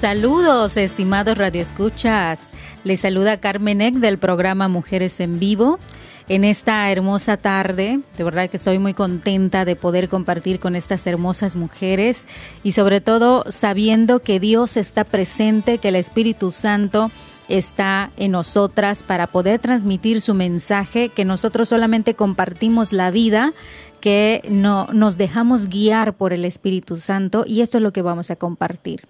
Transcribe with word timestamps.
Saludos, 0.00 0.78
estimados 0.78 1.36
radioescuchas. 1.36 2.52
Les 2.84 3.00
saluda 3.00 3.38
Carmen 3.38 3.82
Eck 3.82 3.96
del 3.96 4.16
programa 4.16 4.66
Mujeres 4.66 5.20
en 5.20 5.38
Vivo. 5.38 5.78
En 6.26 6.42
esta 6.42 6.90
hermosa 6.90 7.36
tarde, 7.36 8.00
de 8.16 8.24
verdad 8.24 8.48
que 8.48 8.56
estoy 8.56 8.78
muy 8.78 8.94
contenta 8.94 9.66
de 9.66 9.76
poder 9.76 10.08
compartir 10.08 10.58
con 10.58 10.74
estas 10.74 11.06
hermosas 11.06 11.54
mujeres 11.54 12.26
y 12.62 12.72
sobre 12.72 13.02
todo 13.02 13.44
sabiendo 13.50 14.20
que 14.20 14.40
Dios 14.40 14.78
está 14.78 15.04
presente, 15.04 15.76
que 15.76 15.88
el 15.88 15.96
Espíritu 15.96 16.50
Santo 16.50 17.10
está 17.50 18.10
en 18.16 18.32
nosotras 18.32 19.02
para 19.02 19.26
poder 19.26 19.60
transmitir 19.60 20.22
su 20.22 20.32
mensaje, 20.32 21.10
que 21.10 21.26
nosotros 21.26 21.68
solamente 21.68 22.14
compartimos 22.14 22.94
la 22.94 23.10
vida, 23.10 23.52
que 24.00 24.40
no 24.48 24.88
nos 24.94 25.18
dejamos 25.18 25.66
guiar 25.66 26.14
por 26.14 26.32
el 26.32 26.46
Espíritu 26.46 26.96
Santo 26.96 27.44
y 27.46 27.60
esto 27.60 27.76
es 27.76 27.82
lo 27.82 27.92
que 27.92 28.00
vamos 28.00 28.30
a 28.30 28.36
compartir. 28.36 29.02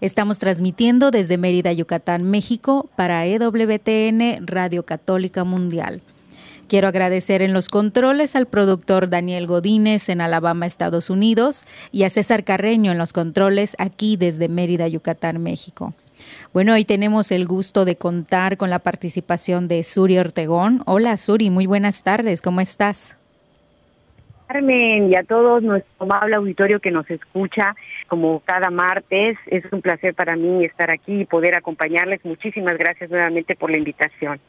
Estamos 0.00 0.38
transmitiendo 0.38 1.10
desde 1.10 1.38
Mérida, 1.38 1.72
Yucatán, 1.72 2.22
México, 2.24 2.90
para 2.96 3.24
EWTN 3.24 4.46
Radio 4.46 4.84
Católica 4.84 5.44
Mundial. 5.44 6.02
Quiero 6.68 6.88
agradecer 6.88 7.40
en 7.42 7.52
los 7.52 7.68
controles 7.68 8.36
al 8.36 8.46
productor 8.46 9.08
Daniel 9.08 9.46
Godínez 9.46 10.08
en 10.08 10.20
Alabama, 10.20 10.66
Estados 10.66 11.08
Unidos, 11.08 11.64
y 11.92 12.02
a 12.02 12.10
César 12.10 12.44
Carreño 12.44 12.92
en 12.92 12.98
los 12.98 13.12
controles 13.12 13.74
aquí 13.78 14.16
desde 14.16 14.48
Mérida, 14.48 14.86
Yucatán, 14.86 15.42
México. 15.42 15.94
Bueno, 16.52 16.74
hoy 16.74 16.84
tenemos 16.84 17.30
el 17.30 17.46
gusto 17.46 17.84
de 17.84 17.96
contar 17.96 18.56
con 18.56 18.68
la 18.68 18.80
participación 18.80 19.68
de 19.68 19.82
Suri 19.82 20.18
Ortegón. 20.18 20.82
Hola 20.86 21.16
Suri, 21.16 21.50
muy 21.50 21.66
buenas 21.66 22.02
tardes, 22.02 22.42
¿cómo 22.42 22.60
estás? 22.60 23.16
Carmen 24.46 25.10
y 25.10 25.16
a 25.16 25.24
todos 25.24 25.62
nuestro 25.62 25.92
amable 25.98 26.36
auditorio 26.36 26.80
que 26.80 26.90
nos 26.90 27.08
escucha 27.10 27.74
como 28.08 28.40
cada 28.40 28.70
martes. 28.70 29.36
Es 29.46 29.64
un 29.72 29.82
placer 29.82 30.14
para 30.14 30.36
mí 30.36 30.64
estar 30.64 30.90
aquí 30.90 31.20
y 31.20 31.24
poder 31.24 31.56
acompañarles. 31.56 32.24
Muchísimas 32.24 32.78
gracias 32.78 33.10
nuevamente 33.10 33.56
por 33.56 33.70
la 33.70 33.78
invitación. 33.78 34.40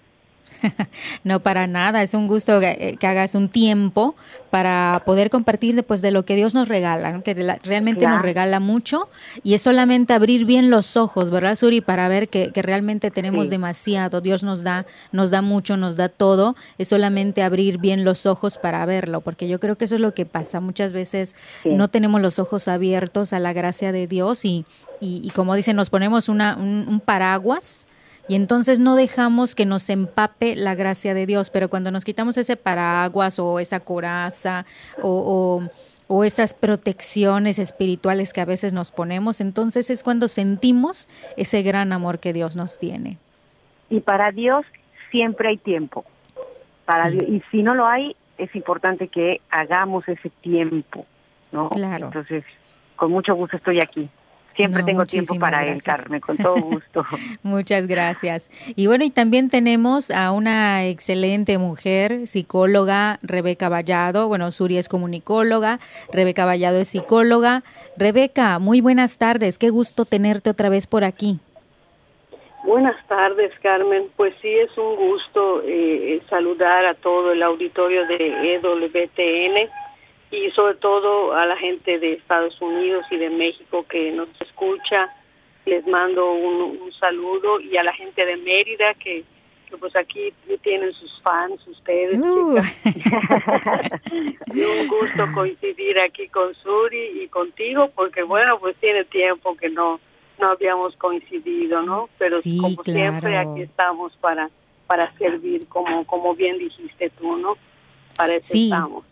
no, 1.24 1.42
para 1.42 1.68
nada. 1.68 2.04
Es 2.04 2.14
un 2.14 2.28
gusto 2.28 2.60
que, 2.60 2.98
que, 3.00 3.08
hagas 3.08 3.36
un 3.36 3.50
tiempo 3.50 4.16
para 4.50 5.04
poder 5.06 5.30
compartir 5.30 5.76
después 5.76 6.02
de 6.02 6.12
lo 6.12 6.26
que 6.26 6.36
Dios 6.36 6.54
nos 6.54 6.68
regala, 6.68 7.12
¿no? 7.12 7.24
que 7.24 7.34
realmente 7.64 8.02
claro. 8.02 8.16
nos 8.16 8.24
regala 8.24 8.60
mucho 8.60 9.10
y 9.44 9.54
es 9.54 9.62
solamente 9.62 10.14
abrir 10.14 10.46
bien 10.46 10.70
los 10.70 10.98
ojos, 10.98 11.30
¿verdad, 11.30 11.56
Suri? 11.56 11.82
Para 11.82 12.08
ver 12.08 12.30
que, 12.30 12.52
que 12.52 12.62
realmente 12.62 13.12
tenemos 13.12 13.48
sí. 13.48 13.52
demasiado. 13.52 14.22
Dios 14.22 14.44
nos 14.44 14.64
da, 14.64 14.86
nos 15.12 15.32
da 15.32 15.42
mucho, 15.42 15.78
nos 15.78 15.98
da 15.98 16.10
todo. 16.10 16.56
Es 16.78 16.90
solamente 16.90 17.44
abrir 17.44 17.78
bien 17.78 18.04
los 18.04 18.26
ojos 18.26 18.58
para 18.58 18.86
verlo, 18.86 19.22
porque 19.22 19.48
yo 19.48 19.60
creo 19.60 19.78
que 19.78 19.86
eso 19.86 19.96
es 19.96 20.02
lo 20.02 20.14
que 20.14 20.26
pasa. 20.26 20.60
Muchas 20.60 20.94
veces 20.94 21.36
sí. 21.64 21.70
no 21.70 21.90
tenemos 21.90 22.22
los 22.22 22.40
ojos 22.40 22.68
abiertos 22.68 23.34
a 23.34 23.40
la 23.40 23.54
gracia 23.54 23.92
de 23.92 24.08
Dios 24.08 24.46
y, 24.46 24.66
y, 25.00 25.22
y 25.24 25.30
como 25.32 25.56
dicen, 25.56 25.76
nos 25.76 25.90
ponemos 25.90 26.30
una, 26.30 26.56
un, 26.56 26.86
un 26.88 27.00
paraguas 27.00 27.88
y 28.28 28.36
entonces 28.36 28.80
no 28.80 28.96
dejamos 28.96 29.56
que 29.56 29.66
nos 29.66 29.90
empape 29.90 30.56
la 30.56 30.76
gracia 30.76 31.14
de 31.14 31.26
Dios, 31.26 31.50
pero 31.50 31.70
cuando 31.70 31.92
nos 31.92 32.04
quitamos 32.04 32.38
ese 32.38 32.58
paraguas 32.58 33.40
o 33.40 33.60
esa 33.60 33.80
coraza 33.80 34.66
o, 35.02 35.62
o, 36.10 36.14
o, 36.14 36.24
esas 36.24 36.54
protecciones 36.54 37.60
espirituales 37.60 38.34
que 38.34 38.42
a 38.42 38.46
veces 38.46 38.74
nos 38.74 38.92
ponemos, 38.92 39.40
entonces 39.42 39.90
es 39.90 40.04
cuando 40.04 40.28
sentimos 40.28 41.08
ese 41.38 41.62
gran 41.64 41.94
amor 41.94 42.20
que 42.20 42.34
Dios 42.34 42.58
nos 42.58 42.78
tiene. 42.78 43.18
Y 43.90 44.02
para 44.02 44.30
Dios 44.32 44.66
siempre 45.12 45.50
hay 45.50 45.58
tiempo. 45.58 46.06
Para 46.86 47.10
sí. 47.10 47.18
Dios, 47.18 47.30
y 47.30 47.42
si 47.52 47.64
no 47.64 47.76
lo 47.76 47.88
hay, 47.88 48.16
es 48.38 48.54
importante 48.56 49.08
que 49.08 49.42
hagamos 49.50 50.08
ese 50.08 50.30
tiempo, 50.42 51.06
¿no? 51.52 51.70
Claro. 51.70 52.08
Entonces, 52.08 52.44
con 52.96 53.12
mucho 53.12 53.34
gusto 53.36 53.58
estoy 53.58 53.80
aquí. 53.80 54.10
Siempre 54.58 54.82
no, 54.82 54.86
tengo 54.88 55.06
tiempo 55.06 55.36
para 55.40 55.64
gracias. 55.64 55.88
él, 55.88 55.96
Carmen, 55.96 56.20
con 56.20 56.38
todo 56.38 56.56
gusto. 56.56 57.06
Muchas 57.44 57.86
gracias. 57.88 58.50
Y 58.76 58.88
bueno, 58.88 59.06
y 59.06 59.12
también 59.12 59.50
tenemos 59.50 60.10
a 60.10 60.32
una 60.32 60.86
excelente 60.86 61.60
mujer, 61.60 62.26
psicóloga, 62.26 63.20
Rebeca 63.22 63.70
Vallado. 63.70 64.28
Bueno, 64.28 64.50
Suri 64.50 64.78
es 64.78 64.90
comunicóloga, 64.90 65.80
Rebeca 66.12 66.46
Vallado 66.46 66.80
es 66.80 66.90
psicóloga. 66.90 67.64
Rebeca, 67.98 68.58
muy 68.58 68.82
buenas 68.82 69.20
tardes. 69.20 69.60
Qué 69.60 69.70
gusto 69.70 70.06
tenerte 70.06 70.50
otra 70.50 70.70
vez 70.70 70.88
por 70.88 71.04
aquí. 71.04 71.40
Buenas 72.64 72.98
tardes, 73.08 73.52
Carmen. 73.62 74.08
Pues 74.18 74.34
sí, 74.42 74.50
es 74.50 74.76
un 74.76 74.96
gusto 74.96 75.62
eh, 75.64 76.20
saludar 76.30 76.86
a 76.86 76.96
todo 76.96 77.32
el 77.32 77.44
auditorio 77.44 78.08
de 78.08 78.56
EWTN 78.56 79.70
y 80.32 80.52
sobre 80.52 80.76
todo 80.76 81.34
a 81.34 81.46
la 81.46 81.56
gente 81.58 82.00
de 82.00 82.14
Estados 82.14 82.60
Unidos 82.62 83.04
y 83.12 83.18
de 83.18 83.30
México 83.30 83.86
que 83.90 84.12
nos 84.12 84.30
escucha. 84.42 85.14
Les 85.66 85.86
mando 85.86 86.32
un, 86.34 86.82
un 86.82 86.94
saludo 86.94 87.60
y 87.60 87.76
a 87.78 87.84
la 87.84 87.94
gente 87.94 88.26
de 88.26 88.38
Mérida 88.38 88.94
que, 88.94 89.24
que 89.70 89.78
pues 89.78 89.96
aquí 89.96 90.34
tienen 90.62 90.94
sus 90.94 91.22
fans 91.22 91.66
ustedes. 91.68 92.18
Uh. 92.20 92.60
y 94.54 94.62
un 94.62 94.88
gusto 94.88 95.28
coincidir 95.34 96.02
aquí 96.02 96.28
con 96.30 96.54
Suri 96.56 97.22
y 97.24 97.28
contigo 97.28 97.90
porque 97.96 98.24
bueno, 98.24 98.60
pues 98.60 98.78
tiene 98.78 99.04
tiempo 99.06 99.56
que 99.58 99.70
no 99.70 100.00
no 100.40 100.52
habíamos 100.52 100.96
coincidido, 100.98 101.82
¿no? 101.82 102.10
Pero 102.20 102.42
sí, 102.42 102.60
como 102.60 102.76
claro. 102.78 103.00
siempre 103.00 103.38
aquí 103.38 103.62
estamos 103.64 104.16
para 104.18 104.50
para 104.86 105.12
servir 105.18 105.68
como 105.68 106.06
como 106.06 106.36
bien 106.36 106.58
dijiste 106.60 107.10
tú, 107.12 107.38
¿no? 107.38 107.58
Para 108.16 108.36
eso 108.36 108.54
sí. 108.54 108.66
estamos. 108.66 109.04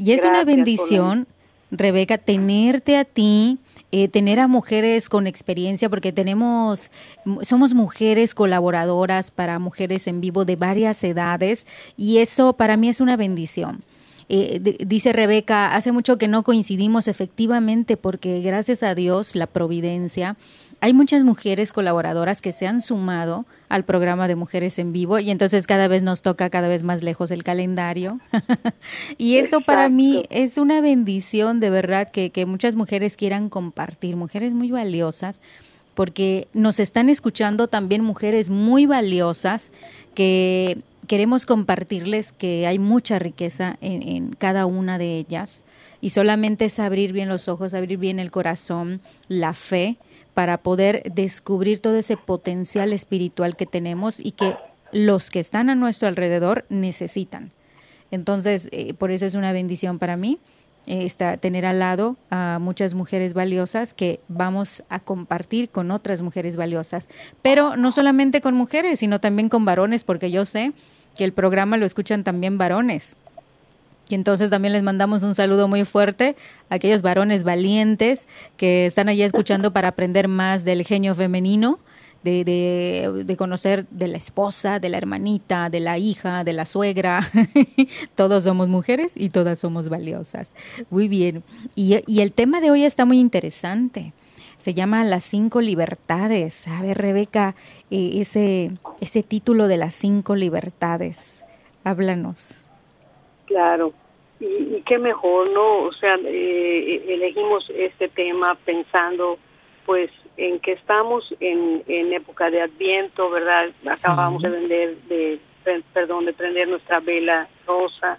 Y 0.00 0.12
es 0.12 0.22
Gracias, 0.22 0.30
una 0.30 0.44
bendición, 0.44 1.26
Rebeca, 1.70 2.16
tenerte 2.16 2.96
a 2.96 3.04
ti, 3.04 3.58
eh, 3.92 4.08
tener 4.08 4.40
a 4.40 4.48
mujeres 4.48 5.10
con 5.10 5.26
experiencia, 5.26 5.90
porque 5.90 6.10
tenemos, 6.10 6.90
somos 7.42 7.74
mujeres 7.74 8.34
colaboradoras 8.34 9.30
para 9.30 9.58
mujeres 9.58 10.06
en 10.06 10.22
vivo 10.22 10.46
de 10.46 10.56
varias 10.56 11.04
edades, 11.04 11.66
y 11.98 12.16
eso 12.16 12.54
para 12.54 12.78
mí 12.78 12.88
es 12.88 13.02
una 13.02 13.18
bendición. 13.18 13.80
Eh, 14.30 14.78
dice 14.86 15.12
Rebeca, 15.12 15.74
hace 15.74 15.92
mucho 15.92 16.16
que 16.16 16.28
no 16.28 16.44
coincidimos 16.44 17.06
efectivamente 17.06 17.98
porque 17.98 18.40
gracias 18.40 18.82
a 18.82 18.94
Dios, 18.94 19.34
la 19.34 19.48
providencia, 19.48 20.38
hay 20.82 20.94
muchas 20.94 21.22
mujeres 21.24 21.72
colaboradoras 21.72 22.40
que 22.40 22.52
se 22.52 22.66
han 22.66 22.80
sumado 22.80 23.44
al 23.68 23.84
programa 23.84 24.28
de 24.28 24.36
Mujeres 24.36 24.78
en 24.78 24.92
Vivo 24.92 25.18
y 25.18 25.30
entonces 25.30 25.66
cada 25.66 25.88
vez 25.88 26.02
nos 26.02 26.22
toca 26.22 26.48
cada 26.48 26.68
vez 26.68 26.82
más 26.82 27.02
lejos 27.02 27.30
el 27.30 27.44
calendario. 27.44 28.18
y 29.18 29.36
eso 29.36 29.56
Exacto. 29.56 29.66
para 29.66 29.88
mí 29.90 30.24
es 30.30 30.56
una 30.56 30.80
bendición 30.80 31.60
de 31.60 31.70
verdad 31.70 32.10
que, 32.10 32.30
que 32.30 32.46
muchas 32.46 32.76
mujeres 32.76 33.16
quieran 33.16 33.50
compartir, 33.50 34.16
mujeres 34.16 34.54
muy 34.54 34.70
valiosas 34.70 35.42
porque 35.94 36.48
nos 36.54 36.80
están 36.80 37.10
escuchando 37.10 37.68
también 37.68 38.02
mujeres 38.02 38.48
muy 38.48 38.86
valiosas 38.86 39.72
que 40.14 40.78
queremos 41.06 41.44
compartirles 41.44 42.32
que 42.32 42.66
hay 42.66 42.78
mucha 42.78 43.18
riqueza 43.18 43.76
en, 43.82 44.02
en, 44.02 44.32
cada 44.32 44.64
una 44.64 44.96
de 44.96 45.18
ellas 45.18 45.64
y 46.00 46.10
solamente 46.10 46.66
es 46.66 46.78
abrir 46.78 47.12
bien 47.12 47.28
los 47.28 47.48
ojos, 47.48 47.74
abrir 47.74 47.98
bien 47.98 48.18
el 48.18 48.30
corazón, 48.30 49.02
la 49.28 49.52
fe 49.52 49.98
para 50.34 50.58
poder 50.58 51.02
descubrir 51.14 51.80
todo 51.80 51.96
ese 51.96 52.16
potencial 52.16 52.92
espiritual 52.92 53.56
que 53.56 53.66
tenemos 53.66 54.20
y 54.20 54.32
que 54.32 54.56
los 54.92 55.30
que 55.30 55.40
están 55.40 55.70
a 55.70 55.74
nuestro 55.74 56.08
alrededor 56.08 56.64
necesitan. 56.68 57.52
Entonces, 58.10 58.68
eh, 58.72 58.94
por 58.94 59.10
eso 59.10 59.26
es 59.26 59.34
una 59.34 59.52
bendición 59.52 59.98
para 59.98 60.16
mí 60.16 60.38
tener 61.40 61.66
al 61.66 61.78
lado 61.78 62.16
a 62.30 62.58
muchas 62.60 62.94
mujeres 62.94 63.34
valiosas 63.34 63.94
que 63.94 64.20
vamos 64.28 64.82
a 64.88 64.98
compartir 64.98 65.68
con 65.68 65.90
otras 65.90 66.22
mujeres 66.22 66.56
valiosas. 66.56 67.08
Pero 67.42 67.76
no 67.76 67.92
solamente 67.92 68.40
con 68.40 68.54
mujeres, 68.54 68.98
sino 68.98 69.20
también 69.20 69.48
con 69.48 69.64
varones, 69.64 70.04
porque 70.04 70.30
yo 70.30 70.44
sé 70.44 70.72
que 71.16 71.24
el 71.24 71.32
programa 71.32 71.76
lo 71.76 71.86
escuchan 71.86 72.24
también 72.24 72.58
varones. 72.58 73.16
Y 74.10 74.16
entonces 74.16 74.50
también 74.50 74.72
les 74.72 74.82
mandamos 74.82 75.22
un 75.22 75.36
saludo 75.36 75.68
muy 75.68 75.84
fuerte 75.84 76.36
a 76.68 76.74
aquellos 76.74 77.00
varones 77.00 77.44
valientes 77.44 78.26
que 78.56 78.84
están 78.84 79.08
allí 79.08 79.22
escuchando 79.22 79.72
para 79.72 79.88
aprender 79.88 80.26
más 80.26 80.64
del 80.64 80.84
genio 80.84 81.14
femenino 81.14 81.78
de, 82.24 83.24
de, 83.24 83.36
conocer 83.36 83.86
de 83.90 84.08
la 84.08 84.16
esposa, 84.16 84.80
de 84.80 84.88
la 84.88 84.98
hermanita, 84.98 85.70
de 85.70 85.80
la 85.80 85.96
hija, 85.96 86.44
de 86.44 86.52
la 86.52 86.66
suegra. 86.66 87.22
Todos 88.14 88.44
somos 88.44 88.68
mujeres 88.68 89.12
y 89.16 89.30
todas 89.30 89.58
somos 89.58 89.88
valiosas. 89.88 90.54
Muy 90.90 91.08
bien. 91.08 91.42
Y, 91.74 92.02
el 92.20 92.32
tema 92.32 92.60
de 92.60 92.70
hoy 92.70 92.84
está 92.84 93.04
muy 93.04 93.18
interesante. 93.18 94.12
Se 94.58 94.74
llama 94.74 95.04
Las 95.04 95.24
cinco 95.24 95.60
libertades. 95.60 96.68
A 96.68 96.82
ver, 96.82 96.98
Rebeca, 96.98 97.54
eh, 97.90 98.16
ese, 98.16 98.72
ese 99.00 99.22
título 99.22 99.68
de 99.68 99.78
las 99.78 99.94
cinco 99.94 100.34
libertades. 100.34 101.44
Háblanos. 101.84 102.66
Claro. 103.46 103.94
Y, 104.40 104.76
y 104.76 104.82
qué 104.86 104.98
mejor, 104.98 105.50
¿no? 105.50 105.80
O 105.80 105.92
sea, 105.92 106.16
eh, 106.24 107.04
elegimos 107.08 107.70
este 107.74 108.08
tema 108.08 108.54
pensando, 108.64 109.38
pues, 109.84 110.10
en 110.36 110.58
que 110.60 110.72
estamos 110.72 111.24
en, 111.40 111.82
en 111.86 112.12
época 112.12 112.50
de 112.50 112.62
Adviento, 112.62 113.28
¿verdad? 113.28 113.70
Acabamos 113.86 114.42
de 114.42 114.48
vender, 114.48 114.96
de, 115.08 115.40
perdón, 115.92 116.24
de 116.24 116.32
prender 116.32 116.68
nuestra 116.68 117.00
vela 117.00 117.48
rosa 117.66 118.18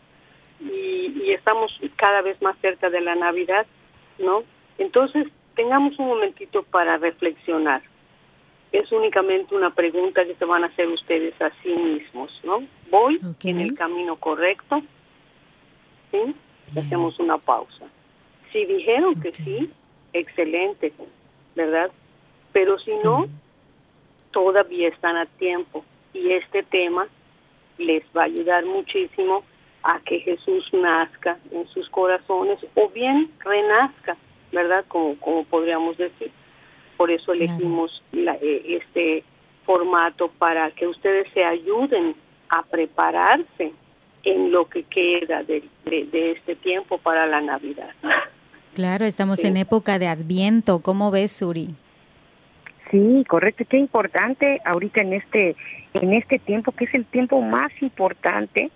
y, 0.59 1.23
y 1.23 1.31
estamos 1.31 1.71
cada 1.95 2.21
vez 2.21 2.39
más 2.41 2.56
cerca 2.62 2.91
de 2.91 3.01
la 3.01 3.15
Navidad, 3.15 3.65
¿no? 4.19 4.44
Entonces, 4.77 5.27
tengamos 5.56 5.97
un 5.97 6.07
momentito 6.07 6.63
para 6.63 6.97
reflexionar. 6.97 7.81
Es 8.71 8.91
únicamente 8.91 9.56
una 9.56 9.74
pregunta 9.74 10.24
que 10.24 10.35
se 10.35 10.45
van 10.45 10.63
a 10.63 10.67
hacer 10.67 10.88
ustedes 10.88 11.39
a 11.41 11.51
sí 11.62 11.69
mismos, 11.69 12.31
¿no? 12.44 12.63
¿Voy 12.89 13.19
en 13.44 13.59
el 13.59 13.74
camino 13.74 14.15
correcto? 14.15 14.81
¿Sí? 16.12 16.36
Hacemos 16.78 17.19
una 17.19 17.38
pausa. 17.38 17.86
Si 18.52 18.66
dijeron 18.66 19.19
que 19.22 19.31
sí, 19.31 19.69
excelente, 20.13 20.94
¿verdad? 21.56 21.92
Pero 22.54 22.78
si 22.80 22.92
no, 23.04 23.28
todavía 24.31 24.90
están 24.90 25.18
a 25.18 25.25
tiempo 25.25 25.84
y 26.13 26.31
este 26.31 26.63
tema 26.63 27.08
les 27.78 28.04
va 28.16 28.24
a 28.24 28.25
ayudar 28.25 28.66
muchísimo 28.66 29.44
a 29.84 30.00
que 30.02 30.19
Jesús 30.19 30.69
nazca 30.74 31.40
en 31.52 31.68
sus 31.69 31.90
corazones 31.90 32.60
o 32.75 32.90
bien 32.90 33.31
renazca, 33.40 34.18
¿verdad? 34.52 34.86
Como, 34.88 35.18
como 35.19 35.44
podríamos 35.46 35.98
decir. 35.98 36.31
Por 36.98 37.10
eso 37.10 37.34
elegimos 37.34 38.04
eh, 38.13 38.80
este 38.81 39.24
formato 39.66 40.28
para 40.28 40.69
que 40.72 40.88
ustedes 40.88 41.28
se 41.34 41.44
ayuden 41.44 42.16
a 42.50 42.62
prepararse 42.63 43.74
en 44.23 44.51
lo 44.51 44.68
que 44.69 44.83
queda 44.83 45.44
de, 45.44 45.63
de, 45.85 46.31
este 46.31 46.56
tiempo 46.56 46.97
para 46.97 47.25
la 47.25 47.41
Navidad. 47.41 47.89
Claro, 48.73 49.06
estamos 49.06 49.44
en 49.44 49.57
época 49.57 50.00
de 50.00 50.07
Adviento. 50.07 50.79
¿Cómo 50.79 51.12
ves, 51.12 51.33
Suri? 51.33 51.75
Sí, 52.89 53.25
correcto. 53.27 53.65
Qué 53.68 53.77
importante 53.77 54.62
ahorita 54.63 55.01
en 55.01 55.13
este 55.13 55.56
en 55.94 56.13
este 56.13 56.39
tiempo 56.39 56.71
que 56.71 56.85
es 56.85 56.94
el 56.94 57.06
tiempo 57.06 57.41
más 57.41 57.69
importante 57.81 58.71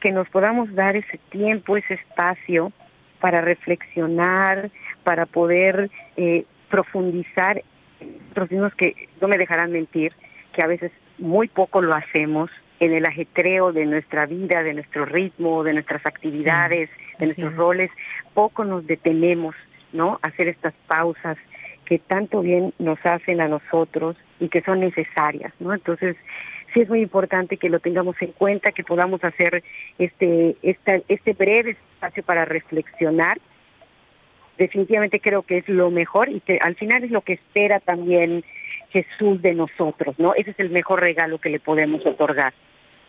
que 0.00 0.12
nos 0.12 0.28
podamos 0.28 0.72
dar 0.74 0.96
ese 0.96 1.18
tiempo, 1.30 1.76
ese 1.76 1.94
espacio 1.94 2.72
para 3.20 3.40
reflexionar, 3.40 4.70
para 5.04 5.26
poder 5.26 5.90
eh, 6.16 6.44
profundizar. 6.68 7.62
Los 8.34 8.50
mismos 8.50 8.74
que 8.74 9.08
no 9.20 9.28
me 9.28 9.38
dejarán 9.38 9.70
mentir, 9.70 10.12
que 10.52 10.62
a 10.62 10.66
veces 10.66 10.90
muy 11.18 11.46
poco 11.46 11.80
lo 11.80 11.94
hacemos 11.94 12.50
en 12.82 12.92
el 12.92 13.06
ajetreo 13.06 13.72
de 13.72 13.86
nuestra 13.86 14.26
vida, 14.26 14.64
de 14.64 14.74
nuestro 14.74 15.04
ritmo, 15.04 15.62
de 15.62 15.72
nuestras 15.72 16.04
actividades, 16.04 16.90
de 17.20 17.26
nuestros 17.26 17.54
roles, 17.54 17.92
poco 18.34 18.64
nos 18.64 18.84
detenemos, 18.88 19.54
¿no? 19.92 20.18
Hacer 20.22 20.48
estas 20.48 20.74
pausas, 20.88 21.38
que 21.84 22.00
tanto 22.00 22.40
bien 22.40 22.74
nos 22.80 22.98
hacen 23.04 23.40
a 23.40 23.46
nosotros 23.46 24.16
y 24.40 24.48
que 24.48 24.62
son 24.62 24.80
necesarias, 24.80 25.52
¿no? 25.60 25.72
Entonces, 25.72 26.16
sí 26.74 26.80
es 26.80 26.88
muy 26.88 27.02
importante 27.02 27.56
que 27.56 27.68
lo 27.68 27.78
tengamos 27.78 28.16
en 28.20 28.32
cuenta, 28.32 28.72
que 28.72 28.82
podamos 28.82 29.22
hacer 29.22 29.62
este, 29.98 30.56
esta, 30.62 30.98
este 31.06 31.34
breve 31.34 31.76
espacio 31.94 32.24
para 32.24 32.44
reflexionar. 32.44 33.38
Definitivamente 34.58 35.20
creo 35.20 35.42
que 35.42 35.58
es 35.58 35.68
lo 35.68 35.92
mejor 35.92 36.30
y 36.30 36.40
que 36.40 36.58
al 36.60 36.74
final 36.74 37.04
es 37.04 37.12
lo 37.12 37.20
que 37.20 37.34
espera 37.34 37.78
también 37.78 38.42
Jesús 38.90 39.40
de 39.40 39.54
nosotros, 39.54 40.18
¿no? 40.18 40.34
Ese 40.34 40.50
es 40.50 40.58
el 40.58 40.70
mejor 40.70 41.00
regalo 41.00 41.38
que 41.38 41.48
le 41.48 41.60
podemos 41.60 42.04
otorgar. 42.04 42.52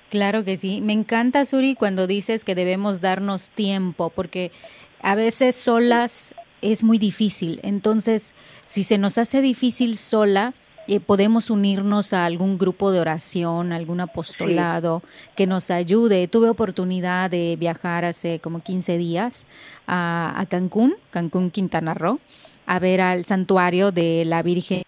Claro 0.09 0.43
que 0.45 0.57
sí. 0.57 0.81
Me 0.81 0.93
encanta, 0.93 1.45
Suri, 1.45 1.75
cuando 1.75 2.07
dices 2.07 2.43
que 2.43 2.55
debemos 2.55 3.01
darnos 3.01 3.49
tiempo, 3.49 4.09
porque 4.09 4.51
a 5.01 5.15
veces 5.15 5.55
solas 5.55 6.35
es 6.61 6.83
muy 6.83 6.97
difícil. 6.97 7.59
Entonces, 7.63 8.33
si 8.65 8.83
se 8.83 8.97
nos 8.97 9.17
hace 9.17 9.41
difícil 9.41 9.97
sola, 9.97 10.53
eh, 10.87 10.99
podemos 10.99 11.49
unirnos 11.49 12.13
a 12.13 12.25
algún 12.25 12.57
grupo 12.57 12.91
de 12.91 12.99
oración, 12.99 13.71
algún 13.71 14.01
apostolado 14.01 15.01
que 15.35 15.47
nos 15.47 15.71
ayude. 15.71 16.27
Tuve 16.27 16.49
oportunidad 16.49 17.29
de 17.29 17.55
viajar 17.57 18.05
hace 18.05 18.39
como 18.39 18.61
15 18.61 18.97
días 18.97 19.45
a, 19.87 20.33
a 20.35 20.45
Cancún, 20.45 20.95
Cancún, 21.09 21.51
Quintana 21.51 21.93
Roo, 21.93 22.19
a 22.65 22.79
ver 22.79 23.01
al 23.01 23.25
santuario 23.25 23.91
de 23.91 24.25
la 24.25 24.41
Virgen 24.41 24.83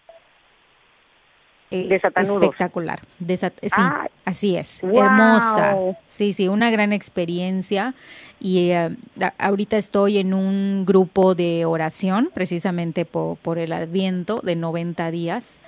eh, 1.71 2.00
espectacular. 2.17 3.01
sí, 3.27 3.45
ah, 3.75 4.07
así 4.23 4.56
es. 4.56 4.83
Hermosa. 4.83 5.75
Sí, 6.06 6.33
sí, 6.33 6.47
una 6.47 6.69
gran 6.69 6.94
experiencia. 6.94 7.95
Y 8.39 8.69
eh, 8.69 8.95
ahorita 9.38 9.77
estoy 9.77 10.19
en 10.19 10.33
un 10.33 10.85
grupo 10.85 11.33
de 11.33 11.65
oración, 11.65 12.29
precisamente 12.33 13.06
por, 13.06 13.57
el 13.57 13.73
Adviento 13.73 14.41
de 14.41 14.56
90 14.56 15.09
días, 15.09 15.59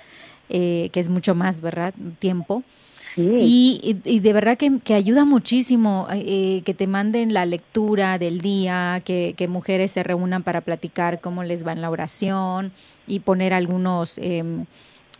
eh, 0.48 0.90
que 0.92 1.00
es 1.00 1.08
mucho 1.08 1.34
más, 1.34 1.60
¿verdad? 1.60 1.92
Tiempo. 2.18 2.62
Y, 3.16 4.00
y, 4.04 4.20
de 4.20 4.32
verdad 4.32 4.56
que, 4.56 4.78
que 4.78 4.94
ayuda 4.94 5.24
muchísimo 5.24 6.06
que 6.08 6.74
te 6.76 6.86
manden 6.86 7.34
la 7.34 7.46
lectura 7.46 8.16
del 8.16 8.40
día, 8.40 9.02
que, 9.04 9.34
que, 9.36 9.48
mujeres 9.48 9.90
se 9.90 10.04
reúnan 10.04 10.44
para 10.44 10.60
platicar 10.60 11.20
cómo 11.20 11.42
les 11.42 11.66
va 11.66 11.72
en 11.72 11.82
la 11.82 11.90
oración 11.90 12.70
y 13.08 13.18
poner 13.18 13.54
algunos 13.54 14.18
em, 14.18 14.66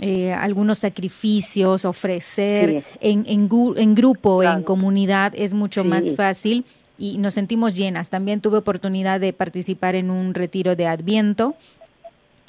eh, 0.01 0.33
algunos 0.33 0.79
sacrificios, 0.79 1.85
ofrecer 1.85 2.85
en, 3.01 3.25
en, 3.27 3.49
en, 3.77 3.95
grupo, 3.95 4.43
en 4.43 4.63
comunidad, 4.63 5.33
es 5.37 5.55
mucho 5.55 5.83
más 5.85 6.15
fácil 6.15 6.65
y 6.99 7.19
nos 7.19 7.35
sentimos 7.35 7.77
llenas. 7.77 8.11
También 8.11 8.41
tuve 8.41 8.59
oportunidad 8.59 9.21
de 9.21 9.33
participar 9.33 9.95
en 9.95 10.11
un 10.11 10.35
retiro 10.35 10.77
de 10.77 10.87
Adviento. 10.87 11.55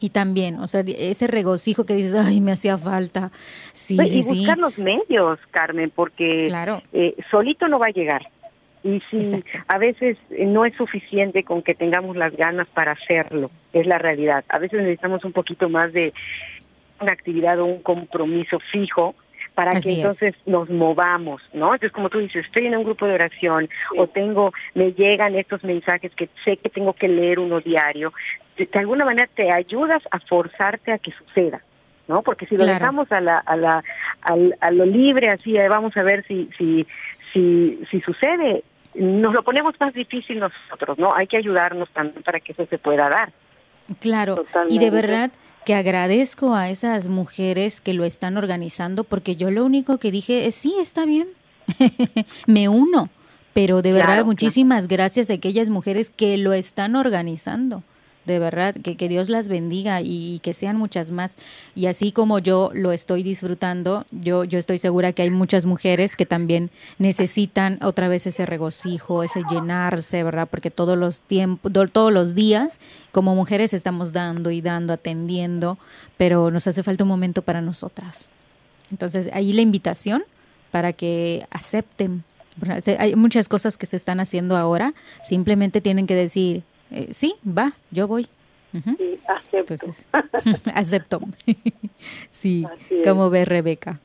Y 0.01 0.11
también, 0.11 0.59
o 0.59 0.67
sea, 0.67 0.81
ese 0.81 1.27
regocijo 1.27 1.85
que 1.85 1.93
dices, 1.93 2.15
ay, 2.15 2.39
me 2.39 2.53
hacía 2.53 2.77
falta. 2.77 3.31
Sí, 3.73 3.97
pues, 3.97 4.13
y 4.13 4.23
buscar 4.23 4.57
los 4.57 4.77
medios, 4.77 5.39
Carmen, 5.51 5.91
porque 5.93 6.47
claro. 6.47 6.81
Eh, 6.93 7.15
solito 7.29 7.67
no 7.67 7.79
va 7.79 7.87
a 7.87 7.91
llegar. 7.91 8.29
Y 8.81 9.01
si 9.11 9.23
a 9.67 9.77
veces 9.77 10.17
eh, 10.29 10.45
no 10.45 10.63
es 10.63 10.73
suficiente 10.75 11.43
con 11.43 11.63
que 11.63 11.75
tengamos 11.75 12.15
las 12.15 12.33
ganas 12.37 12.67
para 12.69 12.93
hacerlo, 12.93 13.51
es 13.73 13.85
la 13.85 13.97
realidad. 13.97 14.45
A 14.47 14.57
veces 14.57 14.79
necesitamos 14.79 15.25
un 15.25 15.33
poquito 15.33 15.67
más 15.67 15.91
de, 15.91 16.13
una 17.01 17.13
actividad 17.13 17.59
o 17.59 17.65
un 17.65 17.81
compromiso 17.81 18.59
fijo 18.71 19.15
para 19.55 19.79
que 19.81 19.93
entonces 19.93 20.35
nos 20.45 20.69
movamos, 20.69 21.41
¿no? 21.53 21.65
Entonces, 21.65 21.91
como 21.91 22.09
tú 22.09 22.19
dices, 22.19 22.45
estoy 22.45 22.67
en 22.67 22.77
un 22.77 22.83
grupo 22.85 23.05
de 23.05 23.15
oración 23.15 23.69
o 23.97 24.07
tengo, 24.07 24.53
me 24.73 24.93
llegan 24.93 25.35
estos 25.35 25.63
mensajes 25.65 26.13
que 26.15 26.29
sé 26.45 26.55
que 26.57 26.69
tengo 26.69 26.93
que 26.93 27.09
leer 27.09 27.39
uno 27.39 27.59
diario, 27.59 28.13
de, 28.57 28.69
alguna 28.75 29.03
manera 29.03 29.29
te 29.35 29.51
ayudas 29.53 30.01
a 30.11 30.19
forzarte 30.19 30.93
a 30.93 30.97
que 30.97 31.11
suceda, 31.11 31.61
¿no? 32.07 32.21
Porque 32.21 32.45
si 32.45 32.55
lo 32.55 32.65
dejamos 32.65 33.11
a 33.11 33.19
la, 33.19 33.39
a 33.39 33.57
la, 33.57 33.83
a, 34.21 34.71
lo 34.71 34.85
libre, 34.85 35.29
así, 35.29 35.57
eh, 35.57 35.67
vamos 35.67 35.95
a 35.97 36.03
ver 36.03 36.25
si, 36.25 36.49
si, 36.57 36.85
si, 37.33 37.79
si 37.91 37.99
sucede, 37.99 38.63
nos 38.95 39.33
lo 39.33 39.43
ponemos 39.43 39.75
más 39.79 39.93
difícil 39.93 40.39
nosotros, 40.39 40.97
¿no? 40.97 41.13
Hay 41.13 41.27
que 41.27 41.35
ayudarnos 41.35 41.89
también 41.89 42.23
para 42.23 42.39
que 42.39 42.53
eso 42.53 42.65
se 42.65 42.77
pueda 42.77 43.09
dar. 43.09 43.31
Claro, 43.99 44.43
y 44.69 44.79
de 44.79 44.91
verdad 44.91 45.31
que 45.65 45.75
agradezco 45.75 46.55
a 46.55 46.69
esas 46.69 47.07
mujeres 47.07 47.81
que 47.81 47.93
lo 47.93 48.05
están 48.05 48.37
organizando, 48.37 49.03
porque 49.03 49.35
yo 49.35 49.51
lo 49.51 49.65
único 49.65 49.97
que 49.97 50.11
dije 50.11 50.47
es, 50.47 50.55
sí, 50.55 50.73
está 50.81 51.05
bien, 51.05 51.27
me 52.47 52.69
uno, 52.69 53.09
pero 53.53 53.81
de 53.81 53.91
verdad 53.91 54.25
muchísimas 54.25 54.87
gracias 54.87 55.29
a 55.29 55.33
aquellas 55.33 55.69
mujeres 55.69 56.09
que 56.09 56.37
lo 56.37 56.53
están 56.53 56.95
organizando. 56.95 57.83
De 58.29 58.39
verdad, 58.39 58.75
que, 58.75 58.95
que 58.95 59.09
Dios 59.09 59.27
las 59.27 59.49
bendiga 59.49 60.01
y, 60.01 60.39
que 60.39 60.53
sean 60.53 60.77
muchas 60.77 61.11
más. 61.11 61.37
Y 61.75 61.87
así 61.87 62.11
como 62.11 62.39
yo 62.39 62.71
lo 62.73 62.91
estoy 62.91 63.23
disfrutando, 63.23 64.05
yo, 64.11 64.43
yo 64.43 64.59
estoy 64.59 64.77
segura 64.77 65.11
que 65.11 65.23
hay 65.23 65.31
muchas 65.31 65.65
mujeres 65.65 66.15
que 66.15 66.25
también 66.25 66.69
necesitan 66.97 67.79
otra 67.83 68.07
vez 68.07 68.27
ese 68.27 68.45
regocijo, 68.45 69.23
ese 69.23 69.41
llenarse, 69.49 70.23
¿verdad? 70.23 70.47
Porque 70.49 70.71
todos 70.71 70.97
los 70.97 71.23
tiempos, 71.23 71.71
todos 71.91 72.13
los 72.13 72.35
días, 72.35 72.79
como 73.11 73.35
mujeres 73.35 73.73
estamos 73.73 74.13
dando 74.13 74.51
y 74.51 74.61
dando, 74.61 74.93
atendiendo, 74.93 75.77
pero 76.17 76.51
nos 76.51 76.67
hace 76.67 76.83
falta 76.83 77.03
un 77.03 77.09
momento 77.09 77.41
para 77.41 77.61
nosotras. 77.61 78.29
Entonces, 78.91 79.29
ahí 79.33 79.53
la 79.53 79.61
invitación 79.61 80.23
para 80.71 80.93
que 80.93 81.45
acepten. 81.49 82.23
Hay 82.99 83.15
muchas 83.15 83.47
cosas 83.47 83.77
que 83.77 83.85
se 83.85 83.95
están 83.95 84.19
haciendo 84.19 84.57
ahora, 84.57 84.93
simplemente 85.25 85.81
tienen 85.81 86.07
que 86.07 86.15
decir, 86.15 86.63
eh, 86.91 87.13
sí, 87.13 87.35
va, 87.45 87.73
yo 87.91 88.07
voy. 88.07 88.27
Sí, 88.71 89.19
acepto. 89.27 89.85
acepto. 90.75 91.19
sí, 92.29 92.65
como 93.03 93.29
ve 93.29 93.45
Rebeca. 93.45 93.99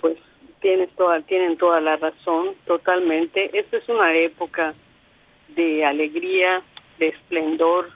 Pues 0.00 0.16
tienes 0.60 0.90
toda, 0.90 1.20
tienen 1.22 1.56
toda 1.56 1.80
la 1.80 1.96
razón, 1.96 2.54
totalmente. 2.66 3.56
Esta 3.58 3.78
es 3.78 3.88
una 3.88 4.14
época 4.14 4.74
de 5.56 5.84
alegría, 5.84 6.62
de 6.98 7.08
esplendor, 7.08 7.90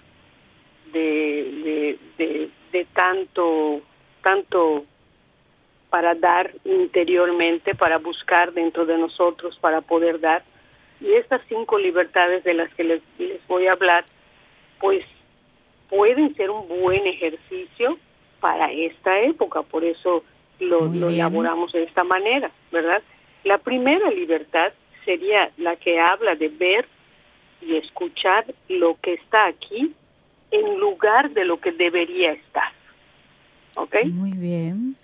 de, 0.93 1.99
de, 2.19 2.51
de 2.73 2.85
tanto, 2.93 3.81
tanto 4.23 4.85
para 5.91 6.15
dar 6.15 6.53
interiormente, 6.65 7.75
para 7.75 7.99
buscar 7.99 8.53
dentro 8.53 8.85
de 8.85 8.99
nosotros, 8.99 9.57
para 9.61 9.81
poder 9.81 10.21
dar. 10.21 10.45
Y 11.07 11.15
estas 11.15 11.41
cinco 11.49 11.79
libertades 11.79 12.43
de 12.45 12.55
las 12.55 12.73
que 12.75 12.85
les, 12.85 13.03
voy 13.47 13.67
a 13.67 13.73
hablar, 13.73 14.05
pues 14.81 15.05
pueden 15.89 16.35
ser 16.35 16.51
un 16.51 16.67
buen 16.69 17.07
ejercicio 17.07 17.97
para 18.41 18.73
esta 18.73 19.21
época, 19.21 19.63
por 19.63 19.85
eso 19.85 20.25
lo, 20.59 20.87
lo 20.87 21.09
elaboramos 21.09 21.73
de 21.73 21.85
esta 21.85 22.03
manera, 22.03 22.51
¿verdad? 22.73 23.03
La 23.45 23.59
primera 23.59 24.11
libertad 24.11 24.73
sería 25.05 25.51
la 25.57 25.77
que 25.77 26.01
habla 26.01 26.35
de 26.35 26.49
ver 26.49 26.89
y 27.63 27.77
escuchar 27.77 28.45
lo 28.69 28.99
que 29.01 29.15
está 29.15 29.47
aquí 29.47 29.95
en 30.51 30.79
lugar 30.79 31.31
de 31.31 31.45
lo 31.45 31.61
que 31.61 31.73
debería 31.73 32.33
estar. 32.33 32.73
¿Ok? 33.77 33.95
Muy 34.07 34.33
bien. 34.33 34.97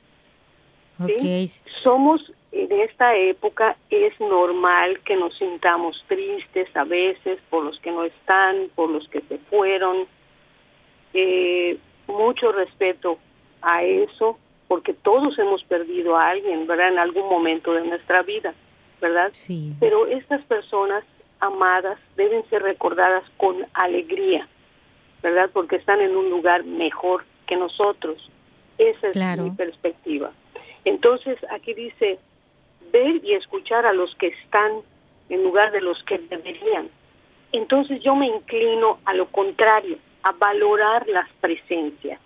Somos 1.83 2.33
en 2.53 2.71
esta 2.81 3.13
época 3.15 3.77
es 3.89 4.19
normal 4.21 5.01
que 5.05 5.17
nos 5.17 5.37
sintamos 5.39 6.05
tristes 6.07 6.69
a 6.77 6.85
veces 6.85 7.39
por 7.49 7.65
los 7.65 7.79
que 7.81 7.91
no 7.91 8.05
están, 8.05 8.69
por 8.75 8.91
los 8.91 9.09
que 9.09 9.21
se 9.23 9.39
fueron. 9.39 10.07
Eh, 11.15 11.79
mucho 12.09 12.53
respeto 12.53 13.19
a 13.63 13.83
eso, 13.85 14.39
porque 14.69 14.93
todos 14.93 15.39
hemos 15.39 15.65
perdido 15.65 16.17
a 16.17 16.29
alguien, 16.29 16.67
¿verdad? 16.67 16.89
En 16.89 16.99
algún 16.99 17.29
momento 17.29 17.73
de 17.73 17.87
nuestra 17.87 18.23
vida, 18.23 18.55
¿verdad? 19.01 19.31
Sí. 19.33 19.75
Pero 19.81 20.07
estas 20.07 20.43
personas 20.45 21.05
amadas 21.41 21.99
deben 22.17 22.45
ser 22.51 22.63
recordadas 22.63 23.25
con 23.39 23.67
alegría, 23.75 24.47
¿verdad? 25.23 25.51
Porque 25.53 25.77
están 25.77 26.01
en 26.01 26.17
un 26.17 26.29
lugar 26.29 26.65
mejor 26.65 27.25
que 27.47 27.57
nosotros. 27.57 28.31
Esa 28.79 29.09
es 29.09 29.41
mi 29.41 29.51
perspectiva. 29.51 30.33
Entonces, 30.85 31.39
aquí 31.51 31.75
dice, 31.75 32.19
ver 32.93 33.25
y 33.25 33.35
escuchar 33.35 33.87
a 33.87 33.93
los 33.93 34.15
que 34.17 34.29
están 34.29 34.83
en 35.29 35.43
lugar 35.43 35.73
de 35.73 35.81
los 35.81 36.03
que 36.05 36.19
deberían. 36.19 36.89
Entonces 37.53 38.03
yo 38.03 38.15
me 38.15 38.27
inclino 38.27 38.99
a 39.05 39.15
lo 39.15 39.27
contrario, 39.27 39.99
a 40.23 40.33
valorar 40.33 41.07
las 41.09 41.29
presencias, 41.41 42.21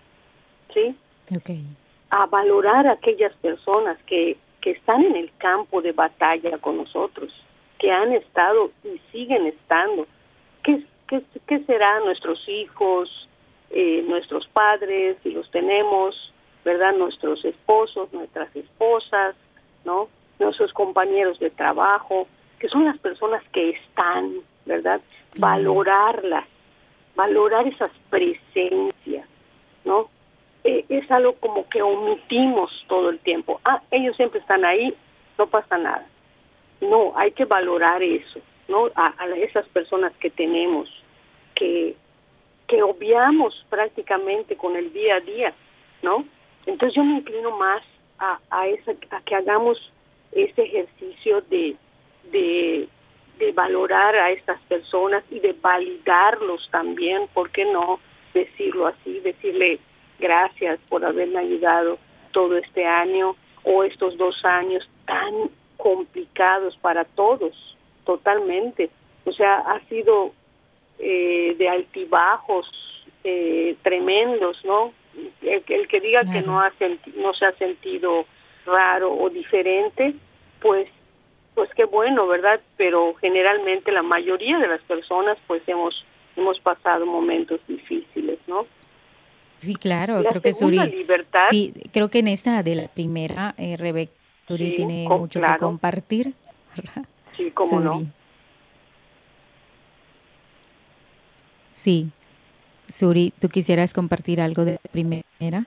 ¿sí? 0.75 0.95
A 2.11 2.27
valorar 2.27 2.87
a 2.87 2.93
aquellas 2.93 3.35
personas 3.37 3.99
que, 4.07 4.37
que 4.61 4.71
están 4.71 5.05
en 5.05 5.17
el 5.17 5.31
campo 5.39 5.83
de 5.83 5.93
batalla 5.93 6.59
con 6.59 6.77
nosotros, 6.77 7.33
que 7.79 7.91
han 7.91 8.13
estado 8.13 8.71
y 8.85 9.01
siguen 9.11 9.47
estando. 9.47 10.07
¿Qué, 10.63 10.83
qué, 11.09 11.23
qué 11.47 11.59
será 11.65 12.01
nuestros 12.01 12.49
hijos, 12.49 13.29
eh, 13.71 14.05
nuestros 14.07 14.47
padres, 14.49 15.17
si 15.23 15.31
los 15.31 15.51
tenemos, 15.51 16.33
¿verdad? 16.65 16.95
Nuestros 16.95 17.45
esposos, 17.45 18.13
nuestras 18.13 18.55
esposas, 18.55 19.35
¿no? 19.85 20.09
Nuestros 20.39 20.73
compañeros 20.73 21.39
de 21.39 21.51
trabajo, 21.51 22.27
que 22.59 22.69
son 22.69 22.85
las 22.85 22.99
personas 22.99 23.43
que 23.53 23.71
están, 23.71 24.35
¿verdad? 24.65 25.01
Valorarlas, 25.39 26.45
valorar 27.15 27.67
esas 27.67 27.91
presencias, 28.11 29.27
¿no? 29.85 30.09
E, 30.65 30.85
es 30.89 31.11
algo 31.11 31.35
como 31.35 31.69
que 31.69 31.83
omitimos 31.83 32.71
todo 32.89 33.11
el 33.11 33.19
tiempo. 33.21 33.61
Ah, 33.65 33.83
ellos 33.91 34.17
siempre 34.17 34.41
están 34.41 34.65
ahí, 34.65 34.95
no 35.39 35.47
pasa 35.47 35.79
nada. 35.79 36.07
No, 36.81 37.13
hay 37.17 37.33
que 37.33 37.45
valorar 37.45 38.03
eso, 38.03 38.41
¿no? 38.69 38.87
A, 38.95 39.15
a 39.19 39.29
esas 39.37 39.67
personas 39.69 40.13
que 40.21 40.31
tenemos, 40.31 40.89
que, 41.55 41.97
que 42.67 42.83
obviamos 42.83 43.65
prácticamente 43.71 44.57
con 44.57 44.77
el 44.77 44.93
día 44.93 45.17
a 45.17 45.21
día, 45.21 45.55
¿no? 46.03 46.25
Entonces 46.67 46.95
yo 46.95 47.05
me 47.05 47.19
inclino 47.19 47.57
más 47.57 47.83
a, 48.19 48.39
a, 48.51 48.67
esa, 48.67 48.93
a 49.11 49.21
que 49.23 49.35
hagamos 49.35 49.93
ese 50.37 50.63
ejercicio 50.63 51.41
de, 51.43 51.77
de, 52.31 52.89
de 53.39 53.53
valorar 53.53 54.15
a 54.17 54.31
estas 54.31 54.61
personas 54.63 55.25
y 55.31 55.41
de 55.41 55.55
validarlos 55.55 56.69
también, 56.71 57.27
¿por 57.33 57.51
qué 57.51 57.65
no 57.65 58.01
decirlo 58.35 58.87
así? 58.87 59.21
Decirle 59.21 59.79
gracias 60.19 60.79
por 60.89 61.05
haberme 61.05 61.39
ayudado 61.39 61.99
todo 62.33 62.57
este 62.57 62.85
año 62.85 63.37
o 63.65 63.85
estos 63.85 64.17
dos 64.17 64.45
años 64.45 64.89
tan 65.07 65.51
complicados 65.77 66.77
para 66.79 67.05
todos, 67.05 67.77
totalmente. 68.05 68.91
O 69.25 69.33
sea, 69.33 69.53
ha 69.53 69.81
sido 69.89 70.33
eh, 70.99 71.55
de 71.59 71.69
altibajos 71.69 72.67
eh, 73.25 73.77
tremendos, 73.83 74.65
¿no? 74.65 74.93
el, 75.43 75.89
que 75.89 76.01
diga 76.01 76.21
que 76.31 76.43
no, 76.43 76.61
ha 76.61 76.73
no 77.17 77.35
se 77.35 77.47
ha 77.47 77.53
sentido 77.53 78.27
raro 78.67 79.13
o 79.15 79.31
diferente, 79.31 80.15
pues 80.67 80.89
pues 81.55 81.71
qué 81.75 81.85
bueno, 81.85 82.27
¿verdad? 82.27 82.61
Pero 82.77 83.15
generalmente 83.15 83.91
la 83.93 84.03
mayoría 84.03 84.59
de 84.59 84.67
las 84.67 84.81
personas 84.83 85.39
pues 85.47 85.63
hemos 85.67 85.95
hemos 86.35 86.59
pasado 86.61 87.07
momentos 87.07 87.61
difíciles, 87.67 88.39
¿no? 88.47 88.67
Sí, 89.61 89.75
claro, 89.75 90.23
creo 90.23 90.43
que 90.43 90.53
Suri. 90.53 90.79
Libertad, 90.79 91.47
sí, 91.51 91.73
creo 91.93 92.11
que 92.11 92.19
en 92.19 92.29
esta 92.29 92.63
de 92.63 92.75
la 92.75 92.89
primera, 92.89 93.55
eh, 93.57 93.77
Rebeca 93.79 94.13
Suri 94.47 94.75
tiene 94.75 95.09
mucho 95.09 95.41
que 95.41 95.57
compartir. 95.59 96.35
Sí, 97.37 97.51
cómo 97.53 97.81
no. 97.81 98.03
Sí. 101.73 102.11
Suri, 102.89 103.33
¿tú 103.41 103.49
quisieras 103.49 103.93
compartir 103.93 104.41
algo 104.41 104.65
de 104.65 104.79
primera? 104.91 105.67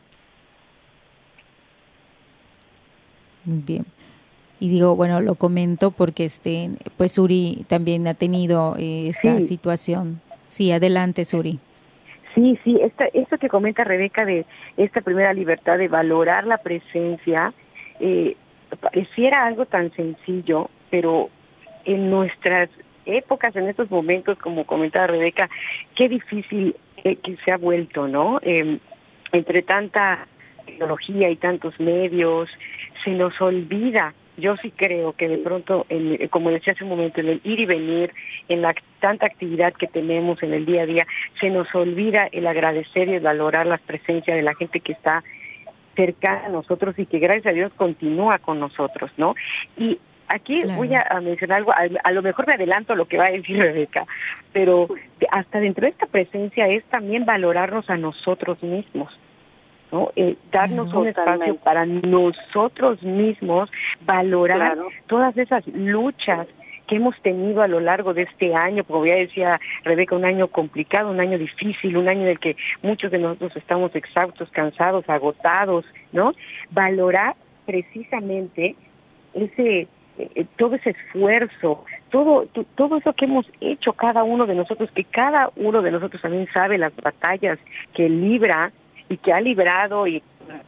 Bien. 3.44 3.86
Y 4.60 4.70
digo, 4.70 4.96
bueno, 4.96 5.22
lo 5.22 5.36
comento 5.36 5.92
porque 5.92 6.26
este, 6.26 6.70
pues 6.98 7.14
Suri 7.14 7.66
también 7.68 8.08
ha 8.08 8.14
tenido 8.14 8.76
eh, 8.78 9.08
esta 9.08 9.40
situación. 9.42 10.22
Sí, 10.48 10.72
adelante, 10.72 11.24
Suri. 11.26 11.60
Sí, 12.36 12.60
sí, 12.64 12.78
esta, 12.82 13.06
esto 13.14 13.38
que 13.38 13.50
comenta 13.50 13.84
Rebeca 13.84 14.26
de 14.26 14.46
esta 14.78 15.02
primera 15.02 15.34
libertad 15.34 15.78
de 15.78 15.88
valorar 15.88 16.46
la 16.46 16.58
presencia, 16.58 17.54
eh, 18.00 18.36
pareciera 18.80 19.46
algo 19.46 19.66
tan 19.66 19.92
sencillo, 19.94 20.70
pero 20.90 21.30
en 21.86 22.10
nuestras 22.10 22.70
épocas, 23.06 23.56
en 23.56 23.68
estos 23.68 23.90
momentos, 23.90 24.38
como 24.38 24.66
comentaba 24.66 25.08
Rebeca, 25.08 25.50
qué 25.96 26.08
difícil 26.08 26.76
que 27.04 27.38
se 27.46 27.52
ha 27.52 27.58
vuelto, 27.58 28.08
¿no? 28.08 28.40
Em, 28.42 28.80
entre 29.32 29.62
tanta 29.62 30.28
tecnología 30.66 31.30
y 31.30 31.36
tantos 31.36 31.80
medios, 31.80 32.50
se 33.04 33.12
nos 33.12 33.40
olvida. 33.42 34.14
Yo 34.40 34.56
sí 34.58 34.72
creo 34.76 35.14
que 35.14 35.28
de 35.28 35.38
pronto, 35.38 35.86
en, 35.90 36.28
como 36.30 36.50
decía 36.50 36.74
hace 36.74 36.84
un 36.84 36.90
momento, 36.90 37.22
en 37.22 37.30
el 37.30 37.42
ir 37.44 37.60
y 37.60 37.66
venir, 37.66 38.14
en 38.48 38.62
la 38.62 38.74
tanta 39.00 39.26
actividad 39.26 39.74
que 39.74 39.88
tenemos 39.88 40.42
en 40.44 40.54
el 40.54 40.66
día 40.66 40.84
a 40.84 40.86
día, 40.86 41.06
se 41.40 41.50
nos 41.50 41.74
olvida 41.76 42.28
el 42.32 42.48
agradecer 42.48 43.08
y 43.08 43.16
el 43.16 43.22
valorar 43.22 43.66
la 43.66 43.78
presencia 43.78 44.36
de 44.36 44.42
la 44.42 44.56
gente 44.56 44.80
que 44.80 44.94
está 44.94 45.24
cerca 45.96 46.46
a 46.46 46.50
nosotros 46.50 46.98
y 46.98 47.06
que 47.06 47.20
gracias 47.20 47.48
a 47.48 47.52
Dios 47.52 47.72
continúa 47.76 48.40
con 48.40 48.60
nosotros, 48.60 49.12
¿no? 49.18 49.36
Y 49.78 50.00
Aquí 50.32 50.60
voy 50.76 50.92
a, 50.94 51.20
mencionar 51.22 51.58
algo, 51.58 51.72
a, 51.74 52.12
lo 52.12 52.22
mejor 52.22 52.46
me 52.46 52.54
adelanto 52.54 52.94
lo 52.94 53.08
que 53.08 53.18
va 53.18 53.26
a 53.26 53.32
decir 53.32 53.58
Rebeca, 53.62 54.06
pero 54.54 54.88
hasta 55.32 55.60
dentro 55.60 55.86
de 55.86 55.90
esta 55.90 56.06
presencia 56.06 56.68
es 56.68 56.84
también 56.86 57.26
valorarnos 57.26 57.90
a 57.90 57.98
nosotros 57.98 58.62
mismos. 58.62 59.12
¿No? 59.92 60.12
Eh, 60.16 60.36
darnos 60.52 60.94
un 60.94 61.08
espacio 61.08 61.56
para 61.58 61.86
nosotros 61.86 63.02
mismos, 63.04 63.70
valorar 64.06 64.78
todas 65.08 65.38
esas 65.38 65.66
luchas 65.68 66.48
que 66.90 66.96
hemos 66.96 67.16
tenido 67.22 67.62
a 67.62 67.68
lo 67.68 67.80
largo 67.80 68.16
de 68.16 68.24
este 68.24 68.56
año, 68.56 68.84
como 68.84 69.06
ya 69.06 69.16
decía 69.16 69.60
Rebeca, 69.84 70.16
un 70.16 70.26
año 70.26 70.48
complicado, 70.48 71.12
un 71.12 71.20
año 71.20 71.38
difícil, 71.38 71.96
un 71.96 72.10
año 72.10 72.22
en 72.22 72.30
el 72.30 72.40
que 72.40 72.56
muchos 72.82 73.12
de 73.12 73.20
nosotros 73.20 73.56
estamos 73.56 73.96
exhaustos, 73.96 74.50
cansados, 74.50 75.08
agotados, 75.08 75.86
¿no? 76.12 76.34
Valorar 76.72 77.36
precisamente 77.68 78.76
ese 79.36 79.88
eh, 80.18 80.46
todo 80.58 80.76
ese 80.76 80.90
esfuerzo, 80.90 81.86
todo 82.10 82.48
todo 82.76 82.98
eso 82.98 83.14
que 83.14 83.26
hemos 83.26 83.46
hecho 83.62 83.94
cada 83.94 84.24
uno 84.24 84.46
de 84.48 84.56
nosotros, 84.56 84.90
que 84.94 85.04
cada 85.04 85.52
uno 85.56 85.84
de 85.84 85.92
nosotros 85.92 86.22
también 86.22 86.48
sabe 86.52 86.80
las 86.80 86.96
batallas 86.96 87.60
que 87.94 88.10
libra 88.10 88.72
y 89.10 89.18
que 89.18 89.34
ha 89.34 89.42
librado 89.42 90.08
y 90.08 90.24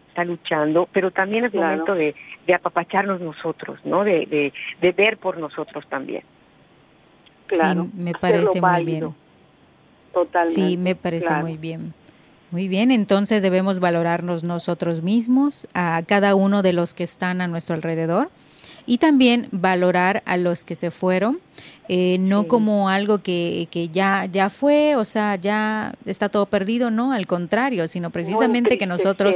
está 0.09 0.25
luchando, 0.25 0.89
pero 0.91 1.11
también 1.11 1.45
es 1.45 1.53
momento 1.53 1.93
de, 1.93 2.15
de 2.45 2.53
apapacharnos 2.53 3.21
nosotros, 3.21 3.79
¿no? 3.85 4.03
De, 4.03 4.51
de, 4.81 4.91
ver 4.91 5.17
por 5.17 5.37
nosotros 5.37 5.85
también. 5.87 6.23
Claro. 7.47 7.83
Sí, 7.83 7.91
me 7.95 8.13
parece 8.13 8.61
muy 8.61 8.85
bien. 8.85 9.15
Totalmente. 10.13 10.61
Sí, 10.61 10.77
me 10.77 10.95
parece 10.95 11.33
muy 11.35 11.57
bien. 11.57 11.93
Muy 12.51 12.67
bien, 12.67 12.91
entonces 12.91 13.41
debemos 13.41 13.79
valorarnos 13.79 14.43
nosotros 14.43 15.01
mismos, 15.01 15.69
a 15.73 16.01
cada 16.05 16.35
uno 16.35 16.61
de 16.61 16.73
los 16.73 16.93
que 16.93 17.05
están 17.05 17.39
a 17.39 17.47
nuestro 17.47 17.75
alrededor 17.75 18.29
y 18.85 18.97
también 18.97 19.47
valorar 19.51 20.21
a 20.25 20.35
los 20.35 20.65
que 20.65 20.75
se 20.75 20.91
fueron, 20.91 21.39
eh, 21.93 22.15
no 22.19 22.47
como 22.47 22.87
algo 22.87 23.17
que, 23.17 23.67
que, 23.69 23.89
ya, 23.89 24.25
ya 24.31 24.49
fue, 24.49 24.95
o 24.95 25.03
sea, 25.03 25.35
ya 25.35 25.93
está 26.05 26.29
todo 26.29 26.45
perdido, 26.45 26.89
no, 26.89 27.11
al 27.11 27.27
contrario, 27.27 27.85
sino 27.89 28.11
precisamente 28.11 28.77
que 28.77 28.85
nosotros... 28.85 29.35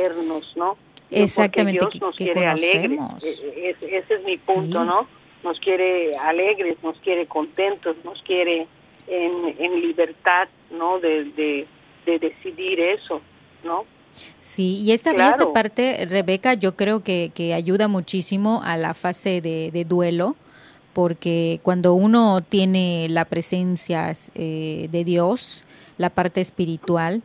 ¿no? 0.55 0.77
Exactamente, 1.11 1.85
que, 1.91 1.99
nos 1.99 2.15
quiere 2.15 2.33
conocemos. 2.33 3.21
E, 3.25 3.75
e, 3.81 3.97
ese, 3.97 4.13
es 4.13 4.23
mi 4.23 4.37
punto, 4.37 4.85
¿no? 4.85 5.05
Nos 5.43 5.59
quiere 5.59 6.15
alegres, 6.15 6.77
nos 6.81 6.97
quiere 6.99 7.27
contentos, 7.27 7.97
nos 8.05 8.21
quiere 8.21 8.67
en, 9.07 9.55
en 9.59 9.81
libertad, 9.81 10.47
¿no? 10.71 11.01
De, 11.01 11.25
de, 11.25 11.67
de 12.05 12.19
decidir 12.19 12.79
eso, 12.79 13.19
¿no? 13.65 13.83
Sí, 14.39 14.77
y 14.77 14.93
esta, 14.93 15.11
esta 15.11 15.51
parte, 15.51 16.07
Rebeca, 16.09 16.53
yo 16.53 16.77
creo 16.77 17.03
que, 17.03 17.33
que 17.35 17.53
ayuda 17.53 17.89
muchísimo 17.89 18.61
a 18.63 18.77
la 18.77 18.93
fase 18.93 19.41
de, 19.41 19.71
de 19.71 19.83
duelo, 19.83 20.37
porque 20.95 21.59
cuando 21.61 21.93
uno 21.93 22.39
tiene 22.39 23.07
la 23.09 23.25
presencia 23.25 24.13
eh, 24.33 24.87
de 24.89 25.03
Dios, 25.03 25.65
la 25.97 26.09
parte 26.09 26.39
espiritual, 26.39 27.21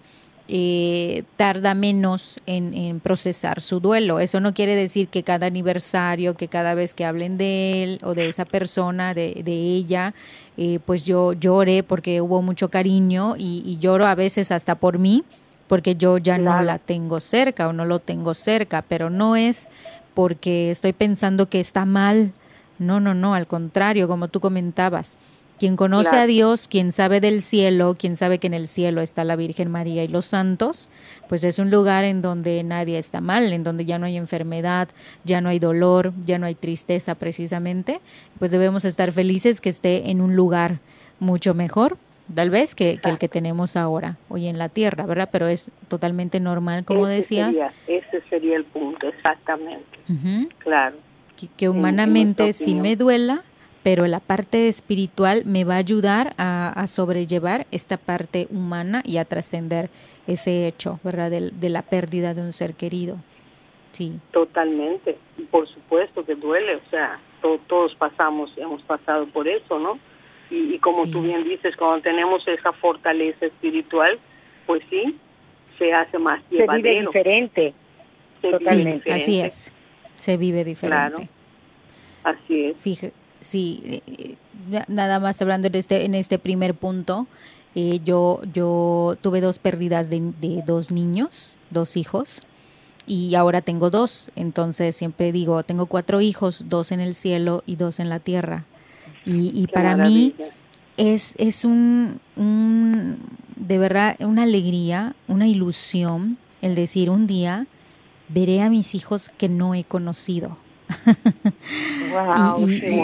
eh, 0.48 1.22
tarda 1.36 1.74
menos 1.74 2.40
en, 2.46 2.74
en, 2.74 2.98
procesar 2.98 3.60
su 3.60 3.78
duelo. 3.78 4.18
Eso 4.18 4.40
no 4.40 4.54
quiere 4.54 4.74
decir 4.74 5.06
que 5.06 5.22
cada 5.22 5.46
aniversario, 5.46 6.34
que 6.34 6.48
cada 6.48 6.74
vez 6.74 6.94
que 6.94 7.04
hablen 7.04 7.38
de 7.38 7.84
él 7.84 8.00
o 8.02 8.14
de 8.14 8.28
esa 8.28 8.44
persona, 8.44 9.14
de, 9.14 9.40
de 9.44 9.52
ella, 9.52 10.14
eh, 10.56 10.80
pues 10.84 11.06
yo 11.06 11.32
llore 11.34 11.84
porque 11.84 12.20
hubo 12.20 12.42
mucho 12.42 12.70
cariño 12.70 13.36
y, 13.38 13.62
y, 13.64 13.78
lloro 13.78 14.08
a 14.08 14.16
veces 14.16 14.50
hasta 14.50 14.74
por 14.74 14.98
mí, 14.98 15.22
porque 15.68 15.94
yo 15.94 16.18
ya 16.18 16.38
no 16.38 16.60
la 16.62 16.80
tengo 16.80 17.20
cerca 17.20 17.68
o 17.68 17.72
no 17.72 17.84
lo 17.84 18.00
tengo 18.00 18.34
cerca, 18.34 18.82
pero 18.82 19.10
no 19.10 19.36
es 19.36 19.68
porque 20.14 20.72
estoy 20.72 20.92
pensando 20.92 21.48
que 21.48 21.60
está 21.60 21.84
mal. 21.84 22.32
No, 22.80 22.98
no, 22.98 23.14
no, 23.14 23.34
al 23.34 23.46
contrario, 23.46 24.08
como 24.08 24.28
tú 24.28 24.40
comentabas, 24.40 25.18
quien 25.58 25.76
conoce 25.76 26.16
a 26.16 26.24
Dios, 26.24 26.68
quien 26.68 26.90
sabe 26.90 27.20
del 27.20 27.42
cielo, 27.42 27.94
quien 27.96 28.16
sabe 28.16 28.38
que 28.38 28.46
en 28.46 28.54
el 28.54 28.66
cielo 28.66 29.02
está 29.02 29.24
la 29.24 29.36
Virgen 29.36 29.70
María 29.70 30.02
y 30.02 30.08
los 30.08 30.24
santos, 30.24 30.88
pues 31.28 31.44
es 31.44 31.58
un 31.58 31.70
lugar 31.70 32.04
en 32.04 32.22
donde 32.22 32.64
nadie 32.64 32.96
está 32.96 33.20
mal, 33.20 33.52
en 33.52 33.62
donde 33.62 33.84
ya 33.84 33.98
no 33.98 34.06
hay 34.06 34.16
enfermedad, 34.16 34.88
ya 35.22 35.42
no 35.42 35.50
hay 35.50 35.58
dolor, 35.58 36.14
ya 36.24 36.38
no 36.38 36.46
hay 36.46 36.54
tristeza 36.54 37.14
precisamente, 37.14 38.00
pues 38.38 38.52
debemos 38.52 38.86
estar 38.86 39.12
felices 39.12 39.60
que 39.60 39.68
esté 39.68 40.10
en 40.10 40.22
un 40.22 40.34
lugar 40.34 40.78
mucho 41.18 41.52
mejor, 41.52 41.98
tal 42.34 42.48
vez 42.48 42.74
que, 42.74 42.98
el 43.04 43.18
que 43.18 43.28
tenemos 43.28 43.76
ahora, 43.76 44.16
hoy 44.30 44.46
en 44.46 44.56
la 44.56 44.70
tierra, 44.70 45.04
¿verdad? 45.04 45.28
Pero 45.30 45.46
es 45.46 45.70
totalmente 45.88 46.40
normal, 46.40 46.86
como 46.86 47.06
decías. 47.06 47.54
ese 47.86 48.22
sería 48.30 48.56
el 48.56 48.64
punto, 48.64 49.08
exactamente. 49.08 49.84
Claro. 50.60 50.96
Que, 51.56 51.68
humanamente 51.68 52.52
si 52.52 52.74
me 52.74 52.96
duela, 52.96 53.42
pero 53.82 54.06
la 54.06 54.20
parte 54.20 54.68
espiritual 54.68 55.44
me 55.46 55.64
va 55.64 55.74
a 55.74 55.78
ayudar 55.78 56.34
a, 56.36 56.86
sobrellevar 56.86 57.66
esta 57.70 57.96
parte 57.96 58.46
humana 58.50 59.02
y 59.04 59.16
a 59.16 59.24
trascender 59.24 59.90
ese 60.26 60.66
hecho, 60.66 61.00
¿verdad? 61.02 61.30
De, 61.30 61.68
la 61.68 61.82
pérdida 61.82 62.34
de 62.34 62.42
un 62.42 62.52
ser 62.52 62.74
querido. 62.74 63.16
Sí. 63.92 64.20
Totalmente, 64.32 65.16
por 65.50 65.68
supuesto 65.68 66.24
que 66.24 66.34
duele, 66.34 66.76
o 66.76 66.90
sea, 66.90 67.18
todos 67.66 67.94
pasamos, 67.96 68.52
hemos 68.56 68.82
pasado 68.82 69.26
por 69.26 69.48
eso, 69.48 69.78
¿no? 69.78 69.98
Y, 70.50 70.78
como 70.78 71.08
tú 71.08 71.22
bien 71.22 71.40
dices, 71.42 71.76
cuando 71.76 72.02
tenemos 72.02 72.46
esa 72.46 72.72
fortaleza 72.72 73.46
espiritual, 73.46 74.18
pues 74.66 74.82
sí, 74.90 75.16
se 75.78 75.92
hace 75.92 76.18
más 76.18 76.42
llevadero. 76.50 76.82
Se 76.82 76.88
vive 76.88 77.06
diferente. 77.06 77.74
Totalmente. 78.42 79.12
Así 79.12 79.40
es, 79.40 79.72
se 80.20 80.36
vive 80.36 80.64
diferente. 80.64 81.28
Claro, 82.22 82.38
así 82.38 82.64
es. 82.66 82.76
Fíjate 82.78 83.20
sí, 83.40 84.02
eh, 84.06 84.36
nada 84.88 85.20
más 85.20 85.40
hablando 85.42 85.68
de 85.68 85.78
este, 85.78 86.04
en 86.04 86.14
este 86.14 86.38
primer 86.38 86.74
punto, 86.74 87.26
eh, 87.74 88.00
yo, 88.04 88.40
yo 88.52 89.16
tuve 89.20 89.40
dos 89.40 89.58
pérdidas 89.58 90.10
de, 90.10 90.62
dos 90.66 90.90
niños, 90.90 91.56
dos 91.70 91.96
hijos, 91.96 92.42
y 93.06 93.34
ahora 93.34 93.62
tengo 93.62 93.90
dos. 93.90 94.30
Entonces 94.36 94.94
siempre 94.94 95.32
digo, 95.32 95.62
tengo 95.62 95.86
cuatro 95.86 96.20
hijos, 96.20 96.66
dos 96.68 96.92
en 96.92 97.00
el 97.00 97.14
cielo 97.14 97.62
y 97.66 97.76
dos 97.76 97.98
en 97.98 98.08
la 98.08 98.20
tierra. 98.20 98.64
Y, 99.24 99.50
y 99.58 99.66
para 99.66 99.96
mí 99.96 100.34
es, 100.96 101.34
es 101.36 101.64
un, 101.64 102.20
un, 102.36 103.18
de 103.56 103.78
verdad, 103.78 104.16
una 104.20 104.44
alegría, 104.44 105.14
una 105.28 105.46
ilusión 105.46 106.38
el 106.62 106.74
decir 106.74 107.10
un 107.10 107.26
día 107.26 107.66
veré 108.32 108.62
a 108.62 108.70
mis 108.70 108.94
hijos 108.94 109.28
que 109.28 109.48
no 109.48 109.74
he 109.74 109.84
conocido 109.84 110.56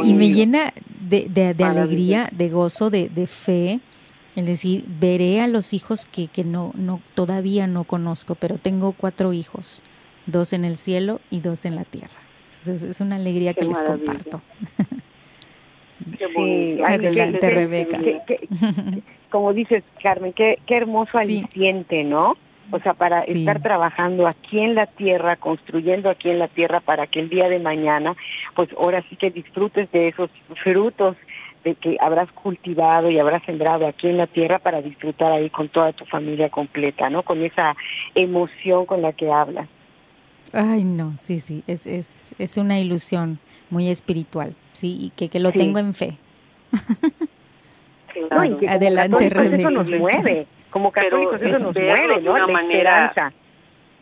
y, 0.04 0.14
me 0.14 0.32
llena 0.32 0.72
de, 1.00 1.28
de, 1.28 1.64
alegría, 1.64 2.28
de 2.32 2.48
gozo, 2.48 2.90
de, 2.90 3.08
de, 3.08 3.26
fe. 3.26 3.80
Es 4.34 4.46
decir, 4.46 4.84
veré 4.86 5.40
a 5.40 5.46
los 5.46 5.72
hijos 5.72 6.04
que, 6.06 6.28
que 6.28 6.44
no, 6.44 6.72
no, 6.74 7.00
todavía 7.14 7.66
no 7.66 7.84
conozco, 7.84 8.34
pero 8.34 8.58
tengo 8.58 8.92
cuatro 8.92 9.32
hijos, 9.32 9.82
dos 10.26 10.52
en 10.52 10.64
el 10.64 10.76
cielo 10.76 11.20
y 11.30 11.40
dos 11.40 11.64
en 11.64 11.76
la 11.76 11.84
tierra. 11.84 12.20
Es, 12.46 13.00
una 13.00 13.16
alegría 13.16 13.54
que 13.54 13.64
les 13.64 13.82
comparto. 13.82 14.42
Adelante, 16.84 17.50
Rebeca. 17.50 17.98
como 19.30 19.52
dices, 19.54 19.82
Carmen, 20.02 20.32
qué, 20.34 20.58
qué 20.66 20.76
hermoso 20.76 21.16
aliciente, 21.16 22.04
¿no? 22.04 22.36
O 22.70 22.80
sea, 22.80 22.94
para 22.94 23.20
estar 23.20 23.62
trabajando 23.62 24.26
aquí 24.26 24.58
en 24.58 24.74
la 24.74 24.86
tierra, 24.86 25.36
construyendo 25.36 26.10
aquí 26.10 26.30
en 26.30 26.38
la 26.38 26.48
tierra 26.48 26.80
para 26.80 27.06
que 27.06 27.20
el 27.20 27.28
día 27.28 27.48
de 27.48 27.60
mañana, 27.60 28.16
pues 28.54 28.68
ahora 28.76 29.04
sí 29.08 29.16
que 29.16 29.30
disfrutes 29.30 29.90
de 29.92 30.08
esos 30.08 30.30
frutos 30.62 31.16
de 31.64 31.74
que 31.74 31.96
habrás 32.00 32.30
cultivado 32.32 33.10
y 33.10 33.18
habrás 33.18 33.42
sembrado 33.44 33.86
aquí 33.86 34.08
en 34.08 34.18
la 34.18 34.26
tierra 34.26 34.58
para 34.58 34.82
disfrutar 34.82 35.32
ahí 35.32 35.50
con 35.50 35.68
toda 35.68 35.92
tu 35.92 36.04
familia 36.04 36.48
completa, 36.48 37.10
¿no? 37.10 37.22
Con 37.22 37.42
esa 37.42 37.76
emoción 38.14 38.86
con 38.86 39.02
la 39.02 39.12
que 39.12 39.30
hablas. 39.30 39.68
Ay, 40.52 40.84
no, 40.84 41.16
sí, 41.16 41.38
sí, 41.40 41.64
es, 41.66 41.86
es, 41.86 42.34
es 42.38 42.56
una 42.56 42.78
ilusión 42.78 43.38
muy 43.68 43.88
espiritual, 43.88 44.54
sí, 44.72 44.96
y 45.00 45.10
que, 45.10 45.28
que 45.28 45.40
lo 45.40 45.50
tengo 45.50 45.78
en 45.78 45.92
fe. 45.92 46.16
Adelante, 48.68 49.28
Rebeca. 49.28 49.56
Eso 49.56 49.70
nos 49.70 49.88
mueve 49.88 50.46
como 50.76 50.92
católicos 50.92 51.40
eso 51.40 51.58
nos 51.58 51.74
mueve, 51.74 52.20
¿no? 52.20 52.32
una 52.32 52.46
manera, 52.46 53.06
esperanza. 53.06 53.32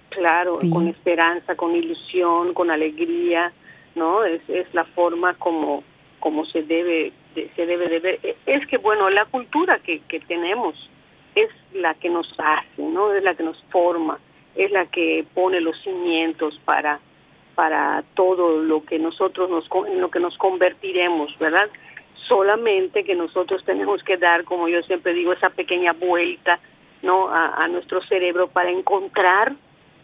Claro, 0.09 0.55
con 0.73 0.89
esperanza, 0.89 1.55
con 1.55 1.77
ilusión, 1.77 2.53
con 2.53 2.69
alegría, 2.69 3.53
¿no? 3.95 4.25
Es, 4.25 4.43
es 4.49 4.67
la 4.75 4.85
forma 4.85 5.35
como, 5.35 5.85
como 6.19 6.45
se 6.47 6.65
debe 6.65 7.13
se 7.35 7.67
debe 7.67 7.89
de 7.89 8.01
ver. 8.01 8.19
E, 8.25 8.37
es 8.47 8.67
que, 8.67 8.79
bueno, 8.79 9.09
la 9.09 9.25
cultura 9.27 9.79
que, 9.85 10.01
que 10.09 10.19
tenemos 10.19 10.75
es 11.37 11.49
la 11.75 11.95
que 11.95 12.09
nos 12.09 12.29
hace, 12.39 12.83
¿no? 12.83 13.13
Es 13.13 13.23
la 13.23 13.37
que 13.37 13.45
nos 13.45 13.63
forma, 13.71 14.19
es 14.57 14.73
la 14.73 14.87
que 14.87 15.25
pone 15.33 15.61
los 15.61 15.81
cimientos 15.83 16.61
para 16.65 16.99
para 17.55 18.03
todo 18.15 18.61
lo 18.63 18.85
que 18.85 18.99
nosotros 18.99 19.49
nos 19.49 19.69
en 19.87 20.01
lo 20.01 20.11
que 20.11 20.19
nos 20.19 20.37
convertiremos, 20.39 21.39
¿verdad? 21.39 21.71
Solamente 22.29 23.05
que 23.05 23.15
nosotros 23.15 23.65
tenemos 23.65 24.03
que 24.03 24.17
dar, 24.17 24.45
como 24.45 24.69
yo 24.69 24.83
siempre 24.83 25.13
digo, 25.13 25.33
esa 25.33 25.51
pequeña 25.51 25.93
vuelta, 25.93 26.59
¿no? 27.03 27.29
A, 27.29 27.67
nuestro 27.69 28.03
cerebro 28.05 28.49
para 28.49 28.71
encontrar, 28.71 29.55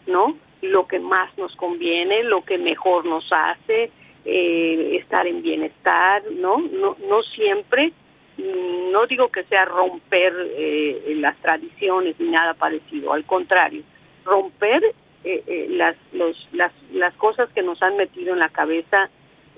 ¿no? 0.07 0.37
Lo 0.61 0.87
que 0.87 0.99
más 0.99 1.35
nos 1.37 1.55
conviene, 1.55 2.23
lo 2.23 2.43
que 2.43 2.57
mejor 2.57 3.05
nos 3.05 3.25
hace, 3.31 3.91
eh, 4.25 4.97
estar 5.01 5.25
en 5.25 5.41
bienestar, 5.41 6.23
¿no? 6.31 6.57
No, 6.57 6.95
no 7.09 7.23
siempre, 7.23 7.91
mm, 8.37 8.91
no 8.91 9.07
digo 9.07 9.29
que 9.29 9.43
sea 9.45 9.65
romper 9.65 10.33
eh, 10.55 11.13
las 11.17 11.35
tradiciones 11.37 12.19
ni 12.19 12.29
nada 12.29 12.53
parecido, 12.53 13.13
al 13.13 13.25
contrario, 13.25 13.81
romper 14.23 14.93
eh, 15.23 15.67
las, 15.69 15.95
los, 16.13 16.47
las, 16.51 16.71
las 16.91 17.15
cosas 17.15 17.49
que 17.53 17.63
nos 17.63 17.81
han 17.81 17.97
metido 17.97 18.33
en 18.33 18.39
la 18.39 18.49
cabeza 18.49 19.09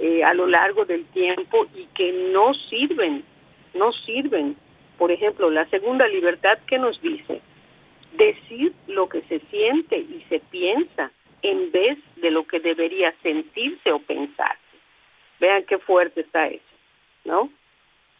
eh, 0.05 0.21
a 0.21 0.33
lo 0.33 0.47
largo 0.47 0.83
del 0.83 1.05
tiempo 1.05 1.65
y 1.73 1.85
que 1.95 2.11
no 2.33 2.53
sirven, 2.69 3.23
no 3.73 3.93
sirven. 3.93 4.57
Por 4.97 5.13
ejemplo, 5.13 5.49
la 5.49 5.65
segunda 5.69 6.05
libertad 6.09 6.57
que 6.67 6.77
nos 6.77 7.01
dice, 7.01 7.39
decir 8.11 8.73
lo 8.87 9.07
que 9.07 9.21
se 9.21 9.39
siente 9.49 9.95
y 9.97 10.25
se 10.27 10.39
piensa 10.39 11.09
en 11.41 11.71
vez 11.71 11.97
de 12.17 12.31
lo 12.31 12.45
que 12.45 12.59
debería 12.59 13.15
sentirse 13.23 13.93
o 13.93 13.99
pensarse. 13.99 14.75
Vean 15.39 15.63
qué 15.63 15.77
fuerte 15.77 16.19
está 16.19 16.47
eso, 16.47 16.75
¿no? 17.23 17.49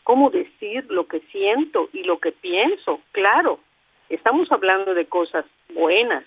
¿Cómo 0.06 0.30
decir 0.30 0.86
lo 0.88 1.06
que 1.08 1.20
siento 1.34 1.90
y 1.92 2.04
lo 2.04 2.18
que 2.20 2.32
pienso? 2.32 3.02
Claro, 3.12 3.60
estamos 4.08 4.50
hablando 4.54 4.94
de 4.94 5.06
cosas 5.08 5.44
buenas, 5.74 6.24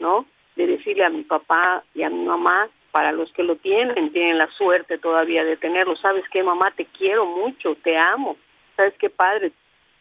¿no? 0.00 0.26
De 0.56 0.66
decirle 0.66 1.04
a 1.04 1.08
mi 1.08 1.22
papá 1.22 1.84
y 1.94 2.02
a 2.02 2.10
mi 2.10 2.24
mamá, 2.24 2.68
para 2.98 3.12
los 3.12 3.32
que 3.32 3.44
lo 3.44 3.54
tienen, 3.54 4.10
tienen 4.12 4.38
la 4.38 4.48
suerte 4.58 4.98
todavía 4.98 5.44
de 5.44 5.56
tenerlo. 5.56 5.94
¿Sabes 5.98 6.24
qué, 6.32 6.42
mamá? 6.42 6.72
Te 6.74 6.84
quiero 6.84 7.26
mucho, 7.26 7.76
te 7.76 7.96
amo. 7.96 8.36
¿Sabes 8.74 8.92
qué, 8.98 9.08
padre? 9.08 9.52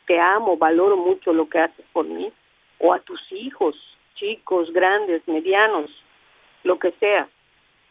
Te 0.08 0.20
amo, 0.20 0.58
valoro 0.58 0.98
mucho 0.98 1.32
lo 1.32 1.48
que 1.48 1.60
haces 1.60 1.86
por 1.94 2.08
mí. 2.08 2.32
O 2.80 2.96
a 2.96 3.00
tus 3.02 3.22
hijos, 3.32 3.76
chicos, 4.16 4.74
grandes, 4.74 5.22
medianos, 5.28 5.92
lo 6.64 6.80
que 6.80 6.90
sea, 6.94 7.30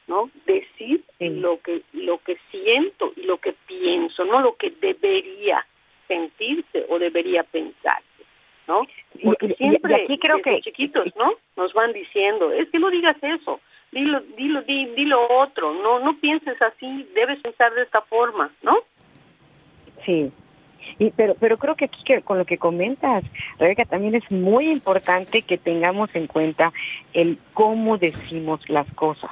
¿no? 0.08 0.28
Decir 0.44 1.04
lo 1.20 1.60
que 1.60 1.82
lo 1.92 2.18
que 2.18 2.36
siento 2.50 3.12
y 3.14 3.22
lo 3.26 3.36
que 3.38 3.54
pienso, 3.68 4.24
no 4.24 4.40
lo 4.40 4.56
que 4.56 4.70
debería 4.70 5.64
sentirse 6.08 6.84
o 6.88 6.98
debería 6.98 7.44
pensarse, 7.44 8.24
¿no? 8.66 8.82
Porque 9.22 9.54
siempre 9.54 10.02
aquí 10.02 10.18
creo 10.18 10.42
que 10.42 10.62
chiquitos, 10.62 11.14
¿no? 11.14 11.34
Nos 11.54 11.72
van 11.74 11.92
diciendo, 11.92 12.50
es 12.50 12.68
que 12.70 12.80
no 12.80 12.90
digas 12.90 13.16
eso, 13.22 13.60
dilo, 13.96 14.20
dilo, 14.36 14.62
dilo 14.62 15.18
otro, 15.40 15.72
no, 15.72 16.00
no 16.00 16.18
pienses 16.18 16.60
así, 16.60 17.08
debes 17.14 17.40
pensar 17.40 17.72
de 17.74 17.82
esta 17.82 18.02
forma, 18.02 18.50
¿no? 18.62 18.76
Sí, 20.04 20.30
y, 20.98 21.10
pero, 21.12 21.34
pero 21.40 21.56
creo 21.56 21.74
que 21.74 21.86
aquí 21.86 22.04
que, 22.04 22.20
con 22.20 22.38
lo 22.38 22.44
que 22.44 22.58
comentas, 22.58 23.24
Rebeca, 23.58 23.84
también 23.86 24.14
es 24.14 24.30
muy 24.30 24.70
importante 24.70 25.42
que 25.42 25.56
tengamos 25.56 26.14
en 26.14 26.26
cuenta 26.26 26.72
el 27.14 27.38
cómo 27.54 27.96
decimos 27.96 28.60
las 28.68 28.86
cosas. 28.94 29.30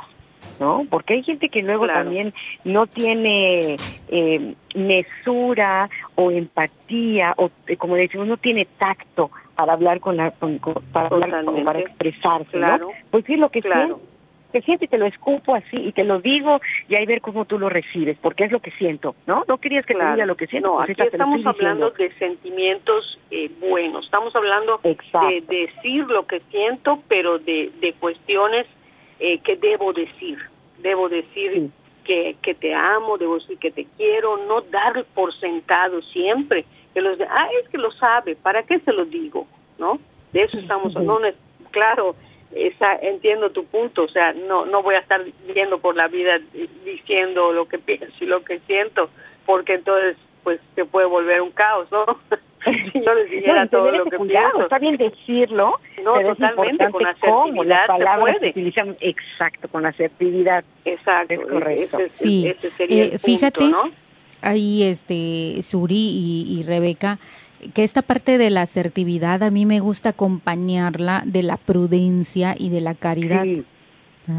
¿no? 0.60 0.86
Porque 0.88 1.14
hay 1.14 1.22
gente 1.24 1.48
que 1.48 1.62
luego 1.62 1.86
también 1.88 2.32
no 2.64 2.86
tiene 2.86 3.76
eh, 4.08 4.54
mesura 4.76 5.90
o 6.14 6.30
empatía 6.30 7.34
o 7.38 7.50
eh, 7.66 7.76
como 7.76 7.96
decimos 7.96 8.28
no 8.28 8.36
tiene 8.36 8.68
tacto 8.78 9.30
para 9.56 9.72
hablar 9.72 9.98
con 9.98 10.16
la 10.16 10.30
para 10.30 11.08
hablar, 11.08 11.44
para 11.64 11.80
expresarse, 11.80 12.56
¿no? 12.56 12.90
Pues 13.10 13.24
sí 13.24 13.36
lo 13.36 13.48
que 13.48 13.62
claro 13.62 13.98
que 14.54 14.62
siento 14.62 14.84
y 14.84 14.88
te 14.88 14.98
lo 14.98 15.06
escupo 15.06 15.56
así 15.56 15.76
y 15.76 15.90
te 15.90 16.04
lo 16.04 16.20
digo 16.20 16.60
y 16.88 16.94
ahí 16.94 17.04
ver 17.06 17.20
cómo 17.20 17.44
tú 17.44 17.58
lo 17.58 17.68
recibes, 17.68 18.16
porque 18.22 18.44
es 18.44 18.52
lo 18.52 18.60
que 18.60 18.70
siento, 18.70 19.16
¿no? 19.26 19.42
No 19.48 19.58
querías 19.58 19.84
que 19.84 19.94
te 19.94 20.12
diga 20.12 20.26
lo 20.26 20.36
que 20.36 20.46
siento. 20.46 20.68
No, 20.68 20.74
pues 20.76 20.90
aquí 20.90 21.08
estamos 21.10 21.44
hablando 21.44 21.90
de 21.90 22.12
sentimientos 22.14 23.18
eh, 23.32 23.50
buenos, 23.58 24.04
estamos 24.04 24.34
hablando 24.36 24.80
de 24.80 25.42
decir 25.48 26.04
lo 26.06 26.24
que 26.28 26.38
siento, 26.52 27.02
pero 27.08 27.40
de, 27.40 27.72
de 27.80 27.94
cuestiones 27.94 28.66
eh, 29.18 29.40
que 29.40 29.56
debo 29.56 29.92
decir. 29.92 30.38
Debo 30.78 31.08
decir 31.08 31.70
que, 32.04 32.36
que 32.40 32.54
te 32.54 32.74
amo, 32.74 33.18
debo 33.18 33.38
decir 33.40 33.58
que 33.58 33.72
te 33.72 33.86
quiero, 33.96 34.36
no 34.46 34.60
dar 34.60 35.04
por 35.14 35.34
sentado 35.40 36.00
siempre 36.02 36.64
que 36.92 37.00
los 37.00 37.18
de, 37.18 37.24
ah, 37.24 37.48
es 37.60 37.68
que 37.70 37.78
lo 37.78 37.90
sabe, 37.90 38.36
¿para 38.36 38.62
qué 38.62 38.78
se 38.78 38.92
lo 38.92 39.04
digo? 39.04 39.48
¿No? 39.78 39.98
De 40.32 40.42
eso 40.42 40.58
estamos, 40.58 40.94
no, 40.94 41.18
claro, 41.72 42.14
esa, 42.54 42.96
entiendo 42.96 43.50
tu 43.50 43.64
punto, 43.64 44.04
o 44.04 44.08
sea, 44.08 44.32
no 44.32 44.66
no 44.66 44.82
voy 44.82 44.94
a 44.94 45.00
estar 45.00 45.22
viviendo 45.46 45.78
por 45.78 45.96
la 45.96 46.08
vida 46.08 46.38
diciendo 46.84 47.52
lo 47.52 47.66
que 47.66 47.78
pienso 47.78 48.12
y 48.20 48.26
lo 48.26 48.44
que 48.44 48.60
siento, 48.60 49.10
porque 49.46 49.74
entonces 49.74 50.16
pues 50.42 50.60
se 50.74 50.84
puede 50.84 51.06
volver 51.06 51.40
un 51.40 51.50
caos, 51.50 51.90
¿no? 51.90 52.04
si 52.92 53.00
yo 53.00 53.14
les 53.14 53.30
dijera 53.30 53.66
todo 53.66 53.90
lo 53.90 54.04
que 54.04 54.18
pienso. 54.18 54.62
Está 54.62 54.78
bien 54.78 54.96
decirlo, 54.96 55.80
no, 56.02 56.12
totalmente, 56.12 56.90
con 56.90 57.06
asertividad 57.06 57.86
se 57.86 58.18
puede. 58.18 58.98
exacto, 59.00 59.68
con 59.68 59.86
asertividad. 59.86 60.64
Exacto, 60.84 61.34
es 61.34 61.40
correcto. 61.40 61.98
sí, 62.08 62.54
eh, 62.78 63.18
fíjate, 63.18 63.70
ahí 64.42 64.84
este, 64.84 65.62
Suri 65.62 65.94
y, 65.94 66.58
y 66.58 66.62
Rebeca, 66.62 67.18
que 67.72 67.84
esta 67.84 68.02
parte 68.02 68.38
de 68.38 68.50
la 68.50 68.62
asertividad 68.62 69.42
a 69.42 69.50
mí 69.50 69.66
me 69.66 69.80
gusta 69.80 70.10
acompañarla 70.10 71.22
de 71.26 71.42
la 71.42 71.56
prudencia 71.56 72.54
y 72.58 72.68
de 72.68 72.80
la 72.80 72.94
caridad. 72.94 73.44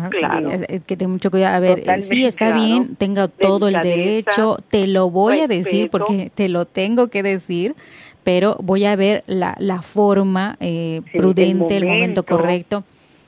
claro. 0.09 0.49
Que 0.85 0.97
tengo 0.97 1.13
mucho 1.13 1.31
cuidado. 1.31 1.55
A 1.55 1.59
ver, 1.59 2.01
sí, 2.01 2.25
está 2.25 2.53
bien, 2.53 2.95
tengo 2.95 3.27
todo 3.27 3.67
el 3.67 3.81
derecho, 3.81 4.57
te 4.69 4.87
lo 4.87 5.09
voy 5.09 5.39
a 5.39 5.47
decir 5.47 5.89
porque 5.89 6.31
te 6.33 6.49
lo 6.49 6.65
tengo 6.65 7.07
que 7.07 7.23
decir, 7.23 7.75
pero 8.23 8.57
voy 8.61 8.85
a 8.85 8.95
ver 8.95 9.23
la, 9.27 9.55
la 9.59 9.81
forma 9.81 10.57
eh, 10.59 11.01
prudente, 11.13 11.77
el 11.77 11.85
momento. 11.85 12.25
correcto. 12.25 12.83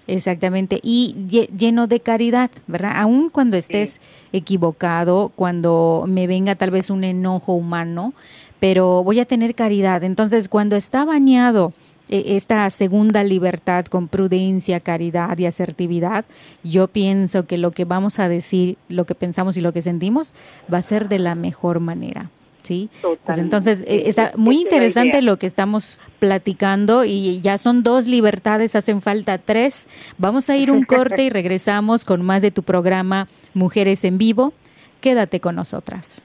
Exactamente, 0.07 0.79
y 0.81 1.15
lleno 1.57 1.87
de 1.87 1.99
caridad, 1.99 2.49
¿verdad? 2.65 2.93
Aun 2.95 3.29
cuando 3.29 3.57
estés 3.57 3.99
equivocado, 4.31 5.33
cuando 5.35 6.05
me 6.07 6.27
venga 6.27 6.55
tal 6.55 6.71
vez 6.71 6.89
un 6.89 7.03
enojo 7.03 7.51
humano, 7.51 8.13
pero 8.59 9.03
voy 9.03 9.19
a 9.19 9.25
tener 9.25 9.55
caridad. 9.55 10.03
Entonces, 10.03 10.49
cuando 10.49 10.75
está 10.75 11.05
bañado 11.05 11.73
eh, 12.09 12.35
esta 12.37 12.69
segunda 12.69 13.23
libertad 13.23 13.85
con 13.85 14.07
prudencia, 14.07 14.79
caridad 14.79 15.37
y 15.37 15.45
asertividad, 15.45 16.25
yo 16.63 16.87
pienso 16.87 17.45
que 17.45 17.57
lo 17.57 17.71
que 17.71 17.85
vamos 17.85 18.19
a 18.19 18.29
decir, 18.29 18.77
lo 18.87 19.05
que 19.05 19.15
pensamos 19.15 19.57
y 19.57 19.61
lo 19.61 19.73
que 19.73 19.81
sentimos 19.81 20.33
va 20.71 20.79
a 20.79 20.81
ser 20.81 21.09
de 21.09 21.19
la 21.19 21.35
mejor 21.35 21.79
manera. 21.79 22.29
¿sí? 22.67 22.89
Pues 23.25 23.37
entonces, 23.37 23.81
eh, 23.87 24.03
está 24.07 24.33
muy 24.35 24.61
interesante 24.61 25.21
lo 25.21 25.37
que 25.37 25.47
estamos 25.47 25.99
platicando 26.19 27.05
y 27.05 27.39
ya 27.41 27.57
son 27.57 27.83
dos 27.83 28.07
libertades, 28.07 28.75
hacen 28.75 29.01
falta 29.01 29.37
tres. 29.37 29.87
Vamos 30.17 30.49
a 30.49 30.57
ir 30.57 30.71
un 30.71 30.83
corte 30.83 31.23
y 31.23 31.29
regresamos 31.39 32.03
con 32.03 32.21
más 32.23 32.41
de 32.41 32.51
tu 32.51 32.63
programa 32.63 33.27
Mujeres 33.53 34.03
en 34.03 34.17
Vivo. 34.17 34.53
Quédate 34.99 35.39
con 35.39 35.55
nosotras. 35.55 36.23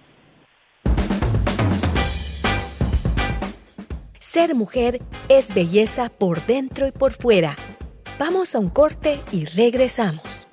Ser 4.32 4.54
mujer 4.54 5.02
es 5.28 5.52
belleza 5.52 6.08
por 6.08 6.46
dentro 6.46 6.86
y 6.86 6.90
por 6.90 7.12
fuera. 7.12 7.54
Vamos 8.18 8.54
a 8.54 8.60
un 8.60 8.70
corte 8.70 9.20
y 9.30 9.44
regresamos. 9.44 10.48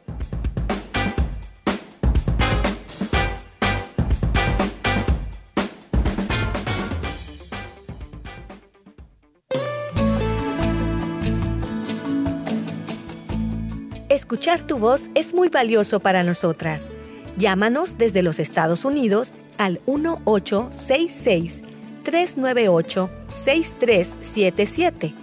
Escuchar 14.09 14.67
tu 14.67 14.77
voz 14.77 15.09
es 15.15 15.33
muy 15.33 15.47
valioso 15.47 16.01
para 16.01 16.25
nosotras. 16.25 16.93
Llámanos 17.37 17.97
desde 17.97 18.23
los 18.23 18.39
Estados 18.39 18.83
Unidos 18.83 19.31
al 19.57 19.79
1866 19.87 21.61
398 22.03 23.18
6377 23.33 25.13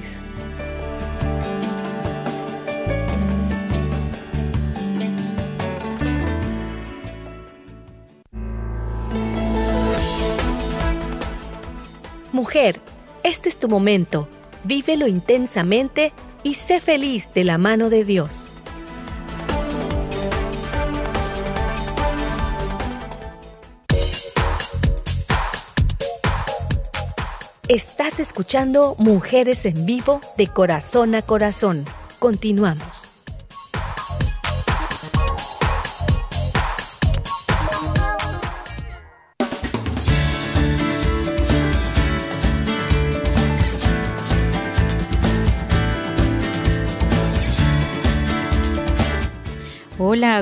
Mujer, 12.33 12.81
este 13.23 13.51
es 13.51 13.57
tu 13.57 13.69
momento. 13.69 14.27
Vívelo 14.65 15.07
intensamente 15.07 16.13
y 16.43 16.55
sé 16.55 16.81
feliz 16.81 17.29
de 17.35 17.45
la 17.45 17.59
mano 17.59 17.91
de 17.91 18.05
Dios. 18.05 18.47
Estás 27.69 28.21
escuchando 28.21 28.97
Mujeres 28.99 29.65
en 29.65 29.87
Vivo 29.87 30.21
de 30.37 30.49
Corazón 30.49 31.15
a 31.15 31.23
Corazón. 31.23 31.87
Continuamos. 32.19 33.02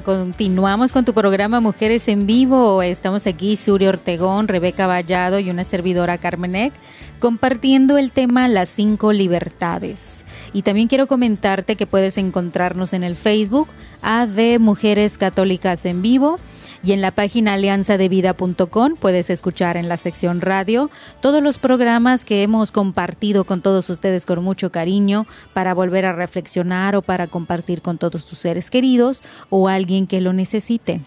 Continuamos 0.04 0.92
con 0.92 1.06
tu 1.06 1.14
programa 1.14 1.58
Mujeres 1.60 2.06
en 2.08 2.26
Vivo. 2.26 2.82
Estamos 2.82 3.26
aquí, 3.26 3.56
Suri 3.56 3.86
Ortegón, 3.86 4.46
Rebeca 4.46 4.86
Vallado 4.86 5.38
y 5.38 5.48
una 5.48 5.64
servidora 5.64 6.18
Carmenek, 6.18 6.74
compartiendo 7.18 7.96
el 7.96 8.10
tema 8.10 8.46
Las 8.46 8.68
cinco 8.68 9.14
libertades. 9.14 10.26
Y 10.52 10.62
también 10.62 10.86
quiero 10.86 11.06
comentarte 11.06 11.76
que 11.76 11.86
puedes 11.86 12.18
encontrarnos 12.18 12.92
en 12.92 13.04
el 13.04 13.16
Facebook 13.16 13.68
AD 14.02 14.58
Mujeres 14.58 15.16
Católicas 15.16 15.86
en 15.86 16.02
Vivo 16.02 16.38
y 16.82 16.92
en 16.92 17.00
la 17.00 17.10
página 17.10 17.54
alianzadevida.com 17.54 18.94
puedes 18.98 19.30
escuchar 19.30 19.76
en 19.76 19.88
la 19.88 19.96
sección 19.96 20.40
radio 20.40 20.90
todos 21.20 21.42
los 21.42 21.58
programas 21.58 22.24
que 22.24 22.42
hemos 22.42 22.72
compartido 22.72 23.44
con 23.44 23.60
todos 23.60 23.90
ustedes 23.90 24.26
con 24.26 24.42
mucho 24.42 24.72
cariño 24.72 25.26
para 25.52 25.74
volver 25.74 26.06
a 26.06 26.12
reflexionar 26.12 26.96
o 26.96 27.02
para 27.02 27.26
compartir 27.26 27.82
con 27.82 27.98
todos 27.98 28.24
tus 28.24 28.38
seres 28.38 28.70
queridos 28.70 29.22
o 29.50 29.68
alguien 29.68 30.06
que 30.06 30.20
lo 30.20 30.32
necesite. 30.32 31.00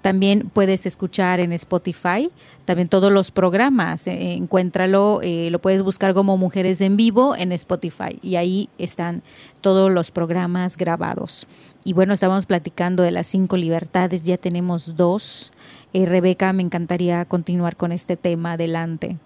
También 0.00 0.50
puedes 0.52 0.86
escuchar 0.86 1.40
en 1.40 1.52
Spotify 1.52 2.30
también 2.64 2.88
todos 2.88 3.12
los 3.12 3.30
programas. 3.30 4.06
Eh, 4.06 4.34
encuéntralo, 4.34 5.20
eh, 5.22 5.48
lo 5.50 5.60
puedes 5.60 5.82
buscar 5.82 6.14
como 6.14 6.36
Mujeres 6.36 6.80
en 6.80 6.96
Vivo 6.96 7.36
en 7.36 7.52
Spotify 7.52 8.18
y 8.22 8.36
ahí 8.36 8.68
están 8.78 9.22
todos 9.60 9.90
los 9.90 10.10
programas 10.10 10.76
grabados. 10.76 11.46
Y 11.84 11.92
bueno, 11.92 12.14
estábamos 12.14 12.46
platicando 12.46 13.02
de 13.02 13.10
las 13.10 13.26
cinco 13.26 13.58
libertades, 13.58 14.24
ya 14.24 14.38
tenemos 14.38 14.96
dos. 14.96 15.52
Eh, 15.92 16.06
Rebeca, 16.06 16.52
me 16.54 16.62
encantaría 16.62 17.24
continuar 17.26 17.76
con 17.76 17.92
este 17.92 18.16
tema. 18.16 18.52
Adelante. 18.52 19.16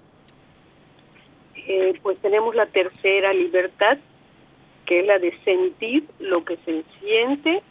Eh, 1.55 1.99
pues 2.03 2.18
tenemos 2.18 2.57
la 2.57 2.66
tercera 2.66 3.33
libertad, 3.33 3.99
que 4.87 5.01
es 5.01 5.07
la 5.07 5.21
de 5.21 5.33
sentir 5.44 6.05
lo 6.18 6.44
que 6.44 6.57
se 6.64 6.83
siente 7.01 7.62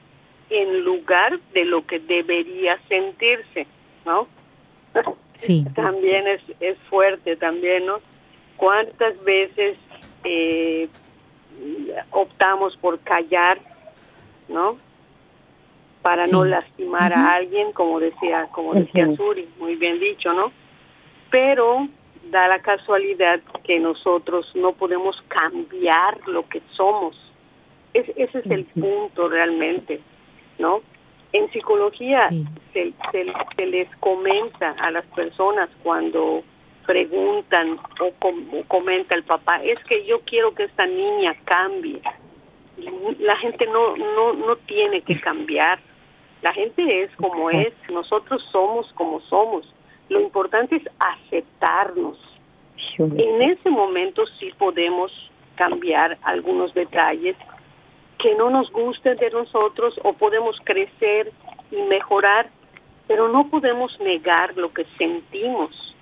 en 0.50 0.86
lugar 0.86 1.38
de 1.54 1.66
lo 1.66 1.86
que 1.86 2.00
debería 2.00 2.80
sentirse, 2.88 3.68
¿no? 4.06 4.28
Sí. 5.38 5.66
también 5.76 6.28
es, 6.28 6.42
es 6.60 6.78
fuerte, 6.90 7.36
también, 7.36 7.86
¿no? 7.86 8.00
¿Cuántas 8.56 9.22
veces 9.24 9.78
eh, 10.24 10.88
optamos 12.12 12.76
por 12.78 13.00
callar 13.02 13.60
¿no? 14.50 14.78
Para 16.02 16.24
no 16.32 16.46
lastimar 16.46 17.14
a 17.14 17.36
alguien, 17.36 17.72
como 17.74 18.00
decía, 18.00 18.48
como 18.52 18.74
decía 18.74 19.08
Suri, 19.16 19.48
muy 19.60 19.76
bien 19.76 20.00
dicho, 20.00 20.32
¿no? 20.34 20.52
Pero 21.30 21.88
da 22.32 22.48
la 22.48 22.60
casualidad 22.60 23.42
que 23.64 23.80
nosotros 23.80 24.50
no 24.56 24.74
podemos 24.74 25.22
cambiar 25.28 26.20
lo 26.28 26.48
que 26.48 26.62
somos. 26.76 27.16
ese 27.94 28.14
es 28.40 28.46
el 28.46 28.66
punto 28.66 29.28
realmente, 29.28 30.02
¿no? 30.60 30.82
En 31.34 31.52
psicología 31.52 32.30
se, 32.74 32.94
se, 33.12 33.66
les 33.66 33.94
comenta 33.98 34.72
a 34.80 34.92
las 34.92 35.06
personas 35.08 35.70
cuando 35.84 36.44
preguntan 36.86 37.78
o, 38.00 38.14
o, 38.20 38.64
comenta 38.68 39.16
el 39.16 39.24
papá, 39.24 39.62
es 39.62 39.78
que 39.86 40.06
yo 40.06 40.22
quiero 40.22 40.56
que 40.56 40.64
esta 40.64 40.86
niña 40.86 41.36
cambie 41.44 42.02
la 43.20 43.36
gente 43.38 43.66
no, 43.68 43.96
no, 43.98 44.34
no 44.34 44.56
tiene 44.58 45.02
que 45.02 45.20
cambiar. 45.20 45.80
La 46.42 46.54
gente 46.54 47.04
es 47.04 47.16
como 47.16 47.50
es, 47.50 47.74
nosotros 47.92 48.44
somos 48.52 48.92
como 48.94 49.20
somos. 49.22 49.66
Lo 50.10 50.22
importante 50.22 50.76
es 50.78 50.84
aceptarnos. 51.00 52.18
En 53.00 53.42
ese 53.42 53.70
momento 53.70 54.26
sí 54.40 54.52
podemos 54.58 55.12
cambiar 55.56 56.18
algunos 56.24 56.74
detalles 56.74 57.36
que 58.20 58.36
no 58.36 58.50
nos 58.50 58.72
gusten 58.72 59.18
de 59.18 59.30
nosotros 59.30 60.00
o 60.04 60.14
podemos 60.14 60.58
crecer 60.64 61.32
y 61.72 61.82
mejorar, 61.84 62.50
pero 63.08 63.28
no 63.28 63.50
podemos 63.50 64.00
negar 64.00 64.56
lo 64.58 64.74
que 64.74 64.86
sentimos, 64.98 65.96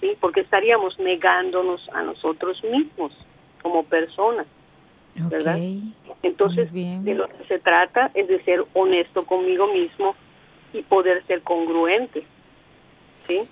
¿sí? 0.00 0.16
Porque 0.20 0.40
estaríamos 0.40 0.98
negándonos 0.98 1.88
a 1.90 2.02
nosotros 2.02 2.62
mismos 2.64 3.12
como 3.62 3.84
personas. 3.84 4.46
¿Verdad? 5.14 5.58
Entonces, 6.22 6.72
de 6.72 7.14
lo 7.14 7.28
que 7.28 7.44
se 7.48 7.58
trata 7.58 8.10
es 8.14 8.28
de 8.28 8.42
ser 8.44 8.64
honesto 8.72 9.24
conmigo 9.24 9.72
mismo 9.72 10.14
y 10.72 10.82
poder 10.82 11.24
ser 11.26 11.42
congruente, 11.42 12.24
¿sí? 13.28 13.42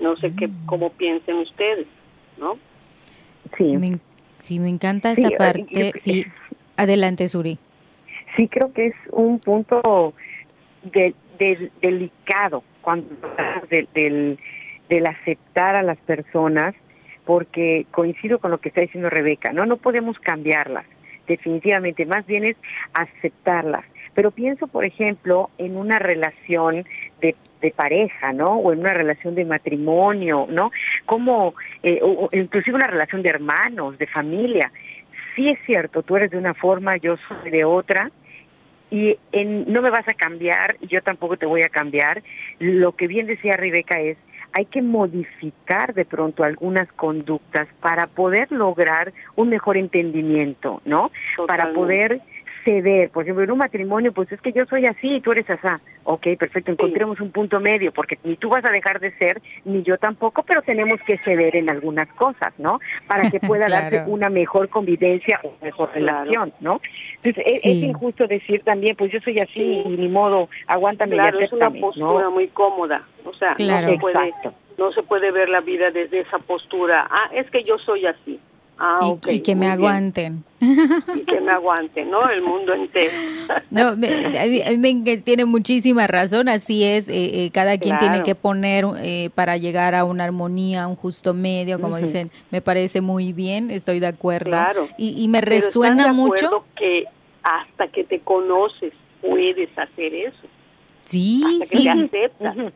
No 0.00 0.16
sé 0.16 0.32
qué, 0.36 0.48
mm. 0.48 0.66
cómo 0.66 0.90
piensen 0.90 1.36
ustedes, 1.36 1.86
¿no? 2.38 2.58
Sí. 3.56 3.76
Me, 3.76 3.98
sí, 4.40 4.58
me 4.58 4.68
encanta 4.68 5.12
esta 5.12 5.30
parte. 5.30 5.92
sí, 5.96 6.24
adelante, 6.76 7.28
Suri. 7.28 7.58
Sí, 8.36 8.48
creo 8.48 8.72
que 8.72 8.86
es 8.86 8.94
un 9.12 9.38
punto 9.38 10.14
de, 10.82 11.14
delicado 11.80 12.64
cuando 12.82 13.08
del, 13.70 13.88
del, 13.94 14.38
del 14.88 15.06
aceptar 15.06 15.76
a 15.76 15.82
las 15.82 15.98
personas 15.98 16.74
porque 17.24 17.86
coincido 17.90 18.38
con 18.38 18.50
lo 18.50 18.58
que 18.58 18.68
está 18.68 18.80
diciendo 18.80 19.10
Rebeca, 19.10 19.52
no 19.52 19.64
no 19.64 19.76
podemos 19.78 20.18
cambiarlas 20.20 20.86
definitivamente, 21.26 22.06
más 22.06 22.26
bien 22.26 22.44
es 22.44 22.56
aceptarlas. 22.94 23.84
Pero 24.14 24.30
pienso, 24.30 24.66
por 24.66 24.84
ejemplo, 24.84 25.50
en 25.58 25.76
una 25.76 25.98
relación 25.98 26.84
de, 27.20 27.34
de 27.60 27.70
pareja, 27.70 28.32
¿no? 28.32 28.56
O 28.56 28.72
en 28.72 28.78
una 28.78 28.94
relación 28.94 29.34
de 29.34 29.44
matrimonio, 29.44 30.46
¿no? 30.48 30.70
Como, 31.04 31.54
eh, 31.82 32.00
o, 32.02 32.28
inclusive 32.32 32.76
una 32.76 32.86
relación 32.86 33.22
de 33.22 33.28
hermanos, 33.28 33.98
de 33.98 34.06
familia. 34.06 34.72
Sí 35.34 35.48
es 35.48 35.58
cierto, 35.66 36.02
tú 36.02 36.16
eres 36.16 36.30
de 36.30 36.38
una 36.38 36.54
forma, 36.54 36.96
yo 36.96 37.16
soy 37.28 37.50
de 37.50 37.64
otra, 37.64 38.10
y 38.90 39.18
en, 39.32 39.70
no 39.72 39.82
me 39.82 39.90
vas 39.90 40.08
a 40.08 40.14
cambiar, 40.14 40.76
yo 40.80 41.02
tampoco 41.02 41.36
te 41.36 41.46
voy 41.46 41.62
a 41.62 41.68
cambiar. 41.68 42.22
Lo 42.58 42.92
que 42.92 43.06
bien 43.06 43.26
decía 43.26 43.56
Rebeca 43.56 44.00
es, 44.00 44.16
hay 44.56 44.64
que 44.64 44.80
modificar 44.80 45.92
de 45.92 46.06
pronto 46.06 46.42
algunas 46.42 46.90
conductas 46.92 47.68
para 47.82 48.06
poder 48.06 48.50
lograr 48.50 49.12
un 49.34 49.50
mejor 49.50 49.76
entendimiento, 49.76 50.80
¿no? 50.86 51.10
Para 51.46 51.74
poder 51.74 52.22
ceder, 52.66 53.10
por 53.10 53.22
ejemplo, 53.22 53.44
en 53.44 53.52
un 53.52 53.58
matrimonio, 53.58 54.12
pues 54.12 54.30
es 54.32 54.40
que 54.40 54.52
yo 54.52 54.66
soy 54.66 54.86
así 54.86 55.16
y 55.16 55.20
tú 55.20 55.30
eres 55.30 55.48
así. 55.48 55.66
Ok, 56.04 56.26
perfecto, 56.38 56.72
encontremos 56.72 57.20
un 57.20 57.30
punto 57.30 57.60
medio, 57.60 57.92
porque 57.92 58.18
ni 58.24 58.36
tú 58.36 58.48
vas 58.48 58.64
a 58.64 58.72
dejar 58.72 59.00
de 59.00 59.12
ser, 59.18 59.40
ni 59.64 59.82
yo 59.82 59.96
tampoco, 59.98 60.42
pero 60.42 60.62
tenemos 60.62 61.00
que 61.06 61.18
ceder 61.18 61.56
en 61.56 61.70
algunas 61.70 62.08
cosas, 62.14 62.52
¿no? 62.58 62.80
Para 63.06 63.30
que 63.30 63.40
pueda 63.46 63.66
darse 63.68 64.04
una 64.06 64.28
mejor 64.28 64.68
convivencia 64.68 65.40
o 65.42 65.52
mejor 65.62 65.90
relación, 65.94 66.52
¿no? 66.60 66.80
Entonces, 67.22 67.44
es, 67.64 67.64
injusto 67.64 68.26
decir 68.26 68.62
también, 68.64 68.96
pues 68.96 69.12
yo 69.12 69.20
soy 69.20 69.38
así 69.38 69.82
y 69.84 69.88
ni 69.88 70.08
modo, 70.08 70.48
aguántame 70.66 71.14
claro, 71.14 71.40
y 71.40 71.44
es 71.44 71.52
una 71.52 71.70
postura 71.70 72.30
muy 72.30 72.48
cómoda, 72.48 73.06
o 73.24 73.32
sea, 73.34 73.54
no, 73.58 73.88
se 73.88 73.98
puede, 73.98 74.32
no 74.78 74.92
se 74.92 75.02
puede 75.02 75.30
ver 75.30 75.48
la 75.48 75.60
vida 75.60 75.90
desde 75.90 76.20
esa 76.20 76.38
postura, 76.38 77.06
ah, 77.10 77.30
es 77.32 77.48
que 77.50 77.62
yo 77.64 77.78
soy 77.78 78.06
así. 78.06 78.40
Ah, 78.78 79.14
y, 79.28 79.40
que 79.40 79.54
me 79.54 79.68
aguanten. 79.68 80.44
Y 80.60 81.20
que 81.24 81.40
me 81.40 81.52
aguanten, 81.52 82.10
¿no? 82.10 82.20
El 82.28 82.42
mundo 82.42 82.74
entero. 82.74 83.12
no, 83.70 83.96
me, 83.96 84.36
a 84.66 84.70
mí, 84.72 85.02
tiene 85.24 85.46
muchísima 85.46 86.06
razón, 86.06 86.48
así 86.48 86.84
es, 86.84 87.08
eh, 87.08 87.44
eh, 87.44 87.50
cada 87.52 87.78
quien 87.78 87.96
tiene 87.98 88.22
que 88.22 88.34
poner 88.34 88.84
eh, 88.98 89.30
para 89.34 89.56
llegar 89.56 89.94
a 89.94 90.04
una 90.04 90.24
armonía, 90.24 90.86
un 90.88 90.96
justo 90.96 91.32
medio, 91.32 91.80
como 91.80 91.96
dicen, 91.96 92.30
me 92.50 92.60
parece 92.60 93.00
muy 93.00 93.32
bien, 93.32 93.70
estoy 93.70 93.98
de 93.98 94.08
acuerdo. 94.08 94.50
Claro. 94.50 94.88
Y, 94.98 95.22
y 95.22 95.28
me 95.28 95.40
resuena 95.40 96.12
mucho. 96.12 96.64
que 96.76 97.04
hasta 97.42 97.88
que 97.88 98.04
te 98.04 98.20
conoces 98.20 98.92
puedes 99.22 99.70
hacer 99.78 100.14
eso. 100.14 100.46
Sí, 101.04 101.42
hasta 101.62 101.76
que 101.78 102.08
te 102.08 102.24
aceptas. 102.24 102.72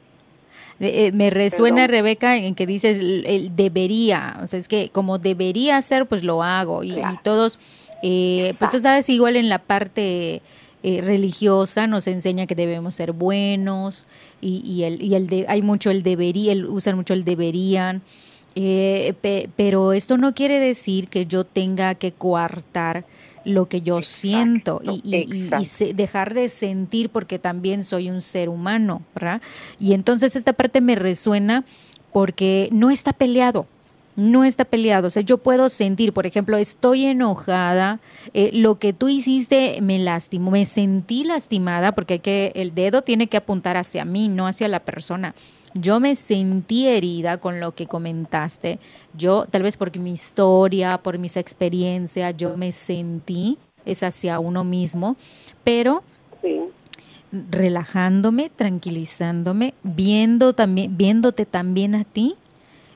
Eh, 0.80 1.12
me 1.12 1.28
resuena, 1.28 1.86
Rebeca, 1.86 2.38
en 2.38 2.54
que 2.54 2.66
dices 2.66 2.98
el, 2.98 3.54
debería, 3.54 4.38
o 4.42 4.46
sea, 4.46 4.58
es 4.58 4.66
que 4.66 4.88
como 4.88 5.18
debería 5.18 5.76
hacer, 5.76 6.06
pues 6.06 6.22
lo 6.22 6.42
hago. 6.42 6.82
Y, 6.82 6.96
todos, 7.22 7.58
eh, 8.02 8.54
pues 8.58 8.70
tú 8.70 8.80
sabes, 8.80 9.10
igual 9.10 9.36
en 9.36 9.50
la 9.50 9.58
parte 9.58 10.40
eh, 10.82 11.02
religiosa 11.02 11.86
nos 11.86 12.06
enseña 12.06 12.46
que 12.46 12.54
debemos 12.54 12.94
ser 12.94 13.12
buenos 13.12 14.06
y, 14.40 14.62
y 14.64 14.84
el, 14.84 15.02
y 15.02 15.14
el 15.16 15.26
de, 15.26 15.44
hay 15.48 15.60
mucho 15.60 15.90
el 15.90 16.02
debería, 16.02 16.52
el, 16.52 16.64
usan 16.64 16.96
mucho 16.96 17.12
el 17.12 17.24
deberían. 17.24 18.00
pero 19.56 19.92
esto 19.92 20.16
no 20.16 20.34
quiere 20.34 20.58
decir 20.60 21.08
que 21.08 21.26
yo 21.26 21.44
tenga 21.44 21.94
que 21.94 22.12
coartar 22.12 23.04
lo 23.44 23.66
que 23.66 23.82
yo 23.82 24.02
siento 24.02 24.80
y, 24.84 25.48
dejar 25.94 26.34
de 26.34 26.48
sentir 26.48 27.10
porque 27.10 27.38
también 27.38 27.82
soy 27.82 28.10
un 28.10 28.20
ser 28.20 28.48
humano, 28.48 29.02
¿verdad? 29.14 29.40
Y 29.78 29.94
entonces 29.94 30.36
esta 30.36 30.52
parte 30.52 30.80
me 30.80 30.94
resuena 30.94 31.64
porque 32.12 32.68
no 32.72 32.90
está 32.90 33.12
peleado, 33.12 33.66
no 34.16 34.44
está 34.44 34.64
peleado. 34.64 35.06
O 35.06 35.10
sea, 35.10 35.22
yo 35.22 35.38
puedo 35.38 35.68
sentir, 35.68 36.12
por 36.12 36.26
ejemplo, 36.26 36.56
estoy 36.56 37.06
enojada, 37.06 38.00
eh, 38.34 38.50
lo 38.52 38.78
que 38.78 38.92
tú 38.92 39.08
hiciste 39.08 39.80
me 39.80 39.98
lastimó, 39.98 40.50
me 40.50 40.66
sentí 40.66 41.24
lastimada 41.24 41.92
porque 41.92 42.14
hay 42.14 42.20
que, 42.20 42.52
el 42.54 42.74
dedo 42.74 43.02
tiene 43.02 43.28
que 43.28 43.36
apuntar 43.36 43.76
hacia 43.76 44.04
mí, 44.04 44.28
no 44.28 44.46
hacia 44.46 44.68
la 44.68 44.80
persona. 44.80 45.34
Yo 45.74 46.00
me 46.00 46.16
sentí 46.16 46.88
herida 46.88 47.38
con 47.38 47.60
lo 47.60 47.74
que 47.74 47.86
comentaste. 47.86 48.78
Yo, 49.16 49.46
tal 49.50 49.62
vez 49.62 49.76
porque 49.76 49.98
mi 49.98 50.12
historia, 50.12 50.98
por 50.98 51.18
mis 51.18 51.36
experiencias, 51.36 52.36
yo 52.36 52.56
me 52.56 52.72
sentí, 52.72 53.56
es 53.84 54.02
hacia 54.02 54.40
uno 54.40 54.64
mismo, 54.64 55.16
pero 55.64 56.02
relajándome, 57.32 58.50
tranquilizándome, 58.50 59.74
viendo 59.82 60.52
también, 60.52 60.96
viéndote 60.96 61.46
también 61.46 61.94
a 61.94 62.04
ti, 62.04 62.34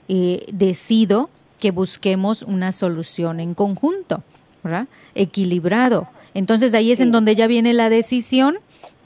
eh, 0.09 0.47
decido 0.53 1.31
que 1.61 1.71
busquemos 1.71 2.43
una 2.43 2.73
solución 2.73 3.41
en 3.41 3.55
conjunto, 3.55 4.23
¿verdad? 4.63 4.89
Equilibrado. 5.15 6.09
Entonces 6.35 6.75
ahí 6.75 6.91
es 6.91 7.01
en 7.01 7.13
donde 7.13 7.35
ya 7.37 7.47
viene 7.47 7.73
la 7.73 7.89
decisión, 7.89 8.59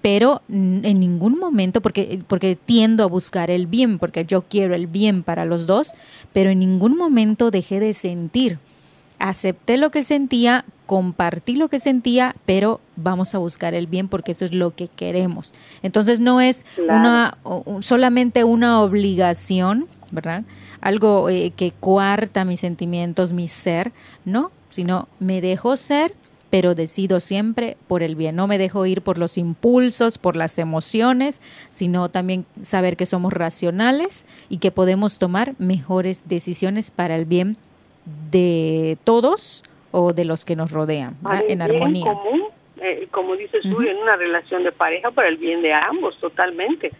pero 0.02 0.42
en 0.48 1.00
ningún 1.00 1.38
momento, 1.38 1.80
porque, 1.80 2.22
porque 2.26 2.56
tiendo 2.56 3.04
a 3.04 3.06
buscar 3.06 3.50
el 3.50 3.66
bien, 3.66 3.98
porque 3.98 4.24
yo 4.24 4.42
quiero 4.42 4.74
el 4.74 4.86
bien 4.86 5.22
para 5.22 5.44
los 5.44 5.66
dos, 5.66 5.92
pero 6.32 6.50
en 6.50 6.60
ningún 6.60 6.96
momento 6.96 7.50
dejé 7.50 7.80
de 7.80 7.94
sentir. 7.94 8.58
Acepté 9.18 9.76
lo 9.76 9.90
que 9.90 10.04
sentía, 10.04 10.64
compartí 10.86 11.56
lo 11.56 11.68
que 11.68 11.80
sentía, 11.80 12.36
pero 12.46 12.80
vamos 12.96 13.34
a 13.34 13.38
buscar 13.38 13.74
el 13.74 13.88
bien 13.88 14.08
porque 14.08 14.32
eso 14.32 14.44
es 14.44 14.52
lo 14.52 14.74
que 14.74 14.86
queremos. 14.86 15.52
Entonces 15.82 16.20
no 16.20 16.40
es 16.40 16.64
una 16.88 17.36
solamente 17.80 18.44
una 18.44 18.80
obligación, 18.80 19.88
¿verdad? 20.12 20.44
Algo 20.80 21.28
eh, 21.28 21.52
que 21.56 21.72
coarta 21.72 22.44
mis 22.44 22.60
sentimientos, 22.60 23.32
mi 23.32 23.48
ser, 23.48 23.92
no, 24.24 24.52
sino 24.70 25.08
me 25.18 25.40
dejo 25.40 25.76
ser, 25.76 26.14
pero 26.50 26.74
decido 26.74 27.20
siempre 27.20 27.76
por 27.86 28.02
el 28.02 28.16
bien. 28.16 28.36
No 28.36 28.46
me 28.46 28.58
dejo 28.58 28.86
ir 28.86 29.02
por 29.02 29.18
los 29.18 29.38
impulsos, 29.38 30.18
por 30.18 30.36
las 30.36 30.58
emociones, 30.58 31.40
sino 31.70 32.08
también 32.08 32.46
saber 32.62 32.96
que 32.96 33.06
somos 33.06 33.32
racionales 33.32 34.24
y 34.48 34.58
que 34.58 34.70
podemos 34.70 35.18
tomar 35.18 35.54
mejores 35.58 36.28
decisiones 36.28 36.90
para 36.90 37.16
el 37.16 37.24
bien 37.24 37.56
de 38.30 38.96
todos 39.04 39.64
o 39.90 40.12
de 40.12 40.24
los 40.24 40.44
que 40.44 40.56
nos 40.56 40.72
rodean, 40.72 41.16
en 41.48 41.62
armonía. 41.62 42.04
común, 42.12 42.44
eh, 42.80 43.08
como 43.10 43.36
dices 43.36 43.62
tú, 43.62 43.80
en 43.80 43.96
una 43.96 44.16
relación 44.16 44.64
de 44.64 44.72
pareja 44.72 45.10
para 45.10 45.28
el 45.28 45.36
bien 45.36 45.62
de 45.62 45.72
ambos, 45.72 46.18
totalmente. 46.18 46.92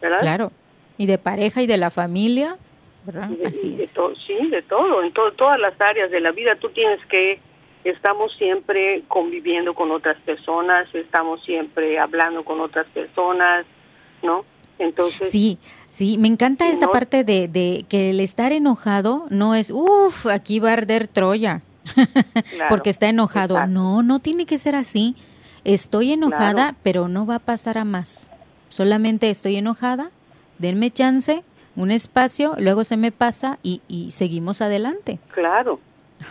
¿verdad? 0.00 0.20
Claro, 0.20 0.52
y 0.98 1.06
de 1.06 1.18
pareja 1.18 1.62
y 1.62 1.66
de 1.66 1.76
la 1.76 1.90
familia, 1.90 2.56
¿verdad? 3.04 3.30
Así 3.46 3.76
es. 3.78 3.90
sí, 4.26 4.48
de 4.50 4.62
todo, 4.62 5.02
en 5.02 5.12
todas 5.12 5.58
las 5.60 5.78
áreas 5.80 6.10
de 6.10 6.20
la 6.20 6.32
vida 6.32 6.56
tú 6.56 6.70
tienes 6.70 7.04
que, 7.06 7.38
estamos 7.84 8.32
siempre 8.38 9.02
conviviendo 9.08 9.74
con 9.74 9.90
otras 9.90 10.20
personas, 10.22 10.86
estamos 10.94 11.42
siempre 11.44 11.98
hablando 11.98 12.44
con 12.44 12.60
otras 12.60 12.86
personas, 12.88 13.66
¿no? 14.22 14.44
Entonces, 14.78 15.30
sí, 15.30 15.58
sí, 15.88 16.18
me 16.18 16.28
encanta 16.28 16.68
esta 16.68 16.88
parte 16.88 17.24
de, 17.24 17.46
de, 17.46 17.84
que 17.88 18.10
el 18.10 18.20
estar 18.20 18.52
enojado 18.52 19.26
no 19.30 19.54
es, 19.54 19.70
uff, 19.70 20.26
aquí 20.26 20.58
va 20.58 20.70
a 20.70 20.72
arder 20.74 21.06
Troya, 21.06 21.62
porque 22.68 22.90
está 22.90 23.08
enojado. 23.08 23.66
No, 23.66 24.02
no 24.02 24.18
tiene 24.18 24.46
que 24.46 24.58
ser 24.58 24.74
así. 24.74 25.14
Estoy 25.64 26.12
enojada, 26.12 26.74
pero 26.82 27.06
no 27.06 27.26
va 27.26 27.36
a 27.36 27.38
pasar 27.38 27.78
a 27.78 27.84
más. 27.84 28.30
Solamente 28.68 29.30
estoy 29.30 29.56
enojada, 29.56 30.10
denme 30.58 30.90
chance, 30.90 31.44
un 31.76 31.90
espacio, 31.92 32.54
luego 32.58 32.82
se 32.82 32.96
me 32.96 33.12
pasa 33.12 33.58
y, 33.62 33.82
y 33.86 34.10
seguimos 34.10 34.60
adelante. 34.60 35.20
Claro. 35.32 35.78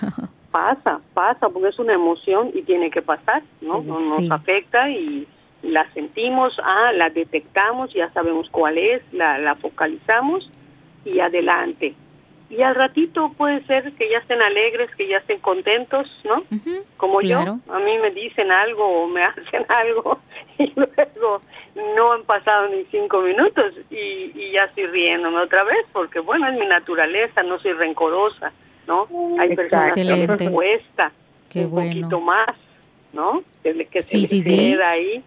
pasa, 0.51 1.01
pasa, 1.13 1.49
porque 1.49 1.69
es 1.69 1.79
una 1.79 1.93
emoción 1.93 2.51
y 2.53 2.63
tiene 2.63 2.89
que 2.91 3.01
pasar, 3.01 3.41
¿no? 3.61 3.81
Nos 3.81 4.29
afecta 4.29 4.89
y 4.89 5.27
la 5.63 5.89
sentimos, 5.93 6.57
ah, 6.63 6.91
la 6.93 7.09
detectamos, 7.09 7.93
ya 7.93 8.11
sabemos 8.13 8.49
cuál 8.51 8.77
es, 8.77 9.01
la, 9.13 9.37
la 9.37 9.55
focalizamos 9.55 10.49
y 11.05 11.19
adelante 11.19 11.95
y 12.51 12.61
al 12.63 12.75
ratito 12.75 13.31
puede 13.37 13.65
ser 13.65 13.93
que 13.93 14.09
ya 14.09 14.17
estén 14.17 14.41
alegres, 14.41 14.93
que 14.97 15.07
ya 15.07 15.17
estén 15.17 15.39
contentos, 15.39 16.05
¿no? 16.25 16.43
Como 16.97 17.21
yo, 17.21 17.39
a 17.39 17.79
mí 17.79 17.97
me 17.99 18.11
dicen 18.11 18.51
algo 18.51 19.03
o 19.03 19.07
me 19.07 19.21
hacen 19.23 19.65
algo 19.69 20.19
y 20.57 20.71
luego 20.75 21.41
no 21.95 22.11
han 22.11 22.23
pasado 22.23 22.67
ni 22.67 22.83
cinco 22.91 23.21
minutos 23.21 23.73
y, 23.89 24.31
y 24.35 24.51
ya 24.51 24.65
estoy 24.65 24.87
riéndome 24.87 25.37
otra 25.37 25.63
vez 25.63 25.85
porque, 25.93 26.19
bueno, 26.19 26.47
es 26.49 26.55
mi 26.55 26.67
naturaleza, 26.67 27.41
no 27.43 27.57
soy 27.59 27.71
rencorosa, 27.71 28.51
¿no? 28.91 29.07
Hay 29.39 29.55
personas 29.55 29.93
que 29.93 30.03
les 30.03 30.27
cuesta 30.49 31.11
un 31.55 31.69
poquito 31.69 32.19
más, 32.19 32.55
¿no? 33.13 33.43
Que, 33.63 33.85
que 33.85 34.03
se 34.03 34.43
queda 34.43 34.89
ahí, 34.91 35.23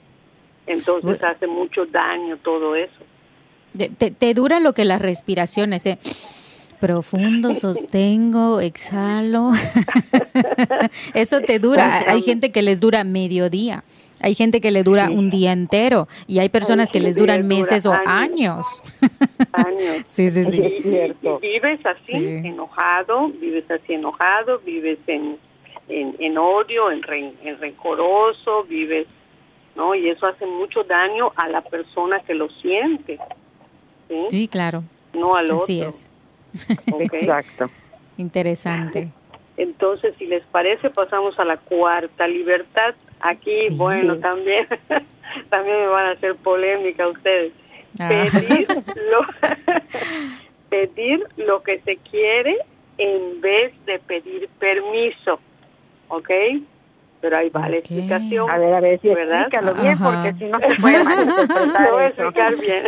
entonces 0.66 1.22
hace 1.22 1.46
mucho 1.46 1.86
daño 1.86 2.36
todo 2.38 2.76
eso. 2.76 2.92
Te, 3.76 4.10
te 4.10 4.34
dura 4.34 4.60
lo 4.60 4.72
que 4.72 4.84
las 4.84 5.00
respiraciones, 5.00 5.86
¿eh? 5.86 5.98
profundo, 6.80 7.54
sostengo, 7.66 8.60
exhalo. 8.60 9.52
Eso 11.14 11.40
te 11.40 11.58
dura. 11.58 12.04
Hay 12.06 12.20
gente 12.20 12.52
que 12.52 12.62
les 12.62 12.80
dura 12.80 13.04
mediodía. 13.04 13.84
Hay 14.24 14.34
gente 14.34 14.62
que 14.62 14.70
le 14.70 14.82
dura 14.82 15.10
un 15.10 15.28
día 15.28 15.52
entero 15.52 16.08
y 16.26 16.38
hay 16.38 16.48
personas 16.48 16.90
que 16.90 16.98
les 16.98 17.16
duran 17.16 17.46
meses 17.46 17.84
o 17.84 17.92
años. 18.06 18.82
Años. 19.52 20.02
sí, 20.06 20.30
sí, 20.30 20.46
sí. 20.46 20.56
Y, 20.56 21.38
vives 21.42 21.80
así, 21.84 22.16
enojado, 22.16 23.28
vives 23.28 23.70
así 23.70 23.92
enojado, 23.92 24.60
vives 24.60 24.98
en, 25.08 25.36
en, 25.88 26.38
odio, 26.38 26.90
en, 26.90 27.02
en 27.44 27.58
rencoroso, 27.60 28.64
vives, 28.64 29.06
¿no? 29.76 29.94
Y 29.94 30.08
eso 30.08 30.24
hace 30.26 30.46
mucho 30.46 30.84
daño 30.84 31.30
a 31.36 31.46
la 31.48 31.60
persona 31.60 32.20
que 32.20 32.32
lo 32.32 32.48
siente. 32.62 33.18
Sí, 34.30 34.48
claro. 34.48 34.84
No 35.12 35.36
al 35.36 35.50
Así 35.50 35.82
es. 35.82 36.10
Exacto. 37.12 37.68
Interesante. 38.16 39.10
Entonces, 39.58 40.14
si 40.18 40.24
les 40.24 40.42
parece, 40.46 40.88
pasamos 40.88 41.38
a 41.38 41.44
la 41.44 41.58
cuarta 41.58 42.26
libertad. 42.26 42.94
Aquí, 43.24 43.68
bueno, 43.72 44.18
también, 44.18 44.66
también 45.48 45.80
me 45.80 45.86
van 45.86 46.06
a 46.08 46.10
hacer 46.10 46.36
polémica 46.36 47.08
ustedes. 47.08 47.52
Ah. 47.98 48.08
Pedir, 48.08 48.66
lo, 49.10 49.26
pedir 50.68 51.26
lo 51.38 51.62
que 51.62 51.80
se 51.80 51.96
quiere 51.96 52.58
en 52.98 53.40
vez 53.40 53.72
de 53.86 53.98
pedir 54.00 54.48
permiso, 54.58 55.40
¿ok? 56.08 56.30
Pero 57.22 57.38
ahí 57.38 57.48
va 57.48 57.68
la 57.70 57.78
explicación. 57.78 58.50
A 58.50 58.58
ver, 58.58 58.74
a 58.74 58.80
ver, 58.80 59.00
si 59.00 59.08
¿verdad? 59.08 59.46
explícalo 59.46 59.82
bien, 59.82 59.98
porque 59.98 60.32
si 60.34 60.44
no 60.44 60.58
se 60.58 60.80
puede 60.82 61.04
malinterpretar 61.04 61.82
Lo 61.82 61.92
voy 61.92 62.02
a 62.02 62.08
explicar 62.08 62.56
bien. 62.56 62.84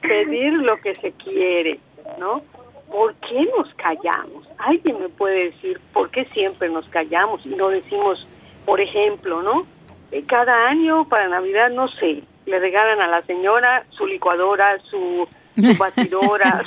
pedir 0.00 0.52
lo 0.52 0.76
que 0.76 0.94
se 0.94 1.10
quiere, 1.12 1.80
¿no? 2.20 2.42
¿por 2.90 3.14
qué 3.16 3.46
nos 3.56 3.72
callamos? 3.74 4.48
Alguien 4.58 5.00
me 5.00 5.08
puede 5.08 5.50
decir 5.50 5.80
por 5.92 6.10
qué 6.10 6.24
siempre 6.26 6.68
nos 6.68 6.88
callamos 6.88 7.44
y 7.44 7.50
no 7.50 7.68
decimos, 7.68 8.26
por 8.68 8.82
ejemplo, 8.82 9.40
¿no? 9.40 9.66
Eh, 10.12 10.24
cada 10.26 10.68
año 10.68 11.08
para 11.08 11.26
Navidad, 11.26 11.70
no 11.70 11.88
sé, 11.88 12.22
le 12.44 12.58
regalan 12.58 13.00
a 13.00 13.06
la 13.06 13.22
señora 13.22 13.86
su 13.96 14.06
licuadora, 14.06 14.78
su, 14.90 15.26
batidora, 15.78 16.62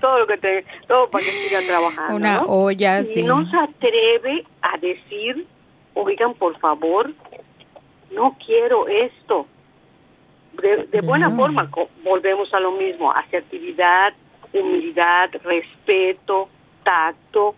todo 0.00 0.20
lo 0.20 0.26
que 0.26 0.38
te, 0.38 0.64
todo 0.88 1.10
para 1.10 1.22
que 1.22 1.30
siga 1.30 1.60
trabajando. 1.66 2.16
Una 2.16 2.42
olla, 2.44 3.02
y 3.02 3.22
no 3.24 3.46
se 3.50 3.56
atreve 3.58 4.46
a 4.62 4.78
decir, 4.78 5.46
oigan, 5.92 6.32
por 6.32 6.58
favor, 6.58 7.12
no 8.12 8.34
quiero 8.46 8.88
esto. 8.88 9.46
De, 10.54 11.02
buena 11.02 11.30
forma, 11.36 11.70
volvemos 12.02 12.52
a 12.54 12.60
lo 12.60 12.72
mismo, 12.72 13.12
asertividad, 13.12 14.14
humildad, 14.54 15.28
respeto, 15.44 16.48
tacto, 16.82 17.54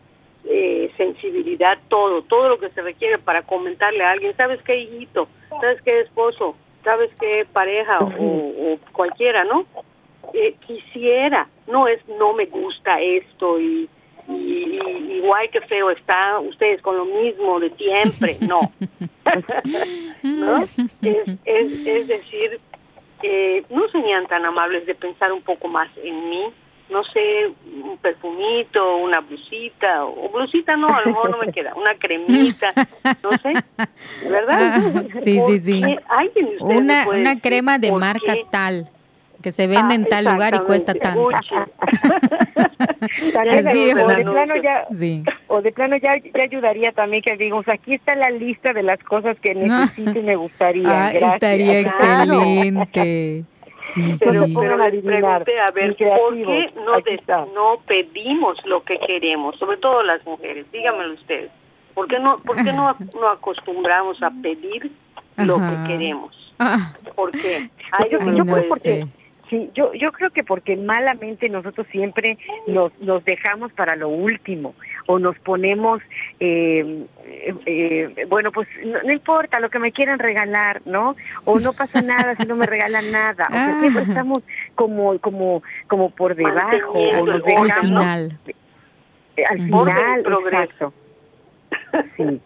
eh, 0.47 0.91
sensibilidad, 0.97 1.79
todo, 1.89 2.23
todo 2.23 2.49
lo 2.49 2.59
que 2.59 2.71
se 2.71 2.83
requiere 2.83 3.19
para 3.19 3.43
comentarle 3.43 4.05
a 4.05 4.11
alguien, 4.11 4.37
¿sabes 4.37 4.61
qué 4.63 4.77
hijito? 4.77 5.29
¿Sabes 5.49 5.81
qué 5.83 6.01
esposo? 6.01 6.57
¿Sabes 6.83 7.11
qué 7.19 7.47
pareja 7.51 7.99
o, 8.01 8.79
cualquiera, 8.93 9.45
no? 9.45 9.67
Eh, 10.35 10.55
quisiera, 10.67 11.49
no 11.67 11.87
es 11.87 12.07
no 12.09 12.33
me 12.35 12.47
gusta 12.47 13.01
esto 13.01 13.59
y, 13.61 13.89
y, 14.29 14.81
igual 15.17 15.49
que 15.51 15.61
feo 15.63 15.91
está 15.91 16.39
ustedes 16.41 16.83
con 16.83 16.97
lo 16.97 17.05
mismo 17.05 17.61
de 17.61 17.71
siempre, 17.71 18.37
no. 18.47 18.61
¿No? 20.23 20.63
Es, 20.63 20.79
es, 21.45 21.87
es 21.87 22.09
decir, 22.09 22.61
eh, 23.23 23.65
no 23.71 23.89
serían 23.89 24.27
tan 24.27 24.45
amables 24.45 24.85
de 24.85 24.95
pensar 24.95 25.33
un 25.33 25.41
poco 25.41 25.69
más 25.69 25.89
en 26.03 26.29
mí, 26.29 26.53
no 26.91 27.03
sé, 27.05 27.53
un 27.83 27.97
perfumito, 27.99 28.97
una 28.99 29.21
blusita, 29.21 30.05
o 30.05 30.29
blusita 30.31 30.77
no, 30.77 30.89
a 30.89 31.01
lo 31.01 31.07
mejor 31.07 31.31
no 31.31 31.39
me 31.39 31.53
queda, 31.53 31.75
una 31.75 31.95
cremita, 31.99 32.73
no 33.23 33.33
sé, 33.33 33.53
¿verdad? 34.29 35.05
Sí, 35.15 35.41
sí, 35.47 35.59
sí. 35.59 35.83
Una, 36.61 37.09
una 37.09 37.41
crema 37.41 37.79
de 37.79 37.93
marca 37.93 38.35
tal 38.51 38.89
que 39.45 39.53
se 39.53 39.67
vende 39.67 39.95
en 39.95 40.05
ah, 40.05 40.09
tal 40.09 40.25
lugar 40.25 40.55
y 40.55 40.61
cuesta 40.61 40.95
tanto. 40.95 41.21
o 41.29 41.29
de 44.09 44.25
plano 44.25 44.55
ya, 44.57 44.87
o 45.49 45.61
de 45.61 45.71
plano 45.71 45.97
ya, 45.99 46.13
ayudaría 46.43 46.93
también 46.93 47.23
que 47.23 47.37
digamos 47.37 47.69
aquí 47.69 47.93
está 47.93 48.15
la 48.15 48.31
lista 48.31 48.73
de 48.73 48.83
las 48.83 48.99
cosas 49.01 49.37
que 49.41 49.55
necesito 49.55 50.19
y 50.19 50.23
me 50.23 50.37
gustaría. 50.37 51.09
Ah, 51.09 51.13
estaría 51.13 51.81
excelente. 51.81 53.45
Sí, 53.93 54.17
pero, 54.19 54.47
pero 54.55 54.77
les 54.79 55.05
pregunté, 55.05 55.61
a 55.61 55.71
ver, 55.71 55.97
¿por 55.97 56.35
qué 56.35 56.73
no, 56.77 57.47
no 57.55 57.81
pedimos 57.87 58.59
lo 58.65 58.83
que 58.83 58.99
queremos? 58.99 59.57
Sobre 59.59 59.77
todo 59.77 60.03
las 60.03 60.25
mujeres, 60.25 60.67
díganmelo 60.73 61.15
ustedes. 61.15 61.51
¿Por 61.95 62.09
qué 62.09 62.19
no, 62.19 62.37
por 62.37 62.57
qué 62.57 62.73
no, 62.73 62.97
no 63.15 63.29
acostumbramos 63.29 64.21
a 64.23 64.31
pedir 64.43 64.91
lo 65.37 65.59
que 65.59 65.89
queremos? 65.89 66.55
Ah. 66.59 66.93
¿Por 67.15 67.31
qué? 67.33 67.69
yo, 68.11 68.19
creo 68.19 68.45
porque, 68.69 69.07
sí, 69.49 69.71
yo, 69.75 69.93
yo 69.95 70.09
creo 70.09 70.31
que 70.31 70.43
porque 70.43 70.77
malamente 70.77 71.49
nosotros 71.49 71.87
siempre 71.93 72.39
nos, 72.67 72.93
nos 73.01 73.25
dejamos 73.25 73.73
para 73.73 73.97
lo 73.97 74.09
último 74.09 74.75
o 75.07 75.19
nos 75.19 75.39
ponemos, 75.41 76.01
eh, 76.41 77.07
eh, 77.67 78.27
bueno, 78.29 78.53
pues 78.53 78.69
no, 78.85 79.13
importa 79.13 79.61
lo 79.61 79.71
que 79.71 79.79
me 79.79 79.93
quieran 79.93 80.19
regalar, 80.19 80.83
¿no? 80.85 81.17
O 81.45 81.59
no 81.59 81.73
pasa 81.73 82.01
nada 82.03 82.35
si 82.37 82.47
no 82.47 82.57
me 82.57 82.67
regalan 82.67 83.11
nada. 83.13 83.47
O 83.49 83.53
sea, 83.53 83.81
siempre 83.81 84.03
ah. 84.03 84.09
estamos 84.09 84.39
como, 84.75 85.19
como, 85.19 85.63
como 85.87 86.11
por 86.11 86.35
debajo 86.35 86.93
o 86.93 87.27
nos 87.27 87.43
dejamos. 87.45 87.71
Al 87.71 87.81
final. 87.81 88.39
Al 89.51 89.59
final, 89.59 90.23
progreso. 90.23 90.95
Sí. 92.17 92.41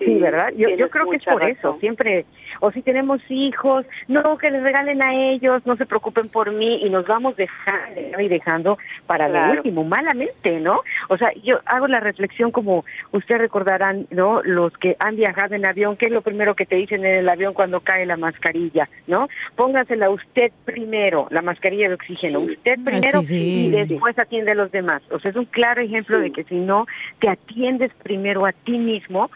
Sí, 0.00 0.18
¿verdad? 0.18 0.48
Yo, 0.56 0.68
yo 0.70 0.88
creo 0.90 1.08
que 1.08 1.16
es 1.16 1.24
por 1.24 1.44
eso. 1.44 1.76
Siempre 1.78 2.24
o 2.60 2.70
si 2.72 2.82
tenemos 2.82 3.20
hijos, 3.28 3.86
no, 4.08 4.36
que 4.38 4.50
les 4.50 4.62
regalen 4.62 5.02
a 5.02 5.14
ellos, 5.14 5.64
no 5.66 5.76
se 5.76 5.86
preocupen 5.86 6.28
por 6.28 6.52
mí 6.52 6.80
y 6.82 6.90
nos 6.90 7.06
vamos 7.06 7.36
dejando 7.36 8.20
y 8.20 8.28
dejando 8.28 8.78
para 9.06 9.28
lo 9.28 9.52
último, 9.52 9.84
malamente, 9.84 10.60
¿no? 10.60 10.80
O 11.08 11.16
sea, 11.16 11.32
yo 11.42 11.60
hago 11.64 11.86
la 11.86 12.00
reflexión 12.00 12.50
como 12.50 12.84
ustedes 13.12 13.40
recordarán, 13.40 14.06
¿no? 14.10 14.42
Los 14.42 14.72
que 14.78 14.96
han 14.98 15.16
viajado 15.16 15.54
en 15.54 15.66
avión, 15.66 15.96
¿qué 15.96 16.06
es 16.06 16.12
lo 16.12 16.22
primero 16.22 16.54
que 16.54 16.66
te 16.66 16.76
dicen 16.76 17.04
en 17.04 17.14
el 17.16 17.28
avión 17.28 17.54
cuando 17.54 17.80
cae 17.80 18.04
la 18.06 18.16
mascarilla, 18.16 18.88
¿no? 19.06 19.28
Póngasela 19.56 20.10
usted 20.10 20.52
primero, 20.64 21.28
la 21.30 21.42
mascarilla 21.42 21.88
de 21.88 21.94
oxígeno, 21.94 22.40
usted 22.40 22.78
primero 22.84 23.20
y 23.30 23.70
después 23.70 24.18
atiende 24.18 24.52
a 24.52 24.56
los 24.56 24.70
demás. 24.70 25.02
O 25.10 25.18
sea, 25.18 25.30
es 25.30 25.36
un 25.36 25.46
claro 25.46 25.80
ejemplo 25.80 26.18
de 26.18 26.30
que 26.30 26.44
si 26.44 26.56
no 26.56 26.86
te 27.20 27.28
atiendes 27.28 27.92
primero 28.02 28.44
a 28.44 28.52
ti 28.52 28.78
mismo, 28.78 29.30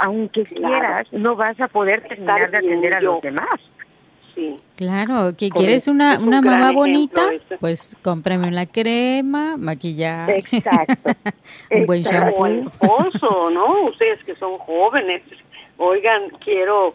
aunque 0.00 0.44
quieras, 0.44 1.06
no 1.12 1.36
vas 1.36 1.60
a 1.60 1.68
poder 1.68 2.02
terminar 2.08 2.50
de 2.50 2.58
atender 2.58 2.96
a 2.96 3.00
los 3.00 3.20
demás. 3.20 3.60
Sí. 4.34 4.56
Claro, 4.76 5.36
que 5.36 5.50
quieres 5.50 5.88
una, 5.88 6.18
una 6.18 6.40
mamá 6.40 6.72
bonita, 6.72 7.20
pues 7.60 7.96
cómprame 8.02 8.48
una 8.48 8.64
crema, 8.64 9.56
maquillaje. 9.56 10.38
Exacto. 10.38 11.10
un 11.70 11.86
buen 11.86 12.02
shampoo. 12.02 12.46
esposo, 12.46 13.50
¿no? 13.50 13.84
Ustedes 13.84 14.22
que 14.24 14.34
son 14.36 14.54
jóvenes, 14.54 15.22
oigan, 15.76 16.30
quiero 16.42 16.94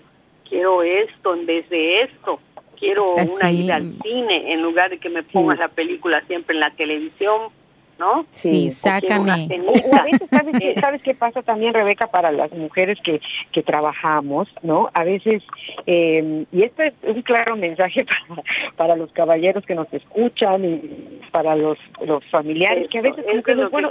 quiero 0.50 0.82
esto 0.82 1.36
en 1.36 1.46
vez 1.46 1.70
de 1.70 2.04
esto. 2.04 2.40
Quiero 2.80 3.16
una 3.16 3.52
ida 3.52 3.76
al 3.76 3.96
cine 4.02 4.54
en 4.54 4.62
lugar 4.62 4.90
de 4.90 4.98
que 4.98 5.10
me 5.10 5.24
pongas 5.24 5.60
la 5.60 5.70
película 5.70 6.22
siempre 6.28 6.56
en 6.56 6.62
la 6.62 6.72
televisión 6.72 7.52
¿no? 7.98 8.26
Sí, 8.34 8.70
sácame. 8.70 9.48
¿sabes, 10.82 11.02
qué 11.02 11.14
pasa 11.14 11.42
también, 11.42 11.74
Rebeca, 11.74 12.08
para 12.08 12.32
las 12.32 12.52
mujeres 12.52 12.98
que, 13.04 13.22
que 13.52 13.64
trabajamos, 13.64 14.48
¿no? 14.64 14.90
A 14.94 15.04
veces, 15.04 15.44
eh, 15.86 16.46
y 16.52 16.64
esto 16.64 16.84
es 16.84 16.94
un 17.04 17.22
claro 17.22 17.56
mensaje 17.56 18.06
para, 18.28 18.44
para 18.76 18.96
los 18.96 19.12
caballeros 19.12 19.66
que 19.66 19.76
nos 19.76 19.92
escuchan 19.94 20.66
y 20.66 21.22
para 21.32 21.56
los, 21.56 21.78
los 22.06 22.24
familiares, 22.30 22.88
que 22.90 23.00
a 23.00 23.02
veces, 23.02 23.26
bueno, 23.72 23.90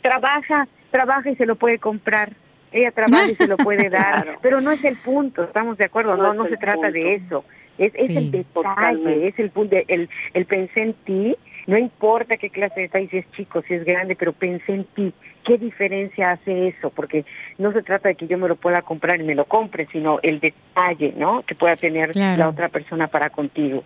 trabaja, 0.00 0.68
trabaja 0.90 1.30
y 1.30 1.36
se 1.36 1.46
lo 1.46 1.56
puede 1.56 1.78
comprar. 1.78 2.32
Ella 2.72 2.90
trabaja 2.90 3.30
y 3.30 3.34
se 3.34 3.46
lo 3.46 3.58
puede 3.58 3.90
dar, 3.90 4.38
pero 4.40 4.62
no 4.62 4.70
es 4.72 4.82
el 4.84 4.96
punto, 4.96 5.44
estamos 5.44 5.76
de 5.76 5.84
acuerdo, 5.84 6.16
no, 6.16 6.32
no, 6.32 6.48
se 6.48 6.56
trata 6.56 6.90
de 6.90 7.16
eso. 7.16 7.44
Es, 7.78 7.92
es 7.94 8.10
el 8.10 8.30
detalle, 8.30 9.24
es 9.24 9.38
el 9.38 9.50
punto, 9.50 9.76
el, 9.88 10.08
el 10.34 10.46
pensé 10.46 10.82
en 10.82 10.94
ti, 11.04 11.36
no 11.66 11.78
importa 11.78 12.36
qué 12.36 12.50
clase 12.50 12.82
de 12.82 12.88
país, 12.88 13.10
si 13.10 13.18
es 13.18 13.30
chico, 13.32 13.62
si 13.66 13.74
es 13.74 13.84
grande, 13.84 14.16
pero 14.16 14.32
pensé 14.32 14.72
en 14.72 14.84
ti. 14.84 15.12
¿Qué 15.44 15.58
diferencia 15.58 16.32
hace 16.32 16.68
eso? 16.68 16.90
Porque 16.90 17.24
no 17.58 17.72
se 17.72 17.82
trata 17.82 18.08
de 18.08 18.14
que 18.14 18.26
yo 18.26 18.38
me 18.38 18.48
lo 18.48 18.56
pueda 18.56 18.82
comprar 18.82 19.20
y 19.20 19.24
me 19.24 19.34
lo 19.34 19.44
compre, 19.44 19.88
sino 19.92 20.18
el 20.22 20.40
detalle, 20.40 21.14
¿no? 21.16 21.42
Que 21.42 21.54
pueda 21.54 21.76
tener 21.76 22.14
la 22.16 22.48
otra 22.48 22.68
persona 22.68 23.08
para 23.08 23.30
contigo. 23.30 23.82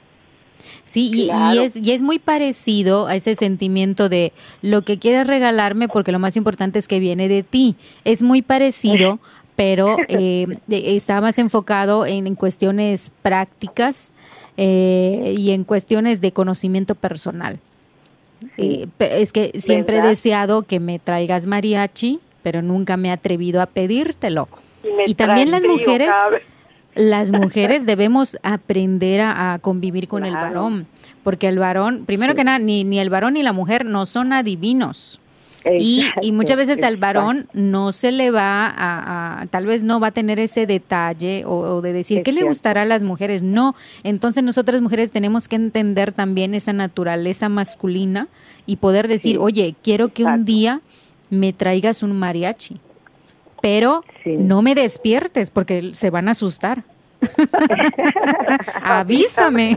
Sí, 0.85 1.11
y, 1.13 1.59
es, 1.59 1.77
y 1.77 1.93
es 1.93 2.03
muy 2.03 2.19
parecido 2.19 3.09
a 3.09 3.15
ese 3.15 3.35
sentimiento 3.35 4.09
de 4.09 4.33
lo 4.63 4.83
que 4.83 4.99
quieres 4.99 5.27
regalarme, 5.27 5.89
porque 5.89 6.13
lo 6.13 6.19
más 6.19 6.37
importante 6.37 6.79
es 6.79 6.89
que 6.89 6.99
viene 6.99 7.29
de 7.29 7.43
ti. 7.43 7.77
Es 8.05 8.23
muy 8.23 8.43
parecido, 8.43 9.19
pero 9.57 9.97
eh, 10.09 10.47
está 10.69 11.21
más 11.21 11.39
enfocado 11.39 12.07
en, 12.07 12.27
en 12.27 12.35
cuestiones 12.35 13.13
prácticas 13.23 14.13
eh, 14.57 15.35
y 15.37 15.51
en 15.51 15.65
cuestiones 15.65 16.21
de 16.21 16.33
conocimiento 16.33 16.95
personal. 16.95 17.59
Es 18.57 19.33
que 19.33 19.53
siempre 19.61 19.99
he 19.99 20.03
deseado 20.03 20.63
que 20.63 20.81
me 20.81 20.99
traigas 20.99 21.47
mariachi, 21.47 22.21
pero 22.43 22.63
nunca 22.63 22.97
me 22.97 23.09
he 23.09 23.13
atrevido 23.13 23.61
a 23.63 23.67
pedírtelo. 23.67 24.49
Y, 25.07 25.15
también 25.15 25.51
las 25.51 25.65
mujeres, 25.65 26.11
las 26.95 27.33
mujeres 27.33 27.87
debemos 27.87 28.39
aprender 28.43 29.21
a, 29.21 29.59
convivir 29.61 30.07
con 30.07 30.25
el 30.25 30.35
varón, 30.35 30.87
porque 31.25 31.49
el 31.49 31.59
varón, 31.59 32.05
primero 32.07 32.35
que 32.35 32.45
nada, 32.45 32.59
ni, 32.59 32.85
ni 32.85 33.01
el 33.01 33.11
varón 33.11 33.35
ni 33.35 33.43
la 33.43 33.53
mujer 33.53 33.85
no 33.85 34.07
son 34.07 34.33
adivinos. 34.33 35.21
Y, 35.79 36.05
y, 36.23 36.33
muchas 36.33 36.57
veces 36.57 36.83
al 36.83 36.97
varón 36.97 37.49
no 37.53 37.93
se 37.93 38.13
le 38.13 38.31
va 38.31 38.73
a, 38.77 39.47
tal 39.51 39.67
vez 39.67 39.83
no 39.83 39.99
va 39.99 40.09
a 40.09 40.11
tener 40.13 40.39
ese 40.39 40.67
detalle 40.67 41.45
o, 41.45 41.81
de 41.81 41.93
decir, 41.93 42.23
¿qué 42.23 42.33
le 42.33 42.45
gustará 42.45 42.83
a 42.83 42.85
las 42.85 43.03
mujeres? 43.03 43.43
No, 43.43 43.75
entonces 44.05 44.45
nosotras 44.45 44.81
mujeres 44.81 45.11
tenemos 45.11 45.49
que 45.49 45.57
entender 45.57 46.13
también 46.13 46.55
esa 46.55 46.73
naturaleza 46.73 47.49
masculina 47.49 48.29
y 48.65 48.77
poder 48.77 49.09
decir, 49.09 49.39
oye, 49.39 49.75
quiero 49.83 50.13
que 50.13 50.25
un 50.25 50.45
día 50.45 50.81
me 51.31 51.53
traigas 51.53 52.03
un 52.03 52.13
mariachi, 52.13 52.79
pero 53.61 54.05
no 54.25 54.63
me 54.63 54.75
despiertes 54.75 55.51
porque 55.51 55.91
se 55.95 56.11
van 56.11 56.29
a 56.29 56.33
asustar. 56.33 56.85
Avísame. 58.83 59.77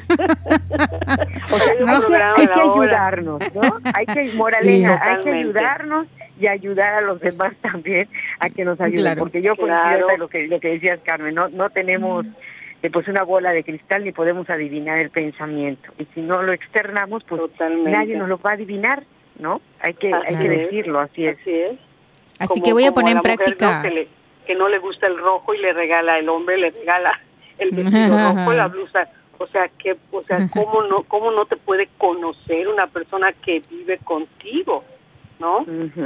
o 1.50 2.02
sea, 2.10 2.34
hay 2.36 2.48
que 2.48 2.54
ayudarnos, 2.54 3.40
¿no? 3.54 3.80
Hay 3.94 4.06
que, 4.06 4.32
moraleja, 4.36 5.00
hay 5.02 5.24
que 5.24 5.30
ayudarnos 5.32 6.08
y 6.40 6.48
ayudar 6.48 6.96
a 6.96 7.02
los 7.02 7.20
demás 7.20 7.54
también 7.62 8.08
a 8.40 8.50
que 8.50 8.64
nos 8.66 8.80
ayuden, 8.80 9.18
porque 9.18 9.42
yo 9.42 9.56
claro. 9.56 10.08
lo 10.18 10.28
que 10.28 10.48
lo 10.48 10.60
que 10.60 10.70
decías 10.70 11.00
Carmen, 11.04 11.36
no 11.36 11.50
no 11.50 11.70
tenemos 11.70 12.26
eh, 12.82 12.90
pues 12.90 13.08
una 13.08 13.24
bola 13.24 13.52
de 13.52 13.64
cristal 13.64 14.04
ni 14.06 14.12
podemos 14.12 14.50
adivinar 14.50 15.00
el 15.00 15.10
pensamiento 15.10 15.92
y 15.98 16.06
si 16.14 16.22
no 16.22 16.42
lo 16.42 16.54
externamos 16.54 17.24
pues 17.26 17.42
nadie 17.86 18.16
nos 18.16 18.30
lo 18.30 18.38
va 18.40 18.52
a 18.52 18.54
adivinar, 18.54 19.04
¿no? 19.38 19.62
Hay 19.82 19.96
que 19.96 20.14
hay 20.14 20.36
que 20.38 20.50
decirlo, 20.50 21.00
así 21.00 21.26
es. 21.26 21.38
Así 21.40 21.52
es. 21.52 21.80
Así 22.40 22.62
que 22.62 22.72
voy 22.72 22.86
a 22.86 22.94
poner 22.94 23.18
en 23.18 23.22
práctica 23.22 23.82
que, 23.82 24.08
que 24.48 24.56
no 24.56 24.70
le 24.70 24.80
gusta 24.80 25.08
el 25.08 25.18
rojo 25.18 25.54
y 25.54 25.58
le 25.58 25.74
regala 25.74 26.18
el 26.18 26.30
hombre 26.30 26.58
le 26.58 26.72
regala 26.72 27.20
el 27.60 27.72
vestido 27.72 28.18
rojo, 28.18 28.54
la 28.54 28.68
blusa. 28.70 29.08
O 29.38 29.48
sea, 29.48 29.70
que, 29.70 29.98
o 30.12 30.22
sea, 30.24 30.50
¿cómo 30.54 30.84
no, 30.84 31.04
cómo 31.04 31.32
no 31.32 31.46
te 31.46 31.56
puede 31.56 31.88
conocer 31.98 32.68
una 32.68 32.88
persona 32.88 33.32
que 33.32 33.62
vive 33.70 33.98
contigo? 34.00 34.84
¿No? 35.40 35.66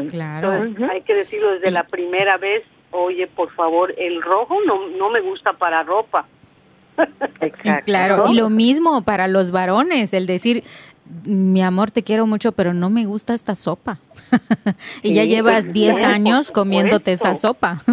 Claro. 0.09 0.51
hay 0.91 1.01
que 1.01 1.15
decirlo 1.15 1.53
desde 1.53 1.71
la 1.71 1.85
primera 1.85 2.37
vez, 2.37 2.63
oye, 2.91 3.25
por 3.25 3.49
favor, 3.53 3.91
el 3.97 4.21
rojo 4.21 4.57
no, 4.67 4.87
no 4.89 5.09
me 5.09 5.21
gusta 5.21 5.53
para 5.53 5.81
ropa. 5.81 6.27
Exacto. 7.41 7.85
Claro, 7.85 8.25
y 8.27 8.35
lo 8.35 8.51
mismo 8.51 9.01
para 9.01 9.27
los 9.27 9.49
varones, 9.49 10.13
el 10.13 10.27
decir, 10.27 10.63
mi 11.25 11.61
amor, 11.61 11.91
te 11.91 12.03
quiero 12.03 12.25
mucho, 12.25 12.51
pero 12.51 12.73
no 12.73 12.89
me 12.89 13.05
gusta 13.05 13.33
esta 13.33 13.55
sopa. 13.55 13.99
y 15.03 15.13
ya 15.13 15.23
llevas 15.23 15.71
10 15.71 16.03
años 16.03 16.51
comiéndote 16.51 17.11
esa 17.11 17.35
sopa. 17.35 17.83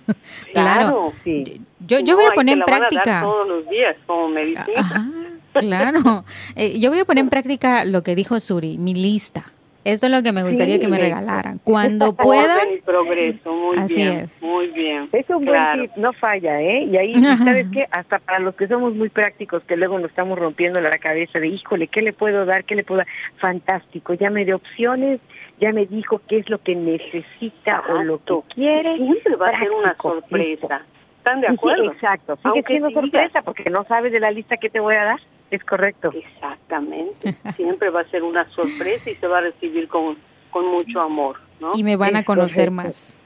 claro. 0.52 1.12
Sí. 1.24 1.60
Yo, 1.86 2.00
yo 2.00 2.16
voy 2.16 2.26
a 2.26 2.34
poner 2.34 2.58
en 2.58 2.64
práctica. 2.64 3.22
todos 3.22 3.48
los 3.48 3.68
días 3.68 3.96
como 4.06 4.28
medicina. 4.28 5.12
claro. 5.52 6.24
Eh, 6.56 6.78
yo 6.78 6.90
voy 6.90 7.00
a 7.00 7.04
poner 7.04 7.24
en 7.24 7.30
práctica 7.30 7.84
lo 7.84 8.02
que 8.02 8.14
dijo 8.14 8.38
Suri, 8.40 8.78
mi 8.78 8.94
lista. 8.94 9.52
Esto 9.84 10.06
es 10.06 10.12
lo 10.12 10.22
que 10.22 10.32
me 10.32 10.42
gustaría 10.42 10.78
que 10.78 10.88
me 10.88 10.98
regalaran. 10.98 11.60
Cuando 11.64 12.14
pueda. 12.14 12.56
progreso, 12.84 13.52
muy 13.52 13.78
Así 13.78 13.94
bien. 13.94 14.20
Es. 14.20 14.42
Muy 14.42 14.68
bien. 14.68 15.08
Es 15.12 15.28
un 15.30 15.44
buen 15.44 15.60
tip, 15.80 15.96
no 15.96 16.12
falla, 16.14 16.60
¿eh? 16.60 16.84
Y 16.84 16.96
ahí, 16.96 17.14
¿sabes 17.14 17.66
qué? 17.72 17.86
Hasta 17.90 18.18
para 18.18 18.38
los 18.38 18.54
que 18.54 18.66
somos 18.68 18.94
muy 18.94 19.08
prácticos, 19.08 19.62
que 19.64 19.76
luego 19.76 19.98
nos 19.98 20.10
estamos 20.10 20.38
rompiendo 20.38 20.80
la 20.80 20.90
cabeza 20.98 21.40
de, 21.40 21.48
híjole, 21.48 21.86
¿qué 21.88 22.00
le 22.00 22.12
puedo 22.12 22.44
dar? 22.44 22.64
¿Qué 22.64 22.74
le 22.74 22.84
puedo 22.84 22.98
dar? 22.98 23.06
Fantástico, 23.38 24.14
ya 24.14 24.30
me 24.30 24.44
dio 24.44 24.56
opciones, 24.56 25.20
ya 25.60 25.72
me 25.72 25.86
dijo 25.86 26.20
qué 26.28 26.38
es 26.38 26.50
lo 26.50 26.58
que 26.58 26.74
necesita 26.74 27.82
o 27.88 28.02
lo 28.02 28.18
que 28.24 28.54
quiere. 28.54 28.96
Siempre 28.96 29.36
va 29.36 29.48
a 29.48 29.58
ser 29.58 29.70
una 29.70 29.96
sorpresa. 29.96 30.82
¿Están 31.18 31.40
de 31.40 31.48
acuerdo? 31.48 31.92
exacto. 31.92 32.38
Sigue 32.42 32.64
siendo 32.66 32.90
sorpresa 32.90 33.42
porque 33.42 33.70
no 33.70 33.84
sabes 33.84 34.12
de 34.12 34.20
la 34.20 34.30
lista 34.30 34.56
que 34.56 34.70
te 34.70 34.80
voy 34.80 34.94
a 34.94 35.04
dar. 35.04 35.20
Es 35.50 35.64
correcto. 35.64 36.12
Exactamente. 36.14 37.34
Siempre 37.56 37.90
va 37.90 38.00
a 38.00 38.10
ser 38.10 38.22
una 38.22 38.48
sorpresa 38.50 39.10
y 39.10 39.14
se 39.16 39.26
va 39.26 39.38
a 39.38 39.40
recibir 39.42 39.88
con, 39.88 40.16
con 40.50 40.66
mucho 40.66 41.00
amor, 41.00 41.40
¿no? 41.60 41.72
Y 41.74 41.84
me 41.84 41.96
van 41.96 42.16
a 42.16 42.22
conocer 42.22 42.70
más. 42.70 43.16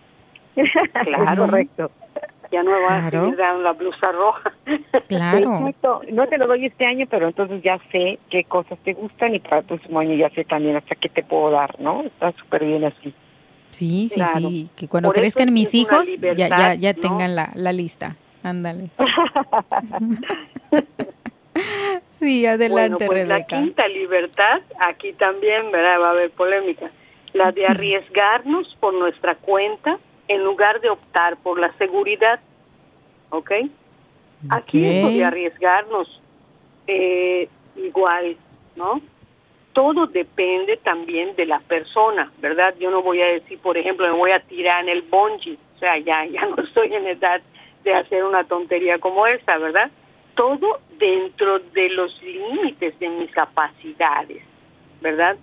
claro. 0.55 1.47
correcto. 1.47 1.91
Ya 2.53 2.63
no 2.63 2.71
va 2.71 3.07
a 3.07 3.11
seguir 3.11 3.37
dando 3.37 3.63
la 3.63 3.73
blusa 3.73 4.13
roja. 4.13 4.53
Claro. 5.09 5.73
No 6.11 6.27
te 6.27 6.39
lo 6.39 6.47
doy 6.47 6.67
este 6.67 6.87
año, 6.87 7.07
pero 7.11 7.29
entonces 7.29 7.63
ya 7.63 7.79
sé 7.91 8.19
qué 8.31 8.45
cosas 8.45 8.79
te 8.85 8.93
gustan 8.93 9.35
y 9.35 9.41
para 9.41 9.61
el 9.61 9.65
próximo 9.65 10.01
año 10.01 10.15
ya 10.15 10.29
sé 10.31 10.45
también 10.45 10.77
hasta 10.77 10.95
qué 10.95 11.09
te 11.09 11.23
puedo 11.23 11.51
dar, 11.51 11.81
¿no? 11.81 12.03
Está 12.03 12.33
súper 12.33 12.65
bien 12.65 12.85
así. 12.85 13.15
Sí, 13.71 14.11
sí, 14.13 14.21
sí. 14.37 14.69
Que 14.77 14.87
cuando 14.87 15.11
crezcan 15.13 15.53
mis 15.53 15.75
hijos 15.75 16.15
ya, 16.21 16.49
ya, 16.49 16.75
ya 16.75 16.93
tengan 16.95 17.35
la, 17.35 17.53
la 17.55 17.73
lista. 17.73 18.17
Ándale. 18.43 18.91
sí, 22.23 22.47
adelante, 22.47 23.07
bueno, 23.07 23.27
pues 23.27 23.29
La 23.29 23.45
quinta 23.45 23.89
libertad, 23.89 24.63
aquí 24.79 25.13
también 25.15 25.71
¿verdad? 25.71 26.01
va 26.01 26.09
a 26.09 26.11
haber 26.11 26.31
polémica, 26.31 26.91
la 27.33 27.53
de 27.53 27.67
arriesgarnos 27.67 28.77
por 28.81 28.95
nuestra 28.95 29.35
cuenta 29.35 29.99
en 30.29 30.45
lugar 30.45 30.81
de 30.81 30.91
optar 30.91 31.37
por 31.39 31.59
la 31.59 31.73
seguridad. 31.79 32.41
¿Ok? 33.31 33.51
Aquí 34.51 34.85
es 34.85 35.15
de 35.15 35.25
arriesgarnos 35.25 36.21
eh, 36.87 37.49
igual, 37.77 38.37
¿no? 38.77 39.01
Todo 39.73 40.07
depende 40.07 40.77
también 40.79 41.35
de 41.37 41.47
la 41.47 41.61
persona, 41.61 42.31
¿verdad? 42.39 42.75
Yo 42.79 42.91
no 42.91 43.03
voy 43.03 43.23
a 43.23 43.27
decir, 43.27 43.59
por 43.59 43.79
ejemplo, 43.79 44.07
me 44.07 44.19
voy 44.19 44.33
a 44.33 44.41
tirar 44.41 44.83
en 44.83 44.91
el 44.91 45.03
bungee, 45.03 45.57
o 45.77 45.79
sea, 45.79 45.99
ya, 45.99 46.25
ya 46.31 46.45
no 46.47 46.63
estoy 46.63 46.93
en 46.93 47.07
edad 47.07 47.41
de 47.85 47.95
hacer 47.95 48.25
una 48.25 48.45
tontería 48.45 48.99
como 48.99 49.27
esta, 49.27 49.59
¿verdad? 49.59 49.91
Todo 50.35 50.81
dentro 51.03 51.59
de 51.59 51.89
los 51.89 52.23
límites 52.23 52.97
de 53.01 53.09
mis 53.09 53.31
capacidades, 53.33 54.41
¿verdad? 55.01 55.37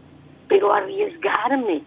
Pero 0.47 0.74
arriesgarme, 0.74 1.82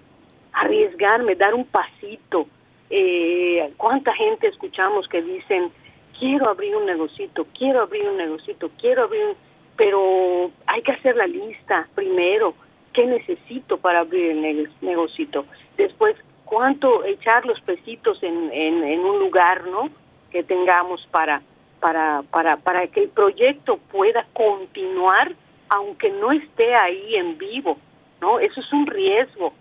arriesgarme, 0.53 1.35
dar 1.37 1.55
un 1.55 1.65
pasito. 1.65 2.47
Eh, 2.91 3.73
¿Cuánta 3.79 4.15
gente 4.15 4.49
escuchamos 4.49 5.09
que 5.09 5.23
dicen, 5.23 5.73
quiero 6.19 6.51
abrir 6.51 6.77
un 6.77 6.85
negocito, 6.85 7.47
quiero 7.57 7.81
abrir 7.81 8.07
un 8.07 8.19
negocito, 8.19 8.71
quiero 8.79 9.05
abrir 9.05 9.25
un... 9.25 9.37
Pero 9.75 10.51
hay 10.67 10.83
que 10.83 10.93
hacer 10.93 11.17
la 11.17 11.27
lista 11.27 11.89
primero. 11.95 12.53
¿Qué 12.93 13.07
necesito 13.07 13.79
para 13.79 14.01
abrir 14.01 14.33
el 14.33 14.69
negocito? 14.83 15.47
Después, 15.79 16.15
¿cuánto 16.45 17.05
echar 17.05 17.47
los 17.47 17.59
pesitos 17.63 18.23
en, 18.23 18.53
en, 18.53 18.85
en 18.85 19.01
un 19.01 19.19
lugar, 19.19 19.67
¿no? 19.67 19.85
que 20.33 20.43
tengamos 20.43 21.07
para, 21.11 21.43
para, 21.83 22.23
para, 22.31 22.57
para 22.59 22.87
que 22.87 23.03
el 23.03 23.09
proyecto 23.09 23.77
pueda 23.91 24.25
continuar 24.33 25.35
aunque 25.69 26.11
no 26.11 26.31
esté 26.31 26.75
ahí 26.75 27.17
en 27.17 27.39
vivo, 27.39 27.77
¿no? 28.21 28.39
Eso 28.39 28.61
es 28.61 28.73
un 28.73 28.87
riesgo, 28.87 29.53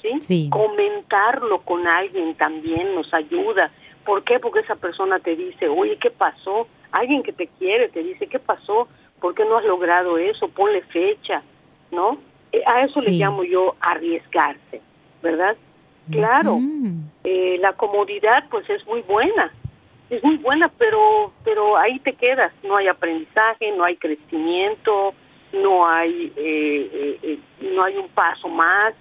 ¿sí? 0.00 0.48
Comentarlo 0.48 1.60
con 1.62 1.86
alguien 1.86 2.34
también 2.36 2.94
nos 2.94 3.12
ayuda. 3.12 3.70
¿Por 4.06 4.22
qué? 4.22 4.38
Porque 4.38 4.60
esa 4.60 4.76
persona 4.76 5.18
te 5.18 5.34
dice, 5.36 5.68
oye, 5.68 5.98
¿qué 6.00 6.10
pasó? 6.10 6.68
Alguien 6.92 7.22
que 7.22 7.32
te 7.32 7.48
quiere 7.58 7.88
te 7.88 8.02
dice, 8.02 8.28
¿qué 8.28 8.38
pasó? 8.38 8.88
¿Por 9.20 9.34
qué 9.34 9.44
no 9.44 9.58
has 9.58 9.64
logrado 9.64 10.16
eso? 10.16 10.48
Ponle 10.48 10.80
fecha, 10.82 11.42
¿no? 11.90 12.18
Eh, 12.52 12.62
a 12.64 12.84
eso 12.84 13.00
le 13.00 13.10
llamo 13.10 13.42
yo 13.44 13.74
arriesgarse, 13.80 14.80
¿verdad? 15.22 15.56
Claro, 16.10 16.58
eh, 17.24 17.58
la 17.60 17.74
comodidad 17.74 18.44
pues 18.48 18.70
es 18.70 18.86
muy 18.86 19.02
buena, 19.02 19.52
es 20.10 20.24
muy 20.24 20.36
buena, 20.36 20.68
pero 20.78 21.32
pero 21.44 21.76
ahí 21.76 21.98
te 22.00 22.14
quedas, 22.14 22.52
no 22.62 22.76
hay 22.76 22.88
aprendizaje, 22.88 23.72
no 23.72 23.84
hay 23.84 23.96
crecimiento, 23.96 25.14
no 25.52 25.86
hay 25.86 26.32
eh, 26.36 26.90
eh, 26.92 27.18
eh, 27.22 27.38
no 27.60 27.84
hay 27.84 27.96
un 27.96 28.08
paso 28.08 28.48
más, 28.48 28.94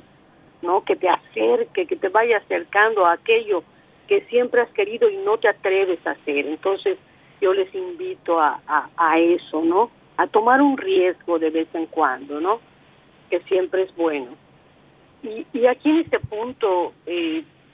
no 0.62 0.84
que 0.84 0.96
te 0.96 1.08
acerque, 1.10 1.88
que 1.88 1.96
te 1.96 2.10
vaya 2.10 2.38
acercando 2.38 3.06
a 3.06 3.14
aquello 3.14 3.64
que 4.08 4.22
siempre 4.30 4.62
has 4.62 4.70
querido 4.72 5.10
y 5.10 5.18
no 5.18 5.38
te 5.38 5.50
atreves 5.50 6.06
a 6.06 6.12
hacer. 6.12 6.48
Entonces 6.48 6.98
yo 7.42 7.54
les 7.54 7.74
invito 7.76 8.40
a, 8.40 8.62
a, 8.66 9.20
eso, 9.20 9.62
¿no? 9.64 9.92
A 10.18 10.28
tomar 10.28 10.62
un 10.62 10.78
riesgo 10.78 11.40
de 11.40 11.50
vez 11.50 11.68
en 11.74 11.86
cuando, 11.88 12.40
¿no? 12.40 12.60
Que 13.30 13.42
siempre 13.42 13.84
es 13.84 13.96
bueno. 13.96 14.32
Y, 15.24 15.46
y 15.54 15.68
aquí 15.68 15.90
en 15.90 15.98
este 16.00 16.20
punto, 16.20 16.94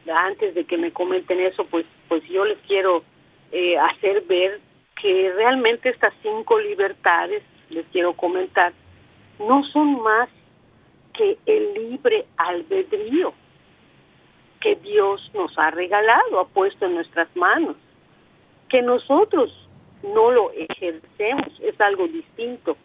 antes 0.07 0.55
de 0.55 0.65
que 0.65 0.77
me 0.77 0.91
comenten 0.91 1.39
eso, 1.39 1.65
pues 1.65 1.85
pues 2.07 2.23
yo 2.27 2.45
les 2.45 2.57
quiero 2.67 3.03
eh, 3.53 3.77
hacer 3.77 4.21
ver 4.23 4.59
que 4.99 5.31
realmente 5.35 5.89
estas 5.89 6.13
cinco 6.23 6.59
libertades, 6.59 7.43
les 7.69 7.85
quiero 7.87 8.13
comentar, 8.13 8.73
no 9.39 9.63
son 9.65 10.01
más 10.01 10.27
que 11.13 11.37
el 11.45 11.73
libre 11.75 12.25
albedrío 12.37 13.31
que 14.59 14.75
Dios 14.77 15.29
nos 15.35 15.55
ha 15.59 15.69
regalado, 15.69 16.39
ha 16.39 16.47
puesto 16.47 16.85
en 16.85 16.95
nuestras 16.95 17.27
manos. 17.35 17.75
Que 18.69 18.81
nosotros 18.81 19.51
no 20.01 20.31
lo 20.31 20.51
ejercemos 20.51 21.59
es 21.61 21.79
algo 21.79 22.07
distinto 22.07 22.75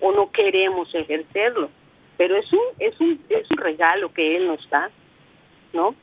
o 0.00 0.12
no 0.12 0.30
queremos 0.30 0.94
ejercerlo, 0.94 1.70
pero 2.18 2.36
es 2.36 2.52
un 2.52 2.60
es 2.78 3.00
un 3.00 3.18
es 3.30 3.50
un 3.50 3.56
regalo 3.56 4.12
que 4.12 4.36
él 4.36 4.46
nos 4.46 4.68
da, 4.68 4.90
¿no? 5.72 5.94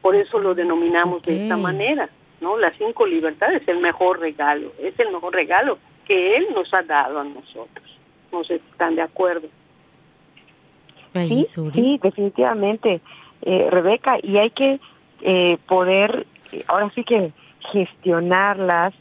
Por 0.00 0.16
eso 0.16 0.38
lo 0.38 0.54
denominamos 0.54 1.22
de 1.22 1.42
esta 1.42 1.56
manera. 1.58 2.08
¿No? 2.40 2.56
Las 2.58 2.72
cinco 2.78 3.06
libertades 3.06 3.62
es 3.62 3.68
el 3.68 3.78
mejor 3.78 4.20
regalo, 4.20 4.72
es 4.78 4.98
el 4.98 5.12
mejor 5.12 5.34
regalo 5.34 5.78
que 6.06 6.36
Él 6.36 6.46
nos 6.54 6.72
ha 6.74 6.82
dado 6.82 7.20
a 7.20 7.24
nosotros. 7.24 7.98
¿No 8.32 8.44
sé 8.44 8.56
están 8.56 8.96
de 8.96 9.02
acuerdo? 9.02 9.48
Sí, 11.14 11.44
sí, 11.44 11.98
definitivamente, 12.02 13.00
eh, 13.42 13.68
Rebeca, 13.70 14.18
y 14.22 14.36
hay 14.36 14.50
que 14.50 14.78
eh, 15.22 15.56
poder, 15.66 16.26
ahora 16.68 16.90
sí 16.94 17.04
que 17.04 17.32
gestionarlas, 17.72 18.92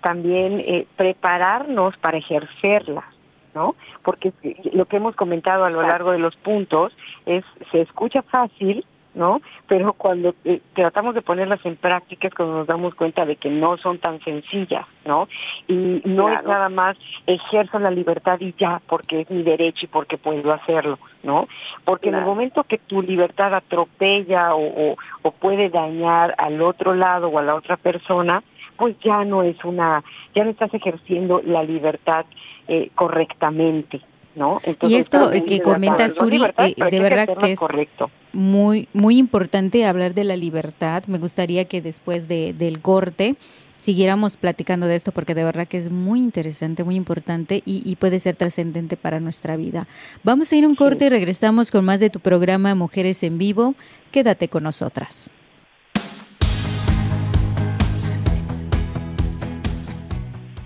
también 0.00 0.60
eh, 0.60 0.86
prepararnos 0.96 1.96
para 1.96 2.18
ejercerlas, 2.18 3.06
¿no? 3.54 3.74
Porque 4.02 4.32
lo 4.72 4.84
que 4.84 4.98
hemos 4.98 5.16
comentado 5.16 5.64
a 5.64 5.70
lo 5.70 5.82
largo 5.82 6.12
de 6.12 6.18
los 6.18 6.36
puntos 6.36 6.92
es, 7.26 7.42
se 7.72 7.80
escucha 7.80 8.22
fácil, 8.22 8.84
¿no? 9.14 9.40
Pero 9.66 9.92
cuando 9.92 10.34
eh, 10.44 10.60
tratamos 10.74 11.14
de 11.14 11.22
ponerlas 11.22 11.64
en 11.64 11.76
práctica 11.76 12.28
es 12.28 12.34
cuando 12.34 12.58
nos 12.58 12.66
damos 12.66 12.94
cuenta 12.94 13.24
de 13.24 13.36
que 13.36 13.50
no 13.50 13.76
son 13.78 13.98
tan 13.98 14.20
sencillas, 14.20 14.86
¿no? 15.04 15.28
Y 15.68 16.02
no 16.04 16.28
es 16.28 16.44
nada 16.44 16.68
más 16.68 16.96
ejerzo 17.26 17.78
la 17.78 17.90
libertad 17.90 18.40
y 18.40 18.54
ya, 18.58 18.80
porque 18.86 19.22
es 19.22 19.30
mi 19.30 19.42
derecho 19.42 19.86
y 19.86 19.88
porque 19.88 20.18
puedo 20.18 20.52
hacerlo, 20.52 20.98
¿no? 21.22 21.48
Porque 21.84 22.08
en 22.08 22.16
el 22.16 22.24
momento 22.24 22.64
que 22.64 22.78
tu 22.78 23.02
libertad 23.02 23.54
atropella 23.54 24.50
o, 24.54 24.96
o, 25.22 25.30
puede 25.30 25.68
dañar 25.68 26.34
al 26.38 26.60
otro 26.62 26.94
lado 26.94 27.28
o 27.28 27.38
a 27.38 27.42
la 27.42 27.54
otra 27.54 27.76
persona, 27.76 28.42
pues 28.76 28.96
ya 29.00 29.24
no 29.24 29.42
es 29.42 29.62
una, 29.64 30.02
ya 30.34 30.44
no 30.44 30.50
estás 30.50 30.72
ejerciendo 30.74 31.40
la 31.44 31.62
libertad 31.62 32.24
eh, 32.66 32.90
correctamente, 32.94 34.00
¿no? 34.34 34.60
y 34.82 34.96
esto 34.96 35.30
que 35.46 35.60
comenta 35.60 36.08
Suri, 36.10 36.42
eh, 36.58 36.74
de 36.90 37.00
verdad 37.00 37.36
que 37.38 37.52
es 37.52 37.58
correcto 37.58 38.10
muy, 38.34 38.88
muy 38.92 39.18
importante 39.18 39.86
hablar 39.86 40.12
de 40.14 40.24
la 40.24 40.36
libertad. 40.36 41.04
Me 41.06 41.18
gustaría 41.18 41.64
que 41.64 41.80
después 41.80 42.28
de, 42.28 42.52
del 42.52 42.80
corte 42.80 43.36
siguiéramos 43.78 44.36
platicando 44.36 44.86
de 44.86 44.96
esto 44.96 45.12
porque 45.12 45.34
de 45.34 45.44
verdad 45.44 45.68
que 45.68 45.78
es 45.78 45.90
muy 45.90 46.20
interesante, 46.20 46.84
muy 46.84 46.96
importante 46.96 47.62
y, 47.64 47.96
puede 47.96 48.20
ser 48.20 48.36
trascendente 48.36 48.96
para 48.96 49.20
nuestra 49.20 49.56
vida. 49.56 49.86
Vamos 50.22 50.52
a 50.52 50.56
ir 50.56 50.64
a 50.64 50.68
un 50.68 50.74
corte 50.74 51.06
y 51.06 51.08
regresamos 51.08 51.70
con 51.70 51.84
más 51.84 52.00
de 52.00 52.10
tu 52.10 52.20
programa 52.20 52.74
Mujeres 52.74 53.22
en 53.22 53.38
Vivo. 53.38 53.74
Quédate 54.10 54.48
con 54.48 54.62
nosotras. 54.62 55.32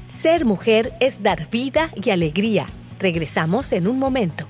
Ser 0.06 0.44
mujer 0.44 0.92
es 1.00 1.22
dar 1.22 1.48
vida 1.48 1.90
y 1.94 2.10
alegría. 2.10 2.66
Regresamos 2.98 3.72
en 3.72 3.86
un 3.86 3.98
momento. 3.98 4.46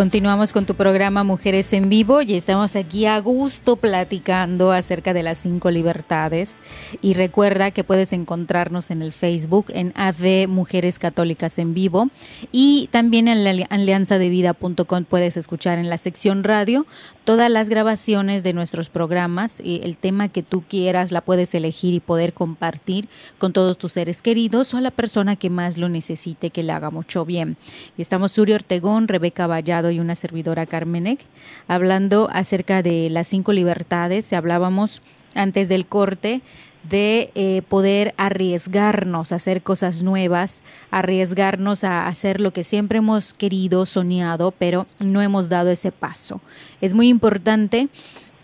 Continuamos 0.00 0.54
con 0.54 0.64
tu 0.64 0.76
programa 0.76 1.24
Mujeres 1.24 1.74
en 1.74 1.90
Vivo 1.90 2.22
y 2.22 2.32
estamos 2.32 2.74
aquí 2.74 3.04
a 3.04 3.18
gusto 3.18 3.76
platicando 3.76 4.72
acerca 4.72 5.12
de 5.12 5.22
las 5.22 5.36
cinco 5.36 5.70
libertades. 5.70 6.60
Y 7.02 7.12
recuerda 7.12 7.70
que 7.70 7.84
puedes 7.84 8.14
encontrarnos 8.14 8.90
en 8.90 9.02
el 9.02 9.12
Facebook 9.12 9.66
en 9.68 9.92
AV 9.96 10.48
Mujeres 10.48 10.98
Católicas 10.98 11.58
en 11.58 11.74
Vivo 11.74 12.08
y 12.50 12.88
también 12.90 13.28
en 13.28 13.44
la 13.44 13.66
alianzadevida.com 13.68 15.04
puedes 15.04 15.36
escuchar 15.36 15.78
en 15.78 15.90
la 15.90 15.98
sección 15.98 16.44
radio 16.44 16.86
todas 17.24 17.50
las 17.50 17.68
grabaciones 17.68 18.42
de 18.42 18.54
nuestros 18.54 18.88
programas 18.88 19.60
y 19.62 19.82
el 19.84 19.98
tema 19.98 20.30
que 20.30 20.42
tú 20.42 20.64
quieras 20.66 21.12
la 21.12 21.20
puedes 21.20 21.54
elegir 21.54 21.92
y 21.92 22.00
poder 22.00 22.32
compartir 22.32 23.06
con 23.36 23.52
todos 23.52 23.76
tus 23.76 23.92
seres 23.92 24.22
queridos 24.22 24.72
o 24.72 24.78
a 24.78 24.80
la 24.80 24.92
persona 24.92 25.36
que 25.36 25.50
más 25.50 25.76
lo 25.76 25.90
necesite 25.90 26.48
que 26.48 26.62
le 26.62 26.72
haga 26.72 26.88
mucho 26.88 27.26
bien. 27.26 27.58
Y 27.98 28.02
estamos 28.02 28.32
Suri 28.32 28.54
Ortegón, 28.54 29.06
Rebeca 29.06 29.46
Vallado 29.46 29.89
y 29.90 30.00
una 30.00 30.14
servidora 30.14 30.66
Carmenek, 30.66 31.20
hablando 31.68 32.28
acerca 32.32 32.82
de 32.82 33.10
las 33.10 33.28
cinco 33.28 33.52
libertades. 33.52 34.32
Hablábamos 34.32 35.02
antes 35.34 35.68
del 35.68 35.86
corte 35.86 36.42
de 36.88 37.30
eh, 37.34 37.62
poder 37.68 38.14
arriesgarnos 38.16 39.32
a 39.32 39.36
hacer 39.36 39.62
cosas 39.62 40.02
nuevas, 40.02 40.62
arriesgarnos 40.90 41.84
a 41.84 42.06
hacer 42.06 42.40
lo 42.40 42.52
que 42.52 42.64
siempre 42.64 42.98
hemos 42.98 43.34
querido, 43.34 43.84
soñado, 43.86 44.52
pero 44.52 44.86
no 44.98 45.20
hemos 45.20 45.48
dado 45.48 45.70
ese 45.70 45.92
paso. 45.92 46.40
Es 46.80 46.94
muy 46.94 47.08
importante 47.08 47.88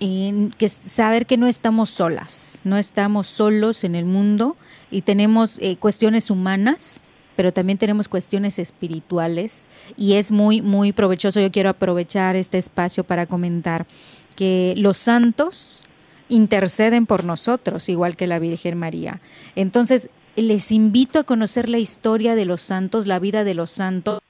eh, 0.01 0.51
que 0.59 0.68
saber 0.68 1.26
que 1.26 1.38
no 1.38 1.47
estamos 1.47 1.88
solas, 1.88 2.61
no 2.64 2.76
estamos 2.76 3.26
solos 3.26 3.84
en 3.84 3.94
el 3.94 4.05
mundo 4.05 4.57
y 4.90 5.03
tenemos 5.03 5.59
eh, 5.61 5.76
cuestiones 5.76 6.30
humanas 6.30 7.03
pero 7.37 7.53
también 7.53 7.78
tenemos 7.78 8.09
cuestiones 8.09 8.59
espirituales 8.59 9.66
y 9.97 10.14
es 10.14 10.32
muy, 10.32 10.62
muy 10.62 10.93
provechoso. 10.93 11.39
Yo 11.39 11.53
quiero 11.53 11.70
aprovechar 11.70 12.34
este 12.34 12.59
espacio 12.59 13.05
para 13.05 13.26
comentar 13.26 13.87
que 14.34 14.74
los 14.76 14.97
santos 14.97 15.82
interceden 16.28 17.07
por 17.07 17.24
nosotros, 17.24 17.89
igual 17.89 18.16
que 18.16 18.26
la 18.26 18.39
Virgen 18.39 18.78
María. 18.78 19.20
Entonces, 19.55 20.09
les 20.34 20.72
invito 20.72 21.18
a 21.18 21.24
conocer 21.24 21.68
la 21.68 21.78
historia 21.78 22.34
de 22.34 22.47
los 22.47 22.62
santos, 22.62 23.07
la 23.07 23.18
vida 23.18 23.45
de 23.45 23.55
los 23.55 23.70
santos. 23.70 24.20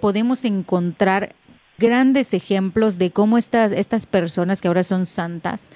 Podemos 0.00 0.44
encontrar 0.44 1.34
grandes 1.78 2.34
ejemplos 2.34 2.98
de 2.98 3.10
cómo 3.10 3.38
estas, 3.38 3.72
estas 3.72 4.06
personas 4.06 4.60
que 4.60 4.68
ahora 4.68 4.84
son 4.84 5.06
santas 5.06 5.70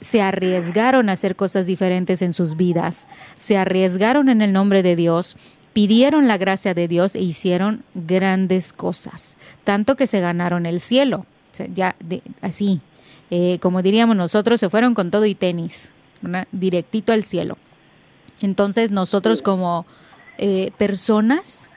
se 0.00 0.22
arriesgaron 0.22 1.08
a 1.08 1.12
hacer 1.12 1.36
cosas 1.36 1.66
diferentes 1.66 2.22
en 2.22 2.32
sus 2.32 2.56
vidas, 2.56 3.08
se 3.36 3.56
arriesgaron 3.56 4.28
en 4.28 4.42
el 4.42 4.52
nombre 4.52 4.82
de 4.82 4.94
Dios 4.96 5.36
pidieron 5.78 6.26
la 6.26 6.38
gracia 6.38 6.74
de 6.74 6.88
Dios 6.88 7.14
e 7.14 7.20
hicieron 7.20 7.84
grandes 7.94 8.72
cosas, 8.72 9.36
tanto 9.62 9.94
que 9.94 10.08
se 10.08 10.18
ganaron 10.18 10.66
el 10.66 10.80
cielo, 10.80 11.24
ya 11.72 11.94
así, 12.40 12.80
eh, 13.30 13.60
como 13.60 13.80
diríamos 13.80 14.16
nosotros, 14.16 14.58
se 14.58 14.68
fueron 14.70 14.94
con 14.94 15.12
todo 15.12 15.24
y 15.24 15.36
tenis, 15.36 15.94
directito 16.50 17.12
al 17.12 17.22
cielo. 17.22 17.58
Entonces 18.40 18.90
nosotros 18.90 19.40
como 19.40 19.86
eh, 20.36 20.72
personas, 20.78 21.70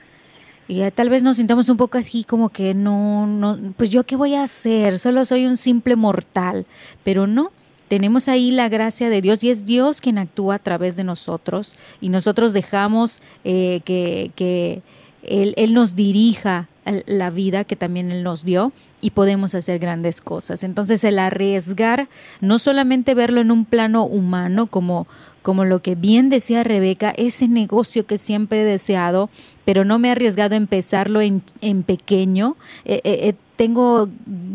y 0.66 0.82
tal 0.90 1.08
vez 1.08 1.22
nos 1.22 1.36
sintamos 1.36 1.68
un 1.68 1.76
poco 1.76 1.96
así 1.96 2.24
como 2.24 2.48
que 2.48 2.74
no, 2.74 3.28
no, 3.28 3.56
pues 3.76 3.90
yo 3.90 4.02
qué 4.02 4.16
voy 4.16 4.34
a 4.34 4.42
hacer, 4.42 4.98
solo 4.98 5.24
soy 5.24 5.46
un 5.46 5.56
simple 5.56 5.94
mortal, 5.94 6.66
pero 7.04 7.28
no, 7.28 7.52
tenemos 7.92 8.26
ahí 8.28 8.52
la 8.52 8.70
gracia 8.70 9.10
de 9.10 9.20
Dios 9.20 9.44
y 9.44 9.50
es 9.50 9.66
Dios 9.66 10.00
quien 10.00 10.16
actúa 10.16 10.54
a 10.54 10.58
través 10.58 10.96
de 10.96 11.04
nosotros 11.04 11.76
y 12.00 12.08
nosotros 12.08 12.54
dejamos 12.54 13.20
eh, 13.44 13.82
que, 13.84 14.80
él, 15.22 15.52
él, 15.58 15.74
nos 15.74 15.94
dirija 15.94 16.68
la 17.04 17.28
vida 17.28 17.64
que 17.64 17.76
también 17.76 18.10
Él 18.10 18.22
nos 18.22 18.46
dio 18.46 18.72
y 19.02 19.10
podemos 19.10 19.54
hacer 19.54 19.78
grandes 19.78 20.22
cosas. 20.22 20.64
Entonces 20.64 21.04
el 21.04 21.18
arriesgar, 21.18 22.08
no 22.40 22.58
solamente 22.58 23.12
verlo 23.12 23.42
en 23.42 23.50
un 23.50 23.66
plano 23.66 24.06
humano 24.06 24.68
como, 24.68 25.06
como 25.42 25.66
lo 25.66 25.82
que 25.82 25.94
bien 25.94 26.30
decía 26.30 26.64
Rebeca, 26.64 27.12
ese 27.18 27.46
negocio 27.46 28.06
que 28.06 28.16
siempre 28.16 28.62
he 28.62 28.64
deseado, 28.64 29.28
pero 29.66 29.84
no 29.84 29.98
me 29.98 30.08
he 30.08 30.12
arriesgado 30.12 30.54
a 30.54 30.56
empezarlo 30.56 31.20
en, 31.20 31.42
en 31.60 31.82
pequeño. 31.82 32.56
Eh, 32.86 33.02
eh, 33.04 33.34
tengo 33.62 34.08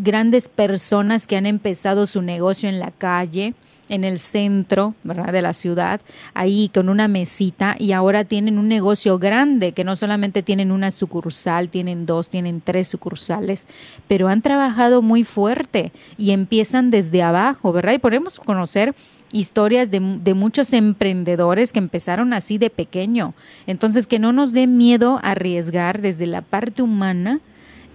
grandes 0.03 0.49
personas 0.49 1.27
que 1.27 1.37
han 1.37 1.45
empezado 1.45 2.05
su 2.07 2.21
negocio 2.21 2.67
en 2.67 2.77
la 2.77 2.91
calle, 2.91 3.53
en 3.87 4.03
el 4.03 4.19
centro 4.19 4.95
¿verdad? 5.05 5.31
de 5.31 5.41
la 5.41 5.53
ciudad, 5.53 6.01
ahí 6.33 6.69
con 6.73 6.89
una 6.89 7.07
mesita 7.07 7.77
y 7.79 7.93
ahora 7.93 8.25
tienen 8.25 8.59
un 8.59 8.67
negocio 8.67 9.17
grande 9.17 9.71
que 9.71 9.85
no 9.85 9.95
solamente 9.95 10.43
tienen 10.43 10.73
una 10.73 10.91
sucursal, 10.91 11.69
tienen 11.69 12.05
dos, 12.05 12.27
tienen 12.27 12.59
tres 12.59 12.89
sucursales, 12.89 13.65
pero 14.09 14.27
han 14.27 14.41
trabajado 14.41 15.01
muy 15.01 15.23
fuerte 15.23 15.93
y 16.17 16.31
empiezan 16.31 16.91
desde 16.91 17.23
abajo, 17.23 17.71
¿verdad? 17.71 17.93
Y 17.93 17.99
podemos 17.99 18.41
conocer 18.41 18.93
historias 19.31 19.89
de, 19.89 20.01
de, 20.21 20.33
muchos 20.33 20.73
emprendedores 20.73 21.71
que 21.71 21.79
empezaron 21.79 22.33
así 22.33 22.57
de 22.57 22.69
pequeño. 22.69 23.35
Entonces, 23.67 24.05
que 24.05 24.19
no 24.19 24.33
nos 24.33 24.51
dé 24.51 24.67
miedo 24.67 25.21
arriesgar 25.23 26.01
desde 26.01 26.27
la 26.27 26.41
parte 26.41 26.81
humana 26.81 27.39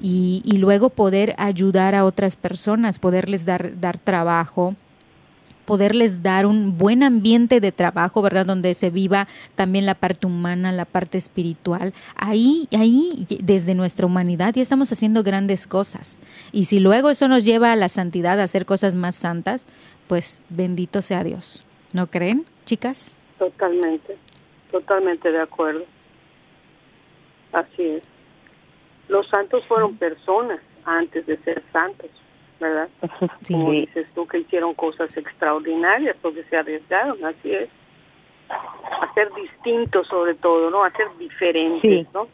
y, 0.03 0.43
y, 0.45 0.59
luego 0.59 0.91
poder 0.91 1.35
ayudar 1.39 1.95
a 1.95 2.05
otras 2.05 2.37
personas, 2.37 2.99
poderles 2.99 3.47
dar, 3.47 3.81
dar 3.81 3.99
trabajo, 3.99 4.75
poderles 5.65 6.23
dar 6.23 6.47
un 6.47 6.77
buen 6.77 7.03
ambiente 7.03 7.61
de 7.61 7.73
trabajo, 7.73 8.21
¿verdad? 8.23 8.47
Donde 8.47 8.75
se 8.75 8.91
viva 8.91 9.29
también 9.55 9.87
la 9.87 9.95
parte 9.95 10.27
humana, 10.27 10.73
la 10.73 10.85
parte 10.85 11.19
espiritual. 11.19 11.93
Ahí, 12.17 12.69
ahí, 12.73 13.27
desde 13.41 13.75
nuestra 13.75 14.07
humanidad 14.07 14.55
ya 14.55 14.63
estamos 14.63 14.93
haciendo 14.93 15.23
grandes 15.23 15.67
cosas. 15.67 16.19
Y 16.53 16.65
si 16.65 16.81
luego 16.81 17.11
eso 17.11 17.29
nos 17.29 17.45
lleva 17.45 17.73
a 17.73 17.77
la 17.77 17.89
santidad, 17.89 18.41
a 18.41 18.45
hacer 18.45 18.67
cosas 18.67 18.95
más 18.95 19.17
santas, 19.17 19.67
pues 20.09 20.43
bendito 20.51 21.01
sea 21.01 21.25
Dios. 21.25 21.65
¿No 21.93 22.09
creen, 22.09 22.45
chicas? 22.65 23.19
Totalmente, 23.39 24.17
totalmente 24.71 25.31
de 25.31 25.41
acuerdo. 25.41 25.85
Así 27.53 27.83
es. 27.83 28.12
Los 29.13 29.29
santos 29.29 29.63
fueron 29.67 29.99
personas 29.99 30.59
antes 30.87 31.27
de 31.27 31.37
ser 31.45 31.63
santos, 31.71 32.11
¿verdad? 32.59 32.89
Sí. 33.43 33.53
Como 33.53 33.73
dices 33.73 34.07
tú, 34.15 34.27
que 34.27 34.39
hicieron 34.39 34.73
cosas 34.73 35.15
extraordinarias 35.15 36.17
porque 36.23 36.43
se 36.45 36.57
arriesgaron, 36.57 37.23
así 37.23 37.53
es. 37.53 37.69
A 38.49 39.13
ser 39.13 39.31
distintos 39.35 40.09
sobre 40.09 40.35
todo, 40.35 40.71
¿no? 40.71 40.83
A 40.83 40.91
ser 40.93 41.09
diferentes, 41.19 42.07
¿no? 42.15 42.27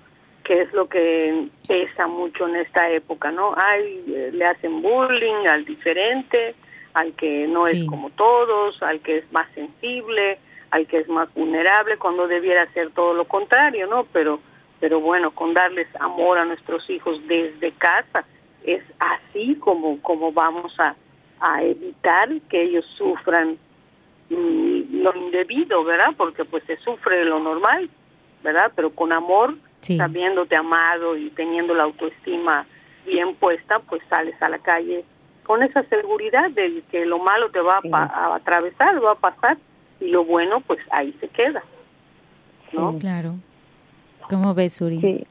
Que 0.45 0.63
es 0.63 0.73
lo 0.73 0.89
que 0.89 1.49
pesa 1.67 2.07
mucho 2.07 2.47
en 2.47 2.57
esta 2.57 2.89
época, 2.91 3.33
¿no? 3.33 3.55
Ay, 3.57 4.05
eh, 4.07 4.31
le 4.33 4.45
hacen 4.45 4.81
bullying 4.81 5.49
al 5.49 5.65
diferente, 5.65 6.55
al 6.95 7.13
que 7.15 7.49
no 7.49 7.67
es 7.67 7.85
como 7.87 8.09
todos, 8.11 8.81
al 8.85 9.01
que 9.01 9.19
es 9.19 9.33
más 9.33 9.49
sensible, 9.53 10.39
al 10.71 10.87
que 10.87 10.99
es 10.99 11.09
más 11.09 11.33
vulnerable, 11.35 11.99
cuando 11.99 12.29
debiera 12.29 12.71
ser 12.73 12.91
todo 12.91 13.15
lo 13.15 13.25
contrario, 13.27 13.89
¿no? 13.89 14.07
Pero 14.13 14.41
pero 14.81 15.01
bueno, 15.01 15.31
con 15.33 15.55
darles 15.55 15.89
amor 16.01 16.39
a 16.39 16.45
nuestros 16.45 16.89
hijos 16.91 17.21
desde 17.27 17.73
casa, 17.73 18.25
es 18.65 18.83
así 18.99 19.57
como, 19.57 20.01
como 20.03 20.33
vamos 20.33 20.73
a, 20.79 20.95
a 21.41 21.63
evitar 21.63 22.29
que 22.49 22.63
ellos 22.63 22.85
sufran 22.97 23.59
mm, 24.31 25.03
lo 25.03 25.17
indebido, 25.17 25.85
¿verdad? 25.85 26.15
Porque 26.17 26.45
pues 26.45 26.65
se 26.65 26.77
sufre 26.79 27.25
lo 27.25 27.41
normal, 27.41 27.89
¿verdad? 28.43 28.73
Pero 28.75 28.91
con 28.91 29.13
amor, 29.13 29.57
sabiéndote 29.81 30.57
amado 30.57 31.17
y 31.17 31.31
teniendo 31.31 31.75
la 31.75 31.85
autoestima 31.85 32.67
bien 33.07 33.35
puesta, 33.37 33.79
pues 33.81 34.03
sales 34.09 34.35
a 34.43 34.51
la 34.51 34.59
calle 34.59 35.05
con 35.49 35.63
esa 35.63 35.83
seguridad 35.85 36.51
de 36.51 36.83
que 36.91 37.07
lo 37.07 37.19
malo 37.19 37.51
te 37.51 37.61
va 37.61 37.81
a, 37.91 38.03
a, 38.05 38.35
atravesar, 38.37 39.03
va 39.03 39.13
a 39.13 39.15
pasar, 39.15 39.57
y 39.99 40.09
lo 40.09 40.23
bueno, 40.23 40.61
pues 40.61 40.79
ahí 40.91 41.17
se 41.21 41.29
queda, 41.29 41.63
¿no? 42.73 42.99
claro. 42.99 43.37
¿Cómo 44.29 44.55
ves, 44.55 44.75
Suri? 44.75 45.01
Sí. 45.01 45.27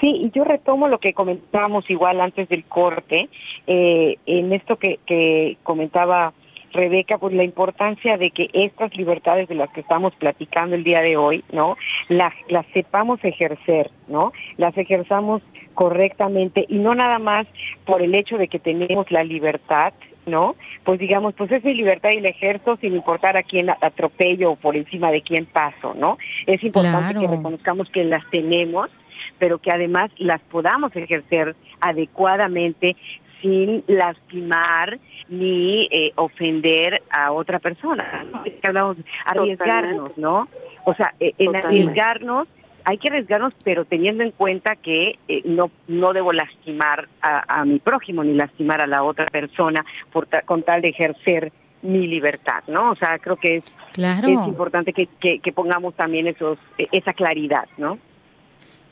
Sí, 0.00 0.08
y 0.08 0.30
yo 0.32 0.44
retomo 0.44 0.88
lo 0.88 0.98
que 0.98 1.14
comentábamos 1.14 1.88
igual 1.88 2.20
antes 2.20 2.48
del 2.48 2.64
corte, 2.64 3.28
eh, 3.66 4.18
en 4.26 4.52
esto 4.52 4.76
que, 4.76 4.98
que 5.06 5.56
comentaba 5.62 6.34
Rebeca, 6.74 7.18
pues 7.18 7.32
la 7.32 7.44
importancia 7.44 8.16
de 8.16 8.30
que 8.32 8.50
estas 8.52 8.94
libertades 8.96 9.48
de 9.48 9.54
las 9.54 9.70
que 9.70 9.80
estamos 9.80 10.12
platicando 10.16 10.74
el 10.74 10.82
día 10.82 11.00
de 11.00 11.16
hoy, 11.16 11.44
¿no? 11.52 11.76
Las, 12.08 12.34
las 12.48 12.66
sepamos 12.74 13.24
ejercer, 13.24 13.90
¿no? 14.08 14.32
Las 14.56 14.76
ejerzamos 14.76 15.40
correctamente 15.74 16.66
y 16.68 16.78
no 16.78 16.94
nada 16.94 17.20
más 17.20 17.46
por 17.86 18.02
el 18.02 18.14
hecho 18.14 18.38
de 18.38 18.48
que 18.48 18.58
tenemos 18.58 19.10
la 19.10 19.22
libertad, 19.22 19.92
¿no? 20.26 20.56
Pues 20.84 20.98
digamos, 20.98 21.34
pues 21.34 21.50
es 21.52 21.64
mi 21.64 21.74
libertad 21.74 22.10
y 22.12 22.20
la 22.20 22.30
ejerzo 22.30 22.76
sin 22.76 22.94
importar 22.94 23.36
a 23.36 23.42
quién 23.42 23.68
atropello 23.70 24.52
o 24.52 24.56
por 24.56 24.76
encima 24.76 25.10
de 25.10 25.22
quién 25.22 25.46
paso, 25.46 25.94
¿no? 25.94 26.18
Es 26.46 26.62
importante 26.62 27.20
que 27.20 27.26
reconozcamos 27.26 27.90
que 27.90 28.04
las 28.04 28.28
tenemos, 28.30 28.90
pero 29.38 29.58
que 29.58 29.70
además 29.70 30.10
las 30.18 30.40
podamos 30.42 30.94
ejercer 30.96 31.54
adecuadamente 31.80 32.96
sin 33.42 33.84
lastimar 33.86 34.98
ni 35.28 35.86
eh, 35.90 36.12
ofender 36.16 37.02
a 37.10 37.32
otra 37.32 37.58
persona. 37.58 38.24
¿no? 38.32 38.44
Es 38.44 38.54
que 38.54 38.68
hablamos 38.68 38.96
arriesgarnos, 39.26 40.16
¿no? 40.16 40.48
O 40.84 40.94
sea, 40.94 41.14
eh, 41.20 41.34
en 41.38 41.54
arriesgarnos 41.54 42.48
hay 42.84 42.98
que 42.98 43.08
arriesgarnos, 43.08 43.54
pero 43.64 43.84
teniendo 43.84 44.22
en 44.22 44.30
cuenta 44.30 44.76
que 44.76 45.18
eh, 45.28 45.42
no 45.44 45.70
no 45.88 46.12
debo 46.12 46.32
lastimar 46.32 47.08
a, 47.22 47.64
mi 47.64 47.78
prójimo 47.78 48.22
ni 48.22 48.34
lastimar 48.34 48.82
a 48.82 48.86
la 48.86 49.02
otra 49.02 49.26
persona 49.26 49.84
por 50.12 50.28
con 50.44 50.62
tal 50.62 50.82
de 50.82 50.88
ejercer 50.88 51.52
mi 51.82 52.06
libertad, 52.06 52.62
¿no? 52.66 52.92
O 52.92 52.96
sea, 52.96 53.18
creo 53.18 53.36
que 53.36 53.56
es, 53.56 53.64
claro. 53.92 54.28
es 54.28 54.48
importante 54.48 54.92
que, 54.92 55.06
que, 55.18 55.52
pongamos 55.52 55.94
también 55.94 56.26
esos 56.26 56.58
e, 56.78 56.84
esa 56.92 57.12
claridad, 57.12 57.66
¿no? 57.76 57.98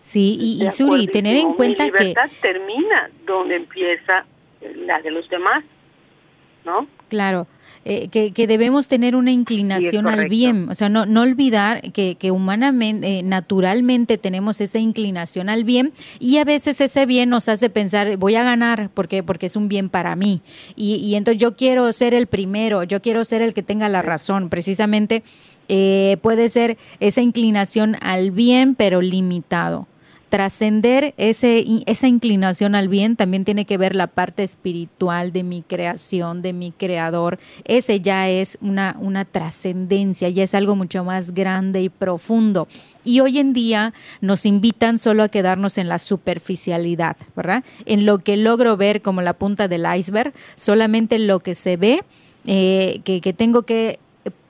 Sí, 0.00 0.36
y, 0.38 0.64
y 0.64 0.70
Suri, 0.70 1.06
tener 1.06 1.36
en 1.36 1.54
cuenta 1.54 1.84
mi 1.84 1.90
libertad 1.90 2.30
termina 2.40 3.10
donde 3.24 3.56
empieza 3.56 4.24
la 4.86 5.00
de 5.00 5.10
los 5.10 5.28
demás, 5.28 5.64
¿no? 6.64 6.86
Claro. 7.08 7.46
Eh, 7.84 8.08
que, 8.08 8.46
debemos 8.46 8.86
tener 8.86 9.16
una 9.16 9.32
inclinación 9.32 10.06
al 10.06 10.28
bien, 10.28 10.68
o 10.68 10.74
sea, 10.76 10.88
no, 10.88 11.04
no 11.04 11.22
olvidar 11.22 11.90
que, 11.90 12.14
que 12.14 12.30
humanamente, 12.30 13.18
eh, 13.18 13.22
naturalmente 13.24 14.18
tenemos 14.18 14.60
esa 14.60 14.78
inclinación 14.78 15.48
al 15.48 15.64
bien 15.64 15.92
y 16.20 16.38
a 16.38 16.44
veces 16.44 16.80
ese 16.80 17.06
bien 17.06 17.28
nos 17.28 17.48
hace 17.48 17.70
pensar, 17.70 18.16
voy 18.18 18.36
a 18.36 18.44
ganar 18.44 18.88
porque, 18.94 19.24
porque 19.24 19.46
es 19.46 19.56
un 19.56 19.66
bien 19.66 19.88
para 19.88 20.14
mí. 20.14 20.42
Y, 20.76 20.94
y 20.96 21.16
entonces 21.16 21.40
yo 21.40 21.56
quiero 21.56 21.92
ser 21.92 22.14
el 22.14 22.28
primero, 22.28 22.84
yo 22.84 23.02
quiero 23.02 23.24
ser 23.24 23.42
el 23.42 23.52
que 23.52 23.64
tenga 23.64 23.88
la 23.88 24.00
razón, 24.02 24.48
precisamente 24.48 25.24
eh, 25.68 26.18
puede 26.22 26.50
ser 26.50 26.76
esa 27.00 27.20
inclinación 27.20 27.96
al 28.00 28.30
bien 28.30 28.74
pero 28.74 29.00
limitado 29.00 29.88
trascender 30.32 31.12
esa 31.18 32.06
inclinación 32.06 32.74
al 32.74 32.88
bien 32.88 33.16
también 33.16 33.44
tiene 33.44 33.66
que 33.66 33.76
ver 33.76 33.94
la 33.94 34.06
parte 34.06 34.42
espiritual 34.42 35.30
de 35.30 35.42
mi 35.42 35.60
creación, 35.60 36.40
de 36.40 36.54
mi 36.54 36.72
creador. 36.72 37.38
Ese 37.66 38.00
ya 38.00 38.30
es 38.30 38.56
una, 38.62 38.96
una 38.98 39.26
trascendencia, 39.26 40.30
ya 40.30 40.44
es 40.44 40.54
algo 40.54 40.74
mucho 40.74 41.04
más 41.04 41.34
grande 41.34 41.82
y 41.82 41.90
profundo. 41.90 42.66
Y 43.04 43.20
hoy 43.20 43.40
en 43.40 43.52
día 43.52 43.92
nos 44.22 44.46
invitan 44.46 44.96
solo 44.96 45.22
a 45.22 45.28
quedarnos 45.28 45.76
en 45.76 45.90
la 45.90 45.98
superficialidad, 45.98 47.18
¿verdad? 47.36 47.62
En 47.84 48.06
lo 48.06 48.20
que 48.20 48.38
logro 48.38 48.78
ver 48.78 49.02
como 49.02 49.20
la 49.20 49.34
punta 49.34 49.68
del 49.68 49.84
iceberg, 49.94 50.32
solamente 50.56 51.18
lo 51.18 51.40
que 51.40 51.54
se 51.54 51.76
ve, 51.76 52.04
eh, 52.46 53.02
que, 53.04 53.20
que 53.20 53.34
tengo 53.34 53.64
que 53.64 53.98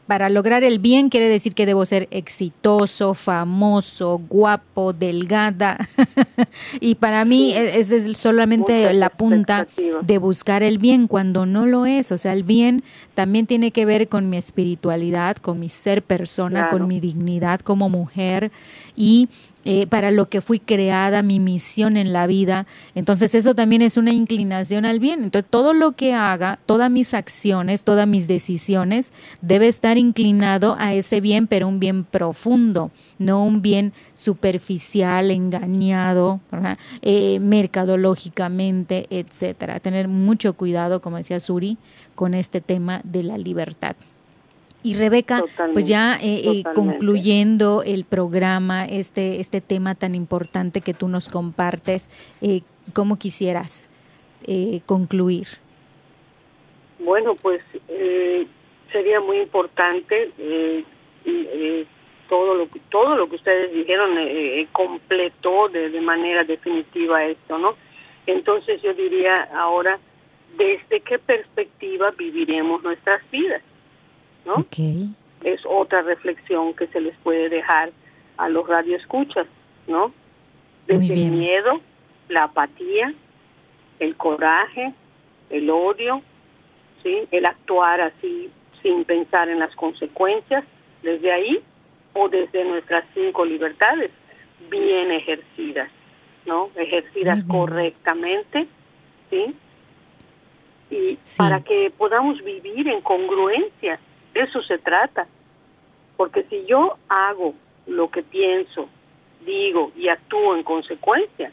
para 0.07 0.29
lograr 0.29 0.65
el 0.65 0.79
bien 0.79 1.09
quiere 1.09 1.29
decir 1.29 1.55
que 1.55 1.65
debo 1.65 1.87
ser 1.87 2.09
exitoso, 2.11 3.15
famoso, 3.15 4.21
guapo, 4.29 4.93
delgada. 4.93 5.89
y 6.81 6.97
para 6.97 7.25
mí 7.25 7.53
e-, 7.53 7.79
esa 7.79 7.97
es 7.97 8.19
solamente 8.19 8.93
la 8.95 9.11
punta 9.11 9.69
de 10.03 10.19
buscar 10.19 10.63
el 10.63 10.79
bien 10.79 11.07
cuando 11.07 11.47
no 11.47 11.67
lo 11.67 11.87
es. 11.87 12.11
O 12.13 12.19
sea, 12.19 12.33
el 12.33 12.43
bien 12.43 12.83
también 13.15 13.47
tiene 13.47 13.71
que 13.71 13.85
ver 13.85 14.09
con 14.09 14.29
mi 14.29 14.37
espiritualidad, 14.37 15.37
con 15.37 15.61
mi 15.61 15.69
ser 15.69 16.03
persona, 16.03 16.69
con 16.69 16.89
mi 16.89 16.99
dignidad 16.99 17.61
como 17.61 17.89
mujer 17.89 18.51
y 18.97 19.29
eh, 19.65 19.87
para 19.87 20.11
lo 20.11 20.29
que 20.29 20.41
fui 20.41 20.59
creada, 20.59 21.23
mi 21.23 21.39
misión 21.39 21.97
en 21.97 22.13
la 22.13 22.27
vida. 22.27 22.67
Entonces 22.95 23.35
eso 23.35 23.55
también 23.55 23.83
es 23.83 23.97
una 23.97 24.13
inclinación 24.13 24.85
al 24.85 24.99
bien. 24.99 25.23
Entonces 25.25 25.49
todo 25.51 25.73
lo 25.73 25.93
que 25.93 26.15
haga, 26.15 26.59
todas 26.67 26.91
mis 26.91 27.15
acciones, 27.15 27.85
todas 27.85 28.07
mis 28.09 28.27
decisiones, 28.27 29.13
debe 29.41 29.69
estar 29.69 29.99
inclinado 29.99 30.77
a 30.79 30.95
ese 30.95 31.21
bien, 31.21 31.47
pero 31.47 31.69
un 31.69 31.79
bien 31.79 32.05
profundo, 32.05 32.91
no 33.19 33.45
un 33.45 33.63
bien 33.63 33.93
superficial, 34.15 35.31
engañado, 35.31 36.41
eh, 37.03 37.39
mercadológicamente, 37.41 39.07
etcétera. 39.11 39.81
Tener 39.81 40.09
mucho 40.09 40.55
cuidado, 40.55 41.01
como 41.01 41.19
decía 41.19 41.41
Suri, 41.41 41.79
con 42.15 42.35
este 42.35 42.61
tema 42.61 43.01
de 43.05 43.23
la 43.23 43.39
libertad. 43.39 43.97
Y 44.85 44.95
Rebeca, 44.95 45.45
pues 45.73 45.87
ya 45.87 46.17
eh, 46.21 46.43
eh, 46.45 46.65
concluyendo 46.75 47.85
el 47.85 48.05
programa, 48.05 48.85
este, 48.85 49.39
este 49.39 49.61
tema 49.61 49.95
tan 49.95 50.17
importante 50.17 50.81
que 50.81 50.93
tú 50.93 51.07
nos 51.07 51.29
compartes, 51.29 52.11
eh, 52.41 52.63
¿cómo 52.93 53.17
quisieras 53.17 53.89
eh, 54.45 54.81
concluir? 54.85 55.47
Bueno, 56.99 57.37
pues 57.37 57.63
sería 58.91 59.21
muy 59.21 59.39
importante 59.39 60.29
todo 62.29 62.55
lo 62.55 62.69
que 62.69 62.81
todo 62.91 63.17
lo 63.17 63.29
que 63.29 63.37
ustedes 63.37 63.73
dijeron 63.73 64.11
completó 64.73 65.69
de, 65.69 65.91
de 65.91 66.01
manera 66.01 66.45
definitiva 66.45 67.25
esto, 67.25 67.57
¿no? 67.59 67.77
Entonces 68.27 68.83
yo 68.83 68.95
diría 68.95 69.35
ahora, 69.55 69.99
¿desde 70.57 71.01
qué 71.01 71.19
perspectiva 71.19 72.11
viviremos 72.13 72.83
nuestras 72.83 73.23
vidas? 73.31 73.63
¿No? 74.45 74.67
Es 75.45 75.61
otra 75.69 76.03
reflexión 76.03 76.75
que 76.75 76.87
se 76.89 77.01
les 77.01 77.17
puede 77.19 77.49
dejar 77.49 77.91
a 78.37 78.49
los 78.49 78.67
radioescuchas, 78.67 79.47
¿no? 79.87 80.13
Desde 80.87 81.15
el 81.15 81.31
miedo, 81.31 81.81
la 82.29 82.45
apatía, 82.45 83.15
el 83.99 84.17
coraje, 84.17 84.93
el 85.51 85.71
odio, 85.71 86.23
¿sí? 87.03 87.29
El 87.31 87.47
actuar 87.47 88.01
así 88.01 88.51
sin 88.83 89.05
pensar 89.05 89.49
en 89.49 89.61
las 89.61 89.75
consecuencias, 89.77 90.65
desde 91.03 91.33
ahí 91.33 91.61
o 92.15 92.29
desde 92.29 92.65
nuestras 92.65 93.05
cinco 93.15 93.45
libertades 93.45 94.11
bien 94.71 95.11
ejercidas, 95.13 95.91
¿no? 96.47 96.71
Ejercidas 96.77 97.43
correctamente, 97.49 98.67
¿sí? 99.31 99.55
Y 100.91 101.19
para 101.39 101.63
que 101.63 101.93
podamos 101.97 102.43
vivir 102.45 102.89
en 102.89 103.01
congruencia 103.01 103.99
de 104.33 104.41
eso 104.41 104.63
se 104.63 104.79
trata. 104.79 105.27
Porque 106.17 106.45
si 106.45 106.65
yo 106.67 106.97
hago 107.09 107.55
lo 107.87 108.11
que 108.11 108.23
pienso, 108.23 108.89
digo 109.45 109.93
y 109.97 110.09
actúo 110.09 110.55
en 110.55 110.63
consecuencia, 110.63 111.53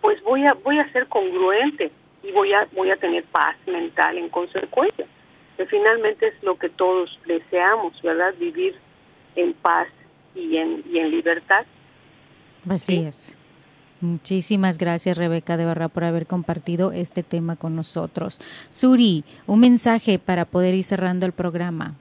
pues 0.00 0.22
voy 0.22 0.44
a 0.44 0.54
voy 0.54 0.78
a 0.78 0.90
ser 0.92 1.06
congruente 1.08 1.90
y 2.22 2.32
voy 2.32 2.52
a 2.52 2.66
voy 2.72 2.90
a 2.90 2.96
tener 2.96 3.24
paz 3.24 3.56
mental 3.66 4.18
en 4.18 4.28
consecuencia. 4.28 5.06
Que 5.56 5.66
finalmente 5.66 6.28
es 6.28 6.42
lo 6.42 6.58
que 6.58 6.68
todos 6.70 7.18
deseamos, 7.26 8.00
¿verdad? 8.02 8.34
Vivir 8.38 8.74
en 9.36 9.52
paz 9.54 9.88
y 10.34 10.56
en 10.56 10.82
y 10.90 10.98
en 10.98 11.10
libertad. 11.10 11.64
Así 12.68 13.04
es. 13.04 13.38
Muchísimas 14.02 14.78
gracias, 14.78 15.16
Rebeca, 15.16 15.56
de 15.56 15.64
verdad, 15.64 15.90
por 15.90 16.04
haber 16.04 16.26
compartido 16.26 16.92
este 16.92 17.22
tema 17.22 17.56
con 17.56 17.76
nosotros. 17.76 18.40
Suri, 18.68 19.24
un 19.46 19.60
mensaje 19.60 20.18
para 20.18 20.44
poder 20.44 20.74
ir 20.74 20.84
cerrando 20.84 21.24
el 21.24 21.32
programa. 21.32 21.94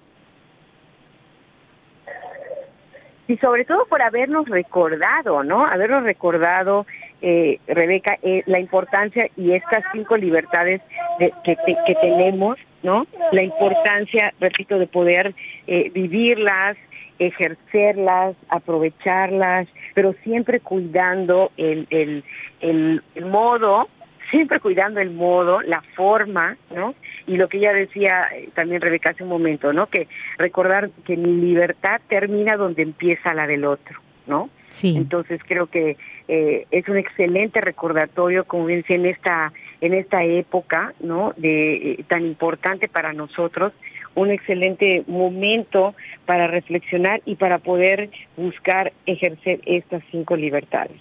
y 3.32 3.38
sobre 3.38 3.64
todo 3.64 3.86
por 3.86 4.02
habernos 4.02 4.46
recordado, 4.50 5.42
¿no? 5.44 5.66
Habernos 5.66 6.04
recordado, 6.04 6.86
eh, 7.22 7.60
Rebeca, 7.66 8.18
eh, 8.22 8.44
la 8.46 8.60
importancia 8.60 9.30
y 9.38 9.54
estas 9.54 9.86
cinco 9.94 10.18
libertades 10.18 10.82
de, 11.18 11.32
que, 11.46 11.56
que 11.56 11.96
tenemos, 12.02 12.58
¿no? 12.84 13.08
La 13.32 13.42
importancia, 13.42 14.34
repito, 14.42 14.78
de 14.78 14.88
poder 14.88 15.34
eh, 15.66 15.92
vivirlas, 15.92 16.76
ejercerlas, 17.20 18.36
aprovecharlas, 18.50 19.68
pero 19.94 20.14
siempre 20.24 20.60
cuidando 20.60 21.52
el, 21.58 21.88
el, 21.90 22.24
el, 22.62 23.02
el 23.16 23.26
modo 23.26 23.88
siempre 24.32 24.60
cuidando 24.60 25.00
el 25.00 25.12
modo, 25.12 25.62
la 25.62 25.82
forma, 25.96 26.58
¿no? 26.74 26.96
Y 27.28 27.38
lo 27.38 27.48
que 27.50 27.58
ella 27.58 27.74
decía 27.74 28.28
eh, 28.34 28.50
también 28.56 28.82
Rebeca 28.82 29.12
hace 29.12 29.24
un 29.24 29.30
momento, 29.30 29.74
¿no? 29.74 29.88
Que 29.88 30.08
recordar 30.38 30.90
que 31.06 31.18
mi 31.18 31.34
libertad 31.34 32.02
termina 32.08 32.56
donde 32.56 32.82
empieza 32.82 33.34
la 33.34 33.46
del 33.46 33.66
otro, 33.66 34.00
¿no? 34.26 34.50
Sí. 34.70 34.96
Entonces 34.96 35.42
creo 35.46 35.68
que 35.68 35.98
eh, 36.30 36.66
es 36.72 36.88
un 36.88 36.98
excelente 36.98 37.60
recordatorio, 37.62 38.46
como 38.46 38.66
bien 38.66 38.82
decía, 38.82 38.96
en 38.96 39.06
esta 39.06 39.54
en 39.82 39.94
esta 39.94 40.24
época, 40.24 40.94
¿no? 41.02 41.34
De 41.36 41.92
eh, 41.92 42.06
tan 42.08 42.26
importante 42.26 42.88
para 42.88 43.14
nosotros, 43.14 43.74
un 44.16 44.32
excelente 44.32 45.04
momento 45.08 45.94
para 46.26 46.48
reflexionar 46.48 47.22
y 47.26 47.36
para 47.36 47.60
poder 47.60 48.10
buscar 48.38 48.94
ejercer 49.06 49.62
estas 49.66 50.04
cinco 50.12 50.36
libertades. 50.36 50.98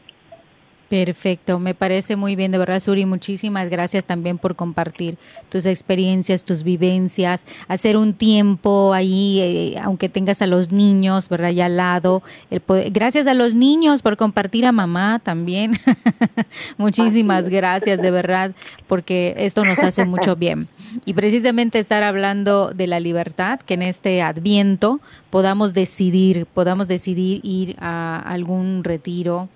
Perfecto, 0.90 1.60
me 1.60 1.72
parece 1.72 2.16
muy 2.16 2.34
bien, 2.34 2.50
de 2.50 2.58
verdad, 2.58 2.80
Suri. 2.80 3.06
Muchísimas 3.06 3.70
gracias 3.70 4.04
también 4.04 4.38
por 4.38 4.56
compartir 4.56 5.18
tus 5.48 5.64
experiencias, 5.64 6.42
tus 6.42 6.64
vivencias, 6.64 7.46
hacer 7.68 7.96
un 7.96 8.12
tiempo 8.12 8.92
ahí, 8.92 9.38
eh, 9.40 9.80
aunque 9.84 10.08
tengas 10.08 10.42
a 10.42 10.48
los 10.48 10.72
niños, 10.72 11.28
¿verdad? 11.28 11.50
Ya 11.50 11.66
al 11.66 11.76
lado. 11.76 12.24
El 12.50 12.60
gracias 12.90 13.28
a 13.28 13.34
los 13.34 13.54
niños 13.54 14.02
por 14.02 14.16
compartir 14.16 14.66
a 14.66 14.72
mamá 14.72 15.20
también. 15.22 15.78
Muchísimas 16.76 17.48
gracias, 17.48 18.02
de 18.02 18.10
verdad, 18.10 18.50
porque 18.88 19.36
esto 19.38 19.64
nos 19.64 19.78
hace 19.78 20.04
mucho 20.04 20.34
bien. 20.34 20.66
Y 21.04 21.14
precisamente 21.14 21.78
estar 21.78 22.02
hablando 22.02 22.72
de 22.74 22.88
la 22.88 22.98
libertad, 22.98 23.60
que 23.60 23.74
en 23.74 23.82
este 23.82 24.22
adviento 24.22 24.98
podamos 25.30 25.72
decidir, 25.72 26.46
podamos 26.46 26.88
decidir 26.88 27.40
ir 27.44 27.76
a 27.78 28.18
algún 28.18 28.82
retiro 28.82 29.48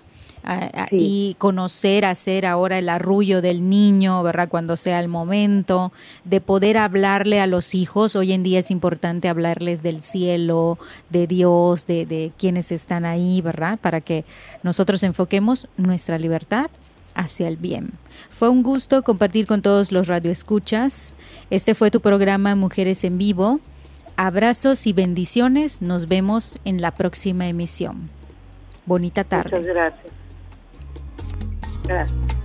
y 0.91 1.35
conocer, 1.39 2.05
hacer 2.05 2.45
ahora 2.45 2.77
el 2.77 2.89
arrullo 2.89 3.41
del 3.41 3.69
niño, 3.69 4.21
¿verdad? 4.23 4.49
Cuando 4.49 4.77
sea 4.77 4.99
el 4.99 5.07
momento, 5.07 5.91
de 6.23 6.41
poder 6.41 6.77
hablarle 6.77 7.39
a 7.41 7.47
los 7.47 7.73
hijos. 7.73 8.15
Hoy 8.15 8.33
en 8.33 8.43
día 8.43 8.59
es 8.59 8.71
importante 8.71 9.29
hablarles 9.29 9.81
del 9.83 10.01
cielo, 10.01 10.77
de 11.09 11.27
Dios, 11.27 11.87
de, 11.87 12.05
de 12.05 12.31
quienes 12.37 12.71
están 12.71 13.05
ahí, 13.05 13.41
¿verdad? 13.41 13.79
Para 13.79 14.01
que 14.01 14.25
nosotros 14.63 15.03
enfoquemos 15.03 15.67
nuestra 15.77 16.17
libertad 16.19 16.69
hacia 17.15 17.47
el 17.47 17.57
bien. 17.57 17.91
Fue 18.29 18.49
un 18.49 18.61
gusto 18.61 19.01
compartir 19.03 19.47
con 19.47 19.61
todos 19.61 19.91
los 19.91 20.07
radioescuchas. 20.07 21.15
Este 21.49 21.73
fue 21.73 21.89
tu 21.89 22.01
programa 22.01 22.55
Mujeres 22.55 23.03
en 23.03 23.17
Vivo. 23.17 23.59
Abrazos 24.17 24.85
y 24.85 24.93
bendiciones. 24.93 25.81
Nos 25.81 26.07
vemos 26.07 26.59
en 26.65 26.81
la 26.81 26.91
próxima 26.91 27.47
emisión. 27.47 28.09
Bonita 28.85 29.23
tarde. 29.23 29.57
Muchas 29.57 29.73
gracias. 29.73 30.24
Gracias. 31.87 32.44